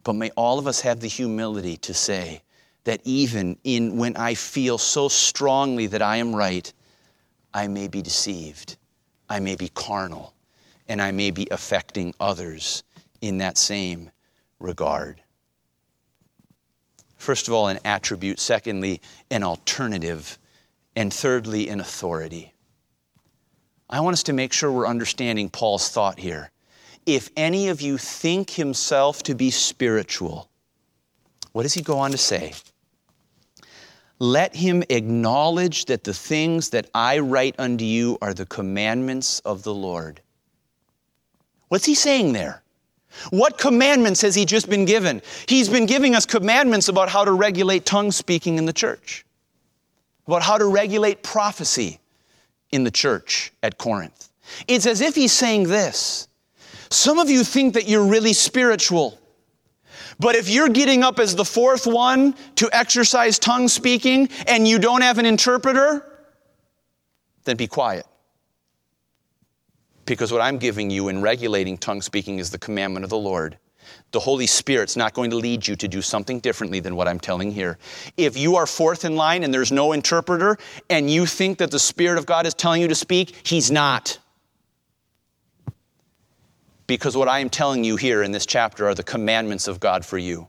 But 0.04 0.14
may 0.14 0.32
all 0.32 0.58
of 0.58 0.66
us 0.66 0.82
have 0.82 1.00
the 1.00 1.08
humility 1.08 1.78
to 1.78 1.94
say 1.94 2.42
that 2.86 3.02
even 3.04 3.58
in 3.64 3.98
when 3.98 4.16
I 4.18 4.34
feel 4.34 4.78
so 4.78 5.08
strongly 5.08 5.88
that 5.88 6.02
I 6.02 6.18
am 6.18 6.36
right, 6.36 6.72
I 7.54 7.68
may 7.68 7.88
be 7.88 8.02
deceived, 8.02 8.78
I 9.30 9.40
may 9.40 9.56
be 9.56 9.70
carnal, 9.70 10.34
and 10.88 11.02
I 11.02 11.12
may 11.12 11.32
be 11.32 11.48
affecting 11.52 12.14
others 12.20 12.84
in 13.22 13.38
that 13.40 13.58
same 13.58 14.12
regard. 14.60 15.22
First 17.20 17.48
of 17.48 17.54
all, 17.54 17.68
an 17.68 17.80
attribute. 17.86 18.40
Secondly, 18.40 19.02
an 19.30 19.44
alternative. 19.44 20.40
And 20.96 21.14
thirdly, 21.14 21.70
an 21.70 21.80
authority. 21.80 22.54
I 23.90 24.00
want 24.00 24.14
us 24.14 24.24
to 24.24 24.34
make 24.34 24.54
sure 24.54 24.72
we're 24.72 24.88
understanding 24.88 25.50
Paul's 25.50 25.90
thought 25.90 26.20
here. 26.20 26.52
If 27.06 27.30
any 27.38 27.70
of 27.70 27.82
you 27.82 27.98
think 27.98 28.52
himself 28.52 29.24
to 29.24 29.36
be 29.36 29.52
spiritual, 29.52 30.50
what 31.52 31.64
does 31.64 31.74
he 31.74 31.82
go 31.82 32.00
on 32.00 32.12
to 32.12 32.18
say? 32.18 32.54
Let 34.20 34.56
him 34.56 34.84
acknowledge 34.90 35.86
that 35.86 36.04
the 36.04 36.14
things 36.14 36.72
that 36.72 36.90
I 36.94 37.20
write 37.20 37.56
unto 37.58 37.86
you 37.86 38.18
are 38.22 38.34
the 38.34 38.46
commandments 38.46 39.40
of 39.40 39.64
the 39.64 39.74
Lord. 39.74 40.22
What's 41.70 41.86
he 41.86 41.96
saying 41.96 42.34
there? 42.34 42.62
What 43.32 43.58
commandments 43.58 44.22
has 44.22 44.36
he 44.36 44.46
just 44.46 44.70
been 44.70 44.86
given? 44.86 45.22
He's 45.48 45.70
been 45.70 45.86
giving 45.86 46.16
us 46.16 46.26
commandments 46.26 46.90
about 46.90 47.10
how 47.10 47.26
to 47.26 47.32
regulate 47.32 47.86
tongue 47.86 48.12
speaking 48.12 48.58
in 48.58 48.66
the 48.66 48.74
church, 48.74 49.26
about 50.28 50.44
how 50.44 50.58
to 50.58 50.66
regulate 50.66 51.24
prophecy 51.24 52.00
in 52.72 52.84
the 52.84 52.92
church 52.92 53.52
at 53.64 53.78
Corinth. 53.78 54.30
It's 54.68 54.86
as 54.86 55.02
if 55.02 55.16
he's 55.16 55.32
saying 55.32 55.64
this 55.64 56.28
Some 56.90 57.20
of 57.20 57.30
you 57.30 57.44
think 57.44 57.74
that 57.76 57.88
you're 57.88 58.06
really 58.06 58.34
spiritual. 58.34 59.19
But 60.20 60.36
if 60.36 60.50
you're 60.50 60.70
getting 60.70 61.04
up 61.04 61.18
as 61.18 61.36
the 61.36 61.46
fourth 61.46 61.88
one 61.88 62.36
to 62.56 62.70
exercise 62.74 63.40
tongue 63.40 63.70
speaking 63.70 64.30
and 64.48 64.68
you 64.68 64.78
don't 64.78 65.02
have 65.02 65.18
an 65.18 65.26
interpreter, 65.26 66.06
then 67.46 67.56
be 67.56 67.68
quiet. 67.68 68.06
Because 70.06 70.32
what 70.32 70.42
I'm 70.42 70.58
giving 70.58 70.90
you 70.90 71.08
in 71.08 71.22
regulating 71.22 71.78
tongue 71.78 72.02
speaking 72.02 72.40
is 72.40 72.50
the 72.50 72.58
commandment 72.58 73.06
of 73.06 73.10
the 73.10 73.18
Lord. 73.18 73.58
The 74.12 74.20
Holy 74.20 74.48
Spirit's 74.48 74.98
not 74.98 75.14
going 75.14 75.30
to 75.30 75.38
lead 75.38 75.68
you 75.68 75.76
to 75.78 75.88
do 75.88 76.02
something 76.02 76.40
differently 76.40 76.80
than 76.80 76.96
what 76.96 77.08
I'm 77.08 77.20
telling 77.20 77.52
here. 77.52 77.78
If 78.18 78.38
you 78.38 78.56
are 78.56 78.66
fourth 78.66 79.06
in 79.06 79.16
line 79.16 79.44
and 79.44 79.54
there's 79.54 79.72
no 79.72 79.94
interpreter 79.94 80.58
and 80.90 81.10
you 81.10 81.26
think 81.26 81.60
that 81.60 81.72
the 81.72 81.80
Spirit 81.80 82.18
of 82.18 82.26
God 82.26 82.46
is 82.46 82.54
telling 82.54 82.82
you 82.82 82.88
to 82.88 82.96
speak, 82.96 83.36
He's 83.44 83.72
not. 83.72 84.18
Because 86.90 87.16
what 87.16 87.28
I 87.28 87.38
am 87.38 87.52
telling 87.52 87.84
you 87.84 87.98
here 87.98 88.24
in 88.24 88.32
this 88.32 88.48
chapter 88.48 88.88
are 88.88 88.96
the 88.96 89.04
commandments 89.04 89.68
of 89.68 89.80
God 89.80 90.04
for 90.04 90.18
you. 90.18 90.48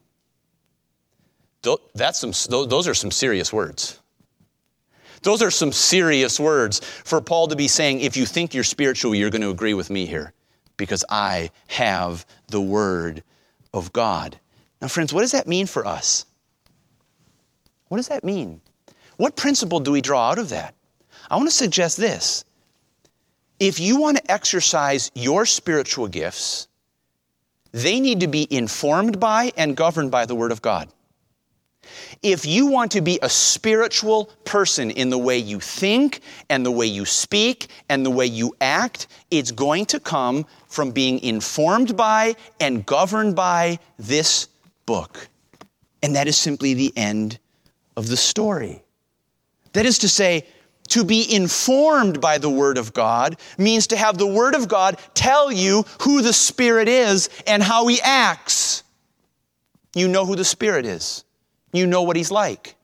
That's 1.95 2.19
some, 2.19 2.33
those 2.67 2.89
are 2.89 2.95
some 2.95 3.11
serious 3.11 3.53
words. 3.53 4.01
Those 5.21 5.43
are 5.43 5.51
some 5.51 5.71
serious 5.71 6.41
words 6.41 6.81
for 6.81 7.21
Paul 7.21 7.49
to 7.49 7.57
be 7.57 7.69
saying, 7.69 8.01
if 8.01 8.17
you 8.17 8.25
think 8.25 8.55
you're 8.55 8.65
spiritual, 8.65 9.15
you're 9.15 9.29
going 9.29 9.43
to 9.43 9.51
agree 9.51 9.75
with 9.75 9.91
me 9.91 10.07
here 10.07 10.33
because 10.79 11.05
I 11.11 11.51
have 11.67 12.25
the 12.49 12.63
Word 12.63 13.23
of 13.75 13.93
God. 13.93 14.41
Now, 14.81 14.89
friends, 14.89 15.13
what 15.13 15.21
does 15.21 15.33
that 15.33 15.47
mean 15.47 15.67
for 15.67 15.87
us? 15.87 16.25
What 17.89 17.99
does 17.99 18.09
that 18.09 18.25
mean? 18.25 18.63
What 19.19 19.37
principle 19.37 19.81
do 19.81 19.93
we 19.93 20.01
draw 20.01 20.31
out 20.31 20.39
of 20.39 20.49
that? 20.49 20.75
I 21.31 21.37
want 21.37 21.51
to 21.51 21.55
suggest 21.55 21.99
this. 21.99 22.47
If 23.61 23.79
you 23.79 24.01
want 24.01 24.17
to 24.17 24.31
exercise 24.31 25.11
your 25.15 25.45
spiritual 25.45 26.09
gifts, 26.09 26.67
they 27.73 28.01
need 28.01 28.21
to 28.21 28.27
be 28.27 28.49
informed 28.51 29.21
by 29.21 29.53
and 29.57 29.77
governed 29.77 30.11
by 30.11 30.25
the 30.25 30.35
Word 30.35 30.51
of 30.51 30.63
God. 30.63 30.89
If 32.23 32.47
you 32.47 32.67
want 32.67 32.93
to 32.93 33.01
be 33.01 33.19
a 33.23 33.29
spiritual 33.29 34.27
person 34.45 34.91
in 34.91 35.11
the 35.11 35.19
way 35.19 35.39
you 35.39 35.61
think 35.61 36.21
and 36.49 36.65
the 36.65 36.71
way 36.71 36.87
you 36.87 37.05
speak 37.05 37.69
and 37.89 38.05
the 38.05 38.11
way 38.11 38.27
you 38.27 38.55
act, 38.61 39.07
it's 39.31 39.51
going 39.51 39.87
to 39.87 40.01
come 40.01 40.47
from 40.67 40.91
being 40.91 41.19
informed 41.21 41.97
by 41.97 42.37
and 42.61 42.85
governed 42.87 43.37
by 43.37 43.79
this 43.99 44.49
book. 44.87 45.29
And 46.03 46.17
that 46.17 46.29
is 46.29 46.37
simply 46.37 46.75
the 46.75 46.93
end 46.97 47.39
of 47.97 48.09
the 48.09 48.17
story. 48.17 48.83
That 49.73 49.87
is 49.87 49.99
to 49.99 50.09
say, 50.09 50.47
to 50.91 51.05
be 51.05 51.35
informed 51.35 52.21
by 52.21 52.39
the 52.39 52.51
Word 52.51 52.79
of 52.79 52.93
God 52.93 53.37
means 53.59 53.89
to 53.89 53.97
have 53.97 54.19
the 54.19 54.27
Word 54.27 54.55
of 54.55 54.69
God 54.69 54.99
tell 55.15 55.51
you 55.51 55.85
who 56.03 56.23
the 56.23 56.33
Spirit 56.33 56.89
is 56.89 57.29
and 57.47 57.63
how 57.63 57.87
He 57.87 58.01
acts. 58.01 58.85
You 59.95 60.09
know 60.09 60.25
who 60.25 60.37
the 60.37 60.45
Spirit 60.45 60.87
is. 60.87 61.25
You 61.73 61.87
know 61.87 62.03
what 62.03 62.17
he's 62.17 62.31
like. 62.31 62.77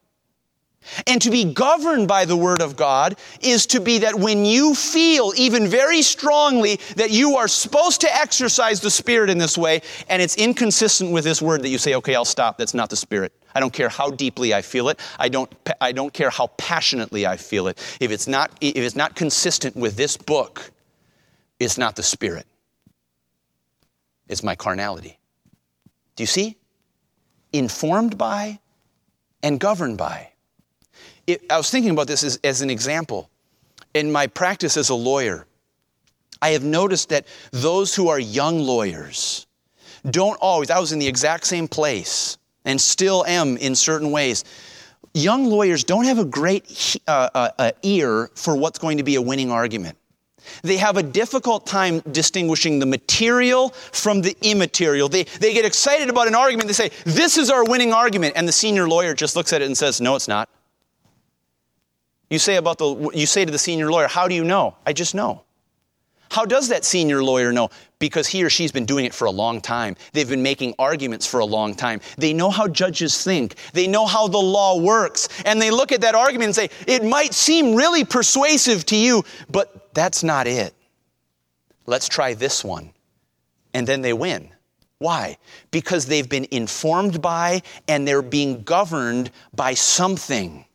And 1.08 1.20
to 1.22 1.30
be 1.30 1.52
governed 1.52 2.06
by 2.06 2.24
the 2.24 2.36
Word 2.36 2.62
of 2.62 2.76
God 2.76 3.16
is 3.40 3.66
to 3.66 3.80
be 3.80 3.98
that 3.98 4.14
when 4.14 4.44
you 4.44 4.74
feel 4.74 5.32
even 5.36 5.66
very 5.66 6.00
strongly 6.02 6.78
that 6.94 7.10
you 7.10 7.36
are 7.36 7.48
supposed 7.48 8.02
to 8.02 8.14
exercise 8.14 8.80
the 8.80 8.90
Spirit 8.90 9.28
in 9.28 9.38
this 9.38 9.58
way, 9.58 9.82
and 10.08 10.22
it's 10.22 10.36
inconsistent 10.36 11.10
with 11.10 11.24
this 11.24 11.42
word 11.42 11.62
that 11.62 11.70
you 11.70 11.78
say, 11.78 11.94
okay, 11.96 12.14
I'll 12.14 12.24
stop, 12.24 12.58
that's 12.58 12.74
not 12.74 12.90
the 12.90 12.96
Spirit. 12.96 13.32
I 13.56 13.60
don't 13.60 13.72
care 13.72 13.88
how 13.88 14.10
deeply 14.10 14.52
I 14.52 14.60
feel 14.60 14.90
it. 14.90 15.00
I 15.18 15.30
don't, 15.30 15.50
I 15.80 15.92
don't 15.92 16.12
care 16.12 16.28
how 16.28 16.48
passionately 16.58 17.26
I 17.26 17.38
feel 17.38 17.68
it. 17.68 17.78
If 18.00 18.10
it's, 18.10 18.28
not, 18.28 18.50
if 18.60 18.76
it's 18.76 18.94
not 18.94 19.16
consistent 19.16 19.74
with 19.74 19.96
this 19.96 20.18
book, 20.18 20.70
it's 21.58 21.78
not 21.78 21.96
the 21.96 22.02
Spirit. 22.02 22.46
It's 24.28 24.42
my 24.42 24.56
carnality. 24.56 25.18
Do 26.16 26.22
you 26.22 26.26
see? 26.26 26.58
Informed 27.50 28.18
by 28.18 28.60
and 29.42 29.58
governed 29.58 29.96
by. 29.96 30.32
It, 31.26 31.42
I 31.48 31.56
was 31.56 31.70
thinking 31.70 31.92
about 31.92 32.08
this 32.08 32.24
as, 32.24 32.38
as 32.44 32.60
an 32.60 32.68
example. 32.68 33.30
In 33.94 34.12
my 34.12 34.26
practice 34.26 34.76
as 34.76 34.90
a 34.90 34.94
lawyer, 34.94 35.46
I 36.42 36.50
have 36.50 36.62
noticed 36.62 37.08
that 37.08 37.26
those 37.52 37.94
who 37.94 38.08
are 38.08 38.18
young 38.18 38.58
lawyers 38.58 39.46
don't 40.10 40.36
always, 40.42 40.68
I 40.68 40.78
was 40.78 40.92
in 40.92 40.98
the 40.98 41.08
exact 41.08 41.46
same 41.46 41.68
place 41.68 42.36
and 42.66 42.78
still 42.78 43.24
am 43.26 43.56
in 43.56 43.74
certain 43.74 44.10
ways. 44.10 44.44
Young 45.14 45.46
lawyers 45.46 45.84
don't 45.84 46.04
have 46.04 46.18
a 46.18 46.24
great 46.26 46.98
uh, 47.06 47.30
uh, 47.34 47.50
uh, 47.58 47.70
ear 47.82 48.30
for 48.34 48.54
what's 48.54 48.78
going 48.78 48.98
to 48.98 49.02
be 49.02 49.14
a 49.14 49.22
winning 49.22 49.50
argument. 49.50 49.96
They 50.62 50.76
have 50.76 50.96
a 50.96 51.02
difficult 51.02 51.66
time 51.66 52.00
distinguishing 52.00 52.78
the 52.78 52.86
material 52.86 53.70
from 53.70 54.20
the 54.20 54.36
immaterial. 54.42 55.08
They, 55.08 55.24
they 55.24 55.54
get 55.54 55.64
excited 55.64 56.10
about 56.10 56.28
an 56.28 56.34
argument. 56.34 56.68
They 56.68 56.74
say, 56.74 56.90
This 57.04 57.38
is 57.38 57.50
our 57.50 57.64
winning 57.64 57.92
argument. 57.92 58.34
And 58.36 58.46
the 58.46 58.52
senior 58.52 58.88
lawyer 58.88 59.14
just 59.14 59.36
looks 59.36 59.52
at 59.52 59.62
it 59.62 59.64
and 59.64 59.76
says, 59.76 60.00
No, 60.00 60.14
it's 60.14 60.28
not. 60.28 60.48
You 62.28 62.38
say, 62.38 62.56
about 62.56 62.78
the, 62.78 63.10
you 63.14 63.26
say 63.26 63.44
to 63.44 63.50
the 63.50 63.58
senior 63.58 63.90
lawyer, 63.90 64.06
How 64.06 64.28
do 64.28 64.34
you 64.34 64.44
know? 64.44 64.76
I 64.84 64.92
just 64.92 65.14
know. 65.14 65.45
How 66.36 66.44
does 66.44 66.68
that 66.68 66.84
senior 66.84 67.22
lawyer 67.22 67.50
know? 67.50 67.70
Because 67.98 68.26
he 68.26 68.44
or 68.44 68.50
she's 68.50 68.70
been 68.70 68.84
doing 68.84 69.06
it 69.06 69.14
for 69.14 69.24
a 69.24 69.30
long 69.30 69.58
time. 69.58 69.96
They've 70.12 70.28
been 70.28 70.42
making 70.42 70.74
arguments 70.78 71.26
for 71.26 71.40
a 71.40 71.46
long 71.46 71.74
time. 71.74 72.02
They 72.18 72.34
know 72.34 72.50
how 72.50 72.68
judges 72.68 73.24
think. 73.24 73.54
They 73.72 73.86
know 73.86 74.04
how 74.04 74.28
the 74.28 74.36
law 74.36 74.78
works. 74.78 75.30
And 75.46 75.62
they 75.62 75.70
look 75.70 75.92
at 75.92 76.02
that 76.02 76.14
argument 76.14 76.48
and 76.48 76.54
say, 76.54 76.68
it 76.86 77.02
might 77.02 77.32
seem 77.32 77.74
really 77.74 78.04
persuasive 78.04 78.84
to 78.84 78.96
you, 78.96 79.24
but 79.48 79.94
that's 79.94 80.22
not 80.22 80.46
it. 80.46 80.74
Let's 81.86 82.06
try 82.06 82.34
this 82.34 82.62
one. 82.62 82.92
And 83.72 83.86
then 83.86 84.02
they 84.02 84.12
win. 84.12 84.50
Why? 84.98 85.38
Because 85.70 86.04
they've 86.04 86.28
been 86.28 86.48
informed 86.50 87.22
by 87.22 87.62
and 87.88 88.06
they're 88.06 88.20
being 88.20 88.62
governed 88.62 89.30
by 89.54 89.72
something. 89.72 90.65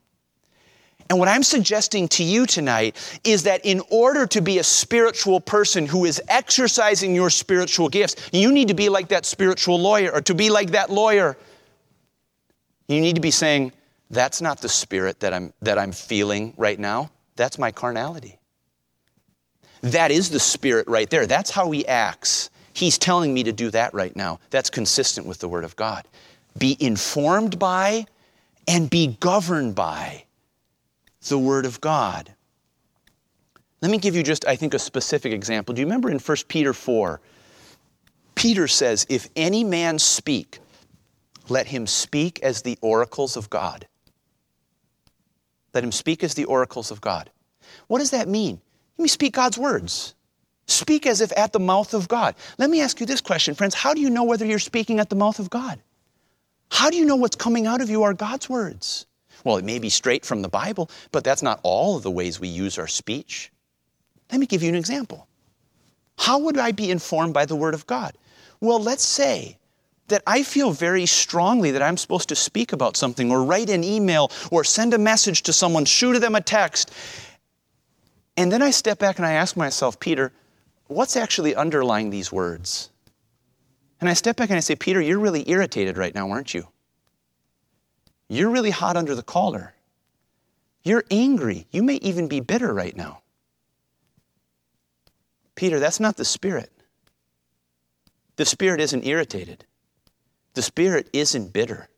And 1.11 1.19
what 1.19 1.27
I'm 1.27 1.43
suggesting 1.43 2.07
to 2.07 2.23
you 2.23 2.45
tonight 2.45 2.95
is 3.25 3.43
that 3.43 3.65
in 3.65 3.81
order 3.89 4.25
to 4.27 4.41
be 4.41 4.59
a 4.59 4.63
spiritual 4.63 5.41
person 5.41 5.85
who 5.85 6.05
is 6.05 6.21
exercising 6.29 7.13
your 7.13 7.29
spiritual 7.29 7.89
gifts, 7.89 8.15
you 8.31 8.49
need 8.49 8.69
to 8.69 8.73
be 8.73 8.87
like 8.87 9.09
that 9.09 9.25
spiritual 9.25 9.77
lawyer, 9.77 10.09
or 10.13 10.21
to 10.21 10.33
be 10.33 10.49
like 10.49 10.71
that 10.71 10.89
lawyer. 10.89 11.35
You 12.87 13.01
need 13.01 13.15
to 13.15 13.21
be 13.21 13.29
saying, 13.29 13.73
That's 14.09 14.41
not 14.41 14.61
the 14.61 14.69
spirit 14.69 15.19
that 15.19 15.33
I'm, 15.33 15.51
that 15.61 15.77
I'm 15.77 15.91
feeling 15.91 16.53
right 16.55 16.79
now. 16.79 17.11
That's 17.35 17.59
my 17.59 17.73
carnality. 17.73 18.39
That 19.81 20.11
is 20.11 20.29
the 20.29 20.39
Spirit 20.39 20.87
right 20.87 21.09
there. 21.09 21.27
That's 21.27 21.51
how 21.51 21.71
He 21.71 21.85
acts. 21.89 22.49
He's 22.71 22.97
telling 22.97 23.33
me 23.33 23.43
to 23.43 23.51
do 23.51 23.69
that 23.71 23.93
right 23.93 24.15
now. 24.15 24.39
That's 24.49 24.69
consistent 24.69 25.27
with 25.27 25.39
the 25.39 25.49
Word 25.49 25.65
of 25.65 25.75
God. 25.75 26.05
Be 26.57 26.77
informed 26.79 27.59
by 27.59 28.05
and 28.65 28.89
be 28.89 29.17
governed 29.19 29.75
by 29.75 30.23
the 31.29 31.37
Word 31.37 31.65
of 31.65 31.81
God. 31.81 32.33
Let 33.81 33.91
me 33.91 33.97
give 33.97 34.15
you 34.15 34.23
just, 34.23 34.45
I 34.45 34.55
think, 34.55 34.73
a 34.73 34.79
specific 34.79 35.33
example. 35.33 35.73
Do 35.73 35.81
you 35.81 35.87
remember 35.87 36.09
in 36.09 36.19
1 36.19 36.37
Peter 36.47 36.73
4? 36.73 37.19
Peter 38.35 38.67
says, 38.67 39.05
If 39.09 39.29
any 39.35 39.63
man 39.63 39.99
speak, 39.99 40.59
let 41.49 41.67
him 41.67 41.87
speak 41.87 42.39
as 42.41 42.61
the 42.61 42.77
oracles 42.81 43.35
of 43.35 43.49
God. 43.49 43.87
Let 45.73 45.83
him 45.83 45.91
speak 45.91 46.23
as 46.23 46.35
the 46.35 46.45
oracles 46.45 46.91
of 46.91 47.01
God. 47.01 47.29
What 47.87 47.99
does 47.99 48.11
that 48.11 48.27
mean? 48.27 48.61
Let 48.97 49.03
me 49.03 49.07
speak 49.09 49.33
God's 49.33 49.57
words. 49.57 50.15
Speak 50.67 51.05
as 51.05 51.21
if 51.21 51.35
at 51.37 51.53
the 51.53 51.59
mouth 51.59 51.93
of 51.93 52.07
God. 52.07 52.35
Let 52.57 52.69
me 52.69 52.81
ask 52.81 52.99
you 52.99 53.05
this 53.05 53.21
question, 53.21 53.55
friends. 53.55 53.73
How 53.73 53.93
do 53.93 54.01
you 54.01 54.09
know 54.09 54.23
whether 54.23 54.45
you're 54.45 54.59
speaking 54.59 54.99
at 54.99 55.09
the 55.09 55.15
mouth 55.15 55.39
of 55.39 55.49
God? 55.49 55.81
How 56.69 56.89
do 56.89 56.97
you 56.97 57.05
know 57.05 57.15
what's 57.17 57.35
coming 57.35 57.67
out 57.67 57.81
of 57.81 57.89
you 57.89 58.03
are 58.03 58.13
God's 58.13 58.47
words? 58.47 59.05
Well, 59.43 59.57
it 59.57 59.65
may 59.65 59.79
be 59.79 59.89
straight 59.89 60.25
from 60.25 60.41
the 60.41 60.49
Bible, 60.49 60.89
but 61.11 61.23
that's 61.23 61.41
not 61.41 61.59
all 61.63 61.97
of 61.97 62.03
the 62.03 62.11
ways 62.11 62.39
we 62.39 62.47
use 62.47 62.77
our 62.77 62.87
speech. 62.87 63.51
Let 64.31 64.39
me 64.39 64.45
give 64.45 64.63
you 64.63 64.69
an 64.69 64.75
example. 64.75 65.27
How 66.17 66.39
would 66.39 66.57
I 66.57 66.71
be 66.71 66.91
informed 66.91 67.33
by 67.33 67.45
the 67.45 67.55
Word 67.55 67.73
of 67.73 67.87
God? 67.87 68.13
Well, 68.59 68.79
let's 68.79 69.03
say 69.03 69.57
that 70.07 70.21
I 70.27 70.43
feel 70.43 70.71
very 70.71 71.05
strongly 71.05 71.71
that 71.71 71.81
I'm 71.81 71.97
supposed 71.97 72.29
to 72.29 72.35
speak 72.35 72.73
about 72.73 72.95
something 72.95 73.31
or 73.31 73.43
write 73.43 73.69
an 73.69 73.83
email 73.83 74.31
or 74.51 74.63
send 74.63 74.93
a 74.93 74.97
message 74.97 75.41
to 75.43 75.53
someone, 75.53 75.85
shoot 75.85 76.19
them 76.19 76.35
a 76.35 76.41
text. 76.41 76.91
And 78.37 78.51
then 78.51 78.61
I 78.61 78.71
step 78.71 78.99
back 78.99 79.17
and 79.17 79.25
I 79.25 79.31
ask 79.31 79.57
myself, 79.57 79.99
Peter, 79.99 80.31
what's 80.87 81.15
actually 81.15 81.55
underlying 81.55 82.09
these 82.09 82.31
words? 82.31 82.89
And 83.99 84.09
I 84.09 84.13
step 84.13 84.35
back 84.35 84.49
and 84.49 84.57
I 84.57 84.61
say, 84.61 84.75
Peter, 84.75 85.01
you're 85.01 85.19
really 85.19 85.49
irritated 85.49 85.97
right 85.97 86.13
now, 86.13 86.29
aren't 86.29 86.53
you? 86.53 86.67
You're 88.31 88.49
really 88.49 88.69
hot 88.69 88.95
under 88.95 89.13
the 89.13 89.23
collar. 89.23 89.73
You're 90.83 91.03
angry. 91.11 91.67
You 91.69 91.83
may 91.83 91.95
even 91.95 92.29
be 92.29 92.39
bitter 92.39 92.73
right 92.73 92.95
now. 92.95 93.23
Peter, 95.53 95.81
that's 95.81 95.99
not 95.99 96.15
the 96.15 96.23
Spirit. 96.23 96.71
The 98.37 98.45
Spirit 98.45 98.79
isn't 98.79 99.05
irritated. 99.05 99.65
The 100.53 100.61
Spirit 100.61 101.09
isn't 101.11 101.51
bitter. 101.51 101.89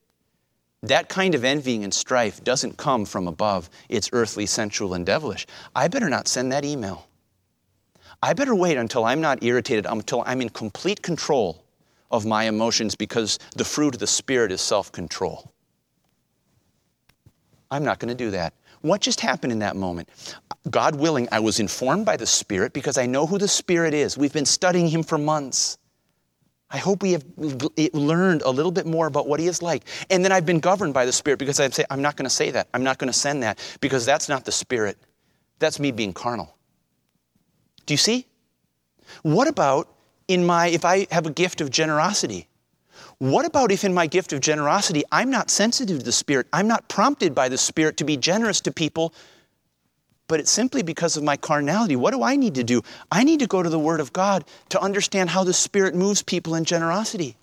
That 0.81 1.07
kind 1.07 1.35
of 1.35 1.43
envying 1.43 1.83
and 1.83 1.93
strife 1.93 2.43
doesn't 2.43 2.77
come 2.77 3.05
from 3.05 3.27
above. 3.27 3.69
It's 3.87 4.09
earthly, 4.11 4.47
sensual, 4.47 4.95
and 4.95 5.05
devilish. 5.05 5.45
I 5.75 5.87
better 5.87 6.09
not 6.09 6.27
send 6.27 6.51
that 6.51 6.65
email. 6.65 7.07
I 8.23 8.33
better 8.33 8.55
wait 8.55 8.77
until 8.77 9.05
I'm 9.05 9.21
not 9.21 9.43
irritated, 9.43 9.85
until 9.85 10.23
I'm 10.25 10.41
in 10.41 10.49
complete 10.49 11.03
control 11.03 11.63
of 12.09 12.25
my 12.25 12.45
emotions 12.45 12.95
because 12.95 13.37
the 13.55 13.65
fruit 13.65 13.93
of 13.93 13.99
the 13.99 14.07
Spirit 14.07 14.51
is 14.51 14.61
self 14.61 14.91
control. 14.91 15.52
I'm 17.73 17.83
not 17.83 17.99
going 17.99 18.09
to 18.09 18.15
do 18.15 18.31
that. 18.31 18.53
What 18.81 19.01
just 19.01 19.19
happened 19.19 19.51
in 19.51 19.59
that 19.59 19.75
moment? 19.75 20.09
God 20.69 20.95
willing, 20.95 21.27
I 21.31 21.39
was 21.39 21.59
informed 21.59 22.05
by 22.05 22.17
the 22.17 22.27
Spirit 22.27 22.71
because 22.71 22.99
I 22.99 23.07
know 23.07 23.25
who 23.25 23.39
the 23.39 23.47
Spirit 23.47 23.95
is. 23.95 24.15
We've 24.15 24.31
been 24.31 24.45
studying 24.45 24.87
Him 24.87 25.01
for 25.01 25.17
months. 25.17 25.79
I 26.69 26.77
hope 26.77 27.01
we 27.01 27.13
have 27.13 27.25
learned 27.93 28.43
a 28.43 28.51
little 28.51 28.71
bit 28.71 28.85
more 28.85 29.07
about 29.07 29.27
what 29.27 29.39
He 29.39 29.47
is 29.47 29.63
like. 29.63 29.85
And 30.11 30.23
then 30.23 30.31
I've 30.31 30.45
been 30.45 30.59
governed 30.59 30.93
by 30.93 31.05
the 31.05 31.11
Spirit 31.11 31.39
because 31.39 31.59
I 31.59 31.67
say, 31.69 31.83
I'm 31.89 32.01
not 32.01 32.15
going 32.15 32.25
to 32.25 32.35
say 32.35 32.51
that. 32.51 32.67
I'm 32.75 32.83
not 32.83 32.99
going 32.99 33.11
to 33.11 33.17
send 33.17 33.41
that 33.41 33.59
because 33.81 34.05
that's 34.05 34.29
not 34.29 34.45
the 34.45 34.51
Spirit. 34.51 34.97
That's 35.57 35.79
me 35.79 35.91
being 35.91 36.13
carnal. 36.13 36.55
Do 37.87 37.93
you 37.95 37.97
see? 37.97 38.27
What 39.23 39.47
about 39.47 39.89
in 40.27 40.45
my, 40.45 40.67
if 40.67 40.85
I 40.85 41.07
have 41.09 41.25
a 41.25 41.31
gift 41.31 41.59
of 41.59 41.71
generosity? 41.71 42.49
What 43.23 43.45
about 43.45 43.71
if 43.71 43.85
in 43.85 43.93
my 43.93 44.05
gift 44.05 44.33
of 44.33 44.41
generosity 44.41 45.05
I'm 45.09 45.29
not 45.29 45.49
sensitive 45.49 45.99
to 45.99 46.03
the 46.03 46.11
Spirit? 46.11 46.45
I'm 46.51 46.67
not 46.67 46.89
prompted 46.89 47.33
by 47.33 47.47
the 47.47 47.57
Spirit 47.57 47.95
to 47.97 48.03
be 48.03 48.17
generous 48.17 48.59
to 48.59 48.71
people 48.73 49.13
but 50.27 50.41
it's 50.41 50.51
simply 50.51 50.83
because 50.83 51.15
of 51.15 51.23
my 51.23 51.37
carnality. 51.37 51.95
What 51.95 52.11
do 52.11 52.23
I 52.23 52.35
need 52.35 52.55
to 52.55 52.63
do? 52.65 52.81
I 53.11 53.23
need 53.23 53.39
to 53.39 53.47
go 53.47 53.63
to 53.63 53.69
the 53.69 53.79
Word 53.79 54.01
of 54.01 54.11
God 54.11 54.43
to 54.69 54.81
understand 54.81 55.29
how 55.29 55.45
the 55.45 55.53
Spirit 55.53 55.95
moves 55.95 56.21
people 56.21 56.55
in 56.55 56.65
generosity. 56.65 57.37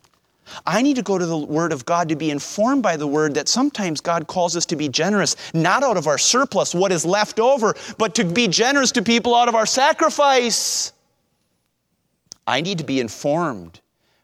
I 0.67 0.83
need 0.83 0.97
to 0.97 1.03
go 1.03 1.17
to 1.17 1.25
the 1.25 1.39
Word 1.39 1.73
of 1.73 1.87
God 1.87 2.11
to 2.11 2.17
be 2.17 2.31
informed 2.31 2.83
by 2.83 2.97
the 2.97 3.07
Word 3.07 3.35
that 3.35 3.49
sometimes 3.49 4.03
God 4.03 4.27
calls 4.27 4.57
us 4.57 4.67
to 4.67 4.77
be 4.77 4.89
generous, 4.89 5.37
not 5.55 5.83
out 5.83 5.97
of 5.97 6.07
our 6.07 6.19
surplus, 6.19 6.75
what 6.75 6.93
is 6.93 7.07
left 7.07 7.41
over, 7.41 7.75
but 7.97 8.15
to 8.17 8.25
be 8.25 8.49
generous 8.49 8.93
to 8.93 9.03
people 9.03 9.35
out 9.35 9.49
of 9.49 9.55
our 9.55 9.67
sacrifice. 9.67 10.93
I 12.47 12.61
need 12.61 12.79
to 12.79 12.85
be 12.85 13.01
informed 13.01 13.81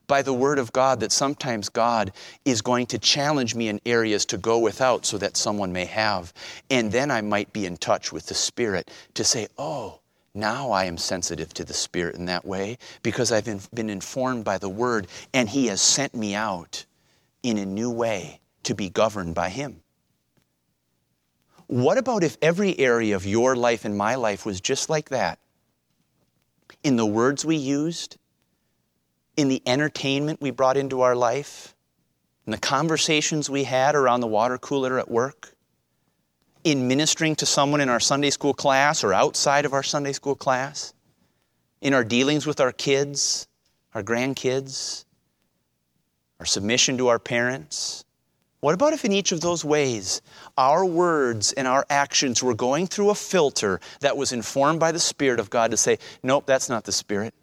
by 0.06 0.22
the 0.22 0.32
Word 0.32 0.58
of 0.58 0.72
God 0.72 1.00
that 1.00 1.12
sometimes 1.12 1.68
God 1.68 2.12
is 2.44 2.62
going 2.62 2.86
to 2.86 2.98
challenge 2.98 3.54
me 3.54 3.68
in 3.68 3.80
areas 3.86 4.24
to 4.26 4.38
go 4.38 4.58
without 4.58 5.04
so 5.04 5.18
that 5.18 5.36
someone 5.36 5.72
may 5.72 5.84
have. 5.84 6.32
And 6.70 6.92
then 6.92 7.10
I 7.10 7.20
might 7.20 7.52
be 7.52 7.66
in 7.66 7.76
touch 7.76 8.12
with 8.12 8.26
the 8.26 8.34
Spirit 8.34 8.90
to 9.14 9.24
say, 9.24 9.48
oh, 9.58 10.00
now 10.34 10.70
I 10.70 10.84
am 10.84 10.98
sensitive 10.98 11.54
to 11.54 11.64
the 11.64 11.74
Spirit 11.74 12.16
in 12.16 12.26
that 12.26 12.44
way 12.44 12.78
because 13.02 13.32
I've 13.32 13.68
been 13.74 13.90
informed 13.90 14.44
by 14.44 14.58
the 14.58 14.68
Word 14.68 15.06
and 15.32 15.48
He 15.48 15.66
has 15.66 15.80
sent 15.80 16.14
me 16.14 16.34
out 16.34 16.84
in 17.42 17.58
a 17.58 17.66
new 17.66 17.90
way 17.90 18.40
to 18.64 18.74
be 18.74 18.90
governed 18.90 19.34
by 19.34 19.48
Him. 19.48 19.82
What 21.68 21.98
about 21.98 22.22
if 22.22 22.36
every 22.40 22.78
area 22.78 23.16
of 23.16 23.26
your 23.26 23.56
life 23.56 23.84
and 23.84 23.96
my 23.96 24.14
life 24.14 24.46
was 24.46 24.60
just 24.60 24.88
like 24.88 25.08
that? 25.08 25.38
In 26.84 26.96
the 26.96 27.06
words 27.06 27.44
we 27.44 27.56
used, 27.56 28.18
in 29.36 29.48
the 29.48 29.62
entertainment 29.66 30.40
we 30.40 30.50
brought 30.50 30.76
into 30.76 31.02
our 31.02 31.14
life, 31.14 31.74
in 32.46 32.52
the 32.52 32.58
conversations 32.58 33.50
we 33.50 33.64
had 33.64 33.94
around 33.94 34.20
the 34.20 34.26
water 34.26 34.58
cooler 34.58 34.98
at 34.98 35.10
work, 35.10 35.54
in 36.64 36.88
ministering 36.88 37.36
to 37.36 37.46
someone 37.46 37.80
in 37.80 37.88
our 37.88 38.00
Sunday 38.00 38.30
school 38.30 38.54
class 38.54 39.04
or 39.04 39.12
outside 39.12 39.64
of 39.64 39.72
our 39.72 39.82
Sunday 39.82 40.12
school 40.12 40.34
class, 40.34 40.94
in 41.80 41.94
our 41.94 42.04
dealings 42.04 42.46
with 42.46 42.60
our 42.60 42.72
kids, 42.72 43.46
our 43.94 44.02
grandkids, 44.02 45.04
our 46.40 46.46
submission 46.46 46.98
to 46.98 47.08
our 47.08 47.18
parents. 47.18 48.04
What 48.60 48.74
about 48.74 48.94
if 48.94 49.04
in 49.04 49.12
each 49.12 49.32
of 49.32 49.40
those 49.40 49.64
ways 49.64 50.22
our 50.56 50.84
words 50.84 51.52
and 51.52 51.68
our 51.68 51.86
actions 51.90 52.42
were 52.42 52.54
going 52.54 52.86
through 52.86 53.10
a 53.10 53.14
filter 53.14 53.80
that 54.00 54.16
was 54.16 54.32
informed 54.32 54.80
by 54.80 54.92
the 54.92 54.98
Spirit 54.98 55.38
of 55.38 55.50
God 55.50 55.70
to 55.70 55.76
say, 55.76 55.98
nope, 56.22 56.46
that's 56.46 56.68
not 56.68 56.84
the 56.84 56.92
Spirit. 56.92 57.34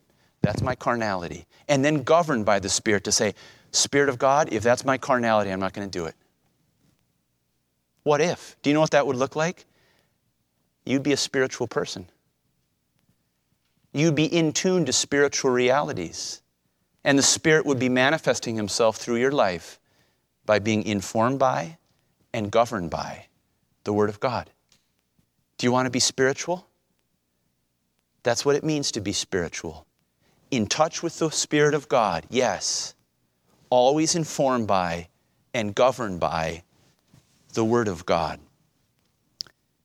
That's 0.43 0.61
my 0.61 0.75
carnality. 0.75 1.47
And 1.67 1.83
then 1.83 2.03
governed 2.03 2.45
by 2.45 2.59
the 2.59 2.69
Spirit 2.69 3.05
to 3.05 3.11
say, 3.11 3.33
Spirit 3.71 4.09
of 4.09 4.19
God, 4.19 4.49
if 4.51 4.61
that's 4.61 4.85
my 4.85 4.97
carnality, 4.97 5.49
I'm 5.49 5.59
not 5.59 5.73
going 5.73 5.89
to 5.89 5.99
do 5.99 6.05
it. 6.05 6.15
What 8.03 8.21
if? 8.21 8.57
Do 8.61 8.69
you 8.69 8.73
know 8.73 8.81
what 8.81 8.91
that 8.91 9.07
would 9.07 9.15
look 9.15 9.35
like? 9.35 9.65
You'd 10.85 11.01
be 11.01 11.13
a 11.13 11.17
spiritual 11.17 11.67
person. 11.67 12.07
You'd 13.93 14.15
be 14.15 14.25
in 14.25 14.51
tune 14.51 14.85
to 14.85 14.93
spiritual 14.93 15.51
realities. 15.51 16.41
And 17.05 17.17
the 17.17 17.23
Spirit 17.23 17.65
would 17.65 17.79
be 17.79 17.89
manifesting 17.89 18.57
Himself 18.57 18.97
through 18.97 19.17
your 19.17 19.31
life 19.31 19.79
by 20.45 20.59
being 20.59 20.83
informed 20.83 21.39
by 21.39 21.77
and 22.33 22.51
governed 22.51 22.89
by 22.89 23.27
the 23.85 23.93
Word 23.93 24.09
of 24.09 24.19
God. 24.19 24.49
Do 25.57 25.65
you 25.65 25.71
want 25.71 25.85
to 25.85 25.89
be 25.89 26.01
spiritual? 26.01 26.67
That's 28.23 28.45
what 28.45 28.57
it 28.57 28.63
means 28.63 28.91
to 28.91 29.01
be 29.01 29.13
spiritual 29.13 29.87
in 30.55 30.67
touch 30.67 31.01
with 31.01 31.19
the 31.19 31.31
Spirit 31.31 31.73
of 31.73 31.87
God, 31.87 32.25
yes, 32.29 32.93
always 33.69 34.15
informed 34.15 34.67
by 34.67 35.07
and 35.53 35.73
governed 35.73 36.19
by 36.19 36.63
the 37.53 37.65
Word 37.65 37.87
of 37.87 38.05
God. 38.05 38.39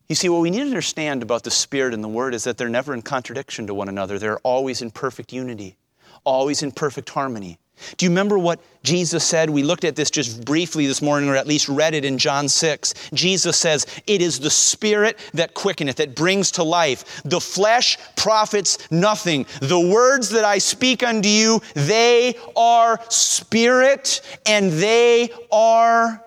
You 0.08 0.14
see, 0.14 0.28
what 0.28 0.40
we 0.40 0.50
need 0.50 0.60
to 0.60 0.66
understand 0.66 1.22
about 1.22 1.42
the 1.42 1.50
Spirit 1.50 1.92
and 1.94 2.02
the 2.02 2.08
Word 2.08 2.34
is 2.34 2.44
that 2.44 2.56
they're 2.56 2.68
never 2.68 2.94
in 2.94 3.02
contradiction 3.02 3.66
to 3.66 3.74
one 3.74 3.88
another. 3.88 4.18
They're 4.18 4.38
always 4.38 4.80
in 4.80 4.90
perfect 4.90 5.32
unity, 5.32 5.76
always 6.24 6.62
in 6.62 6.72
perfect 6.72 7.10
harmony. 7.10 7.58
Do 7.96 8.06
you 8.06 8.10
remember 8.10 8.38
what 8.38 8.60
Jesus 8.82 9.24
said? 9.24 9.50
We 9.50 9.62
looked 9.62 9.84
at 9.84 9.96
this 9.96 10.10
just 10.10 10.44
briefly 10.44 10.86
this 10.86 11.02
morning, 11.02 11.28
or 11.28 11.36
at 11.36 11.46
least 11.46 11.68
read 11.68 11.94
it 11.94 12.04
in 12.04 12.18
John 12.18 12.48
6. 12.48 12.94
Jesus 13.12 13.56
says, 13.56 13.86
It 14.06 14.22
is 14.22 14.40
the 14.40 14.50
Spirit 14.50 15.18
that 15.34 15.54
quickeneth, 15.54 15.96
that 15.96 16.14
brings 16.14 16.50
to 16.52 16.62
life. 16.62 17.22
The 17.24 17.40
flesh 17.40 17.98
profits 18.16 18.78
nothing. 18.90 19.46
The 19.60 19.80
words 19.80 20.30
that 20.30 20.44
I 20.44 20.58
speak 20.58 21.02
unto 21.02 21.28
you, 21.28 21.60
they 21.74 22.34
are 22.56 23.00
spirit 23.08 24.20
and 24.46 24.72
they 24.72 25.30
are 25.50 26.24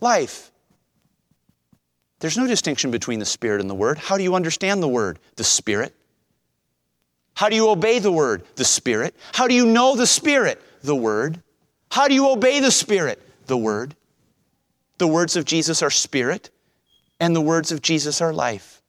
life. 0.00 0.50
There's 2.20 2.38
no 2.38 2.46
distinction 2.46 2.90
between 2.90 3.18
the 3.18 3.26
Spirit 3.26 3.60
and 3.60 3.68
the 3.68 3.74
Word. 3.74 3.98
How 3.98 4.16
do 4.16 4.22
you 4.22 4.34
understand 4.34 4.82
the 4.82 4.88
Word? 4.88 5.18
The 5.36 5.44
Spirit. 5.44 5.94
How 7.36 7.48
do 7.50 7.54
you 7.54 7.68
obey 7.68 7.98
the 7.98 8.10
word? 8.10 8.44
The 8.56 8.64
Spirit. 8.64 9.14
How 9.32 9.46
do 9.46 9.54
you 9.54 9.66
know 9.66 9.94
the 9.94 10.06
Spirit? 10.06 10.60
The 10.82 10.96
word. 10.96 11.42
How 11.90 12.08
do 12.08 12.14
you 12.14 12.30
obey 12.30 12.60
the 12.60 12.70
Spirit? 12.70 13.22
The 13.46 13.56
word. 13.56 13.94
The 14.98 15.06
words 15.06 15.36
of 15.36 15.44
Jesus 15.44 15.82
are 15.82 15.90
spirit, 15.90 16.48
and 17.20 17.36
the 17.36 17.42
words 17.42 17.70
of 17.70 17.82
Jesus 17.82 18.22
are 18.22 18.32
life. 18.32 18.80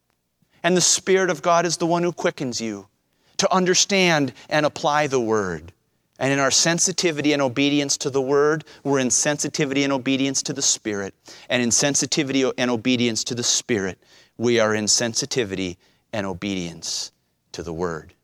And 0.64 0.78
the 0.78 0.82
Spirit 0.82 1.30
of 1.30 1.42
God 1.42 1.66
is 1.66 1.78
the 1.78 1.86
one 1.86 2.04
who 2.04 2.14
quickens 2.14 2.62
you 2.62 2.88
to 3.36 3.54
understand 3.54 4.34
and 4.50 4.66
apply 4.66 5.08
the 5.08 5.20
word. 5.20 5.74
And 6.18 6.32
in 6.32 6.40
our 6.40 6.50
sensitivity 6.50 7.34
and 7.34 7.42
obedience 7.42 7.98
to 7.98 8.10
the 8.10 8.22
Word, 8.22 8.64
we're 8.84 8.98
in 8.98 9.12
sensitivity 9.12 9.84
and 9.84 9.94
obedience 9.94 10.42
to 10.44 10.54
the 10.54 10.64
Spirit. 10.64 11.14
And 11.48 11.62
in 11.62 11.70
sensitivity 11.70 12.50
and 12.58 12.72
obedience 12.72 13.24
to 13.26 13.36
the 13.36 13.44
Spirit, 13.44 14.00
we 14.36 14.60
are 14.60 14.74
in 14.74 14.88
sensitivity 14.88 15.78
and 16.12 16.26
obedience 16.26 17.12
to 17.52 17.62
the 17.62 17.74
Word. 17.74 18.16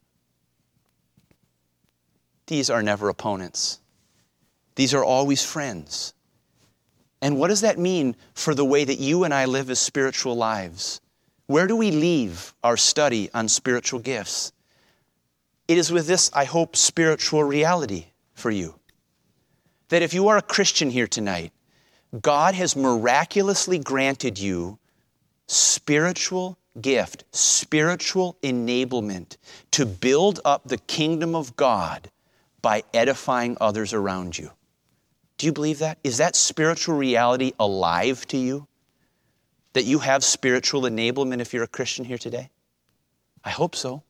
These 2.47 2.69
are 2.69 2.83
never 2.83 3.09
opponents. 3.09 3.79
These 4.75 4.93
are 4.93 5.03
always 5.03 5.43
friends. 5.43 6.13
And 7.21 7.37
what 7.37 7.47
does 7.47 7.61
that 7.61 7.79
mean 7.79 8.15
for 8.33 8.53
the 8.53 8.65
way 8.65 8.83
that 8.83 8.99
you 8.99 9.23
and 9.23 9.33
I 9.33 9.45
live 9.45 9.69
as 9.69 9.79
spiritual 9.79 10.35
lives? 10.35 10.99
Where 11.47 11.67
do 11.67 11.75
we 11.75 11.91
leave 11.91 12.53
our 12.63 12.77
study 12.77 13.29
on 13.33 13.47
spiritual 13.47 13.99
gifts? 13.99 14.51
It 15.67 15.77
is 15.77 15.91
with 15.91 16.07
this, 16.07 16.29
I 16.33 16.45
hope, 16.45 16.75
spiritual 16.75 17.43
reality 17.43 18.07
for 18.33 18.51
you. 18.51 18.75
That 19.89 20.01
if 20.01 20.13
you 20.13 20.27
are 20.27 20.37
a 20.37 20.41
Christian 20.41 20.89
here 20.89 21.07
tonight, 21.07 21.53
God 22.21 22.55
has 22.55 22.75
miraculously 22.75 23.79
granted 23.79 24.37
you 24.37 24.79
spiritual 25.47 26.57
gift, 26.81 27.23
spiritual 27.31 28.37
enablement 28.41 29.37
to 29.71 29.85
build 29.85 30.39
up 30.43 30.63
the 30.65 30.77
kingdom 30.77 31.35
of 31.35 31.55
God 31.55 32.09
by 32.63 32.83
edifying 32.95 33.55
others 33.61 33.93
around 33.93 34.35
you. 34.35 34.49
Do 35.37 35.45
you 35.45 35.53
believe 35.53 35.79
that? 35.79 35.99
Is 36.03 36.17
that 36.17 36.35
spiritual 36.35 36.95
reality 36.95 37.51
alive 37.59 38.25
to 38.27 38.37
you? 38.37 38.67
That 39.73 39.83
you 39.83 39.99
have 39.99 40.23
spiritual 40.23 40.83
enablement 40.83 41.41
if 41.41 41.53
you're 41.53 41.63
a 41.63 41.67
Christian 41.67 42.05
here 42.05 42.17
today? 42.17 42.49
I 43.43 43.51
hope 43.51 43.75
so. 43.75 44.01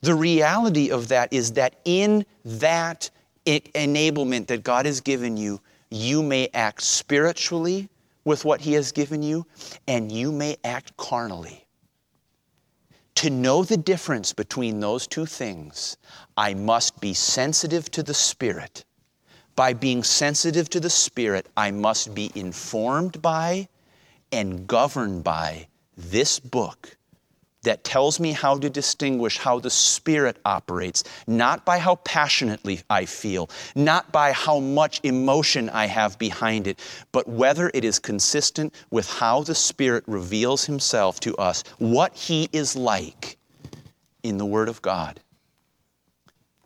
The 0.00 0.14
reality 0.14 0.90
of 0.90 1.08
that 1.08 1.32
is 1.32 1.52
that 1.52 1.76
in 1.84 2.24
that 2.44 3.10
enablement 3.46 4.46
that 4.46 4.64
God 4.64 4.86
has 4.86 5.00
given 5.00 5.36
you, 5.36 5.60
you 5.90 6.22
may 6.22 6.48
act 6.54 6.82
spiritually 6.82 7.88
with 8.24 8.44
what 8.44 8.60
He 8.60 8.72
has 8.72 8.92
given 8.92 9.22
you, 9.22 9.46
and 9.86 10.10
you 10.10 10.32
may 10.32 10.56
act 10.64 10.96
carnally. 10.96 11.66
To 13.22 13.30
know 13.30 13.62
the 13.62 13.76
difference 13.76 14.32
between 14.32 14.80
those 14.80 15.06
two 15.06 15.26
things, 15.26 15.96
I 16.36 16.54
must 16.54 17.00
be 17.00 17.14
sensitive 17.14 17.88
to 17.92 18.02
the 18.02 18.14
Spirit. 18.14 18.84
By 19.54 19.74
being 19.74 20.02
sensitive 20.02 20.68
to 20.70 20.80
the 20.80 20.90
Spirit, 20.90 21.46
I 21.56 21.70
must 21.70 22.16
be 22.16 22.32
informed 22.34 23.22
by 23.22 23.68
and 24.32 24.66
governed 24.66 25.22
by 25.22 25.68
this 25.96 26.40
book 26.40 26.96
that 27.62 27.84
tells 27.84 28.18
me 28.18 28.32
how 28.32 28.58
to 28.58 28.68
distinguish 28.68 29.38
how 29.38 29.58
the 29.58 29.70
Spirit 29.70 30.36
operates, 30.44 31.04
not 31.26 31.64
by 31.64 31.78
how 31.78 31.96
passionately 31.96 32.80
I 32.90 33.04
feel, 33.04 33.48
not 33.74 34.12
by 34.12 34.32
how 34.32 34.58
much 34.58 35.00
emotion 35.04 35.70
I 35.70 35.86
have 35.86 36.18
behind 36.18 36.66
it, 36.66 36.80
but 37.12 37.28
whether 37.28 37.70
it 37.72 37.84
is 37.84 37.98
consistent 37.98 38.74
with 38.90 39.08
how 39.08 39.42
the 39.42 39.54
Spirit 39.54 40.04
reveals 40.06 40.64
Himself 40.64 41.20
to 41.20 41.36
us, 41.36 41.62
what 41.78 42.14
He 42.14 42.48
is 42.52 42.76
like 42.76 43.38
in 44.22 44.38
the 44.38 44.46
Word 44.46 44.68
of 44.68 44.82
God. 44.82 45.20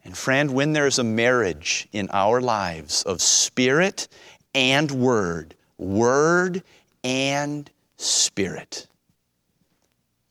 And 0.05 0.17
friend, 0.17 0.55
when 0.55 0.73
there's 0.73 0.99
a 0.99 1.05
marriage 1.05 1.89
in 1.93 2.09
our 2.13 2.41
lives 2.41 3.03
of 3.03 3.21
Spirit 3.21 4.09
and 4.55 4.91
Word, 4.93 5.55
Word 5.79 6.63
and 7.03 7.69
Spirit, 7.97 8.87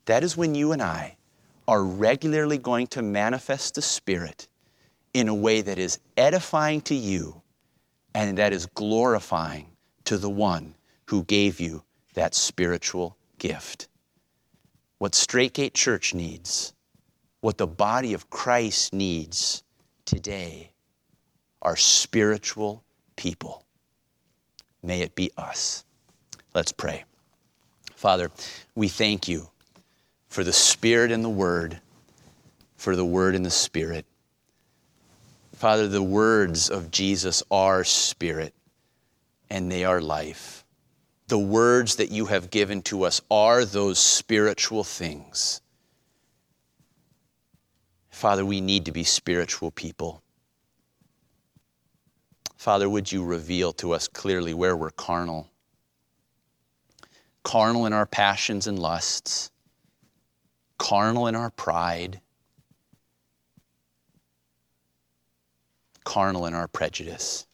that 0.06 0.24
is 0.24 0.38
when 0.38 0.56
you 0.56 0.72
and 0.72 0.82
I 0.82 1.18
are 1.68 1.84
regularly 1.84 2.58
going 2.58 2.88
to 2.88 3.02
manifest 3.02 3.76
the 3.76 3.82
Spirit 3.82 4.48
in 5.14 5.28
a 5.28 5.34
way 5.34 5.62
that 5.62 5.80
is 5.80 6.00
edifying 6.18 6.82
to 6.82 6.96
you 6.96 7.42
and 8.14 8.38
that 8.38 8.54
is 8.54 8.66
glorifying 8.68 9.68
to 10.06 10.18
the 10.18 10.30
one 10.30 10.76
who 11.06 11.24
gave 11.24 11.60
you 11.60 11.84
that 12.14 12.36
spiritual 12.36 13.18
gift. 13.40 13.88
What 15.00 15.14
Straitgate 15.14 15.74
Church 15.74 16.14
needs, 16.14 16.74
what 17.42 17.58
the 17.58 17.68
body 17.68 18.14
of 18.14 18.30
Christ 18.30 18.94
needs 18.94 19.64
today 20.06 20.72
are 21.62 21.76
spiritual 21.76 22.84
people. 23.16 23.66
May 24.84 25.02
it 25.02 25.16
be 25.16 25.32
us. 25.38 25.84
Let's 26.54 26.72
pray. 26.72 27.04
Father, 27.96 28.30
we 28.76 28.88
thank 28.88 29.28
you 29.28 29.50
for 30.36 30.44
the 30.44 30.52
Spirit 30.52 31.14
and 31.14 31.24
the 31.24 31.30
Word, 31.30 31.80
for 32.76 32.98
the 32.98 33.06
Word 33.06 33.36
and 33.36 33.46
the 33.46 33.50
Spirit. 33.50 34.06
Father, 35.54 35.88
the 35.88 36.04
words 36.04 36.70
of 36.70 36.92
Jesus 36.92 37.42
are 37.50 37.86
Spirit 37.86 38.54
and 39.50 39.72
they 39.72 39.86
are 39.86 40.02
life. 40.02 40.66
The 41.30 41.40
words 41.40 41.96
that 41.96 42.12
you 42.12 42.26
have 42.26 42.50
given 42.50 42.82
to 42.82 43.04
us 43.04 43.22
are 43.32 43.64
those 43.64 43.98
spiritual 43.98 44.84
things. 44.84 45.62
Father, 48.10 48.46
we 48.46 48.60
need 48.60 48.84
to 48.88 48.92
be 48.92 49.06
spiritual 49.06 49.72
people. 49.72 50.22
Father, 52.58 52.90
would 52.90 53.10
you 53.10 53.24
reveal 53.24 53.72
to 53.72 53.94
us 53.94 54.10
clearly 54.10 54.54
where 54.54 54.76
we're 54.76 54.90
carnal? 54.90 55.50
Carnal 57.44 57.86
in 57.86 57.94
our 57.94 58.06
passions 58.06 58.68
and 58.68 58.78
lusts 58.78 59.50
carnal 60.78 61.28
in 61.28 61.36
our 61.36 61.50
pride, 61.50 62.22
carnal 66.04 66.46
in 66.46 66.54
our 66.54 66.68
prejudice. 66.68 67.48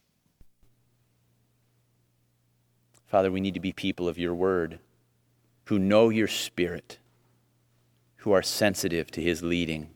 Father, 3.08 3.32
we 3.32 3.42
need 3.42 3.54
to 3.54 3.60
be 3.60 3.74
people 3.74 4.08
of 4.08 4.18
your 4.18 4.34
word 4.34 4.80
who 5.66 5.78
know 5.78 6.10
your 6.10 6.28
spirit, 6.28 6.98
who 8.18 8.32
are 8.32 8.42
sensitive 8.42 9.12
to 9.12 9.22
his 9.22 9.44
leading. 9.44 9.90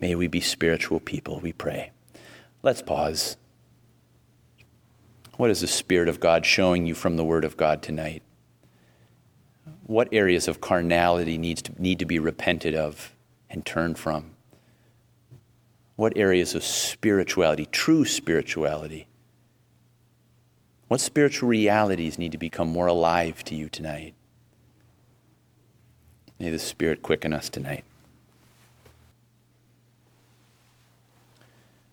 May 0.00 0.14
we 0.14 0.26
be 0.26 0.40
spiritual 0.40 1.00
people, 1.00 1.40
we 1.40 1.52
pray. 1.52 1.92
Let's 2.62 2.82
pause. 2.82 3.36
What 5.36 5.50
is 5.50 5.62
the 5.62 5.66
Spirit 5.66 6.08
of 6.08 6.20
God 6.20 6.44
showing 6.44 6.86
you 6.86 6.94
from 6.94 7.16
the 7.16 7.24
Word 7.24 7.44
of 7.44 7.56
God 7.56 7.82
tonight? 7.82 8.22
What 9.90 10.06
areas 10.12 10.46
of 10.46 10.60
carnality 10.60 11.36
needs 11.36 11.62
to, 11.62 11.82
need 11.82 11.98
to 11.98 12.04
be 12.04 12.20
repented 12.20 12.76
of 12.76 13.12
and 13.50 13.66
turned 13.66 13.98
from? 13.98 14.30
What 15.96 16.16
areas 16.16 16.54
of 16.54 16.62
spirituality, 16.62 17.66
true 17.66 18.04
spirituality? 18.04 19.08
What 20.86 21.00
spiritual 21.00 21.48
realities 21.48 22.20
need 22.20 22.30
to 22.30 22.38
become 22.38 22.68
more 22.68 22.86
alive 22.86 23.42
to 23.44 23.56
you 23.56 23.68
tonight? 23.68 24.14
May 26.38 26.50
the 26.50 26.60
Spirit 26.60 27.02
quicken 27.02 27.32
us 27.32 27.48
tonight. 27.48 27.82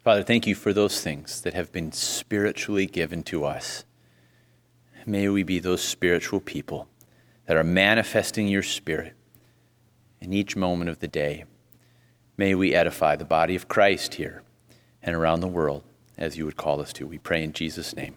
Father, 0.03 0.21
thank 0.21 0.45
you 0.45 0.53
for 0.53 0.71
those 0.71 1.01
things 1.01 1.41
that 1.41 1.55
have 1.55 1.71
been 1.71 1.91
spiritually 1.91 2.85
given 2.85 3.23
to 3.23 3.43
us. 3.43 3.85
May 5.07 5.29
we 5.29 5.41
be 5.41 5.57
those 5.57 5.81
spiritual 5.81 6.39
people 6.39 6.87
that 7.47 7.57
are 7.57 7.63
manifesting 7.63 8.47
your 8.47 8.61
Spirit 8.61 9.13
in 10.21 10.33
each 10.33 10.55
moment 10.55 10.89
of 10.89 10.99
the 10.99 11.07
day. 11.07 11.45
May 12.37 12.53
we 12.53 12.75
edify 12.75 13.15
the 13.15 13.25
body 13.25 13.55
of 13.55 13.67
Christ 13.67 14.15
here 14.15 14.43
and 15.01 15.15
around 15.15 15.39
the 15.39 15.47
world 15.47 15.83
as 16.17 16.37
you 16.37 16.45
would 16.45 16.57
call 16.57 16.79
us 16.81 16.93
to. 16.93 17.07
We 17.07 17.17
pray 17.17 17.43
in 17.43 17.53
Jesus' 17.53 17.95
name. 17.95 18.15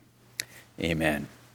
Amen. 0.81 1.29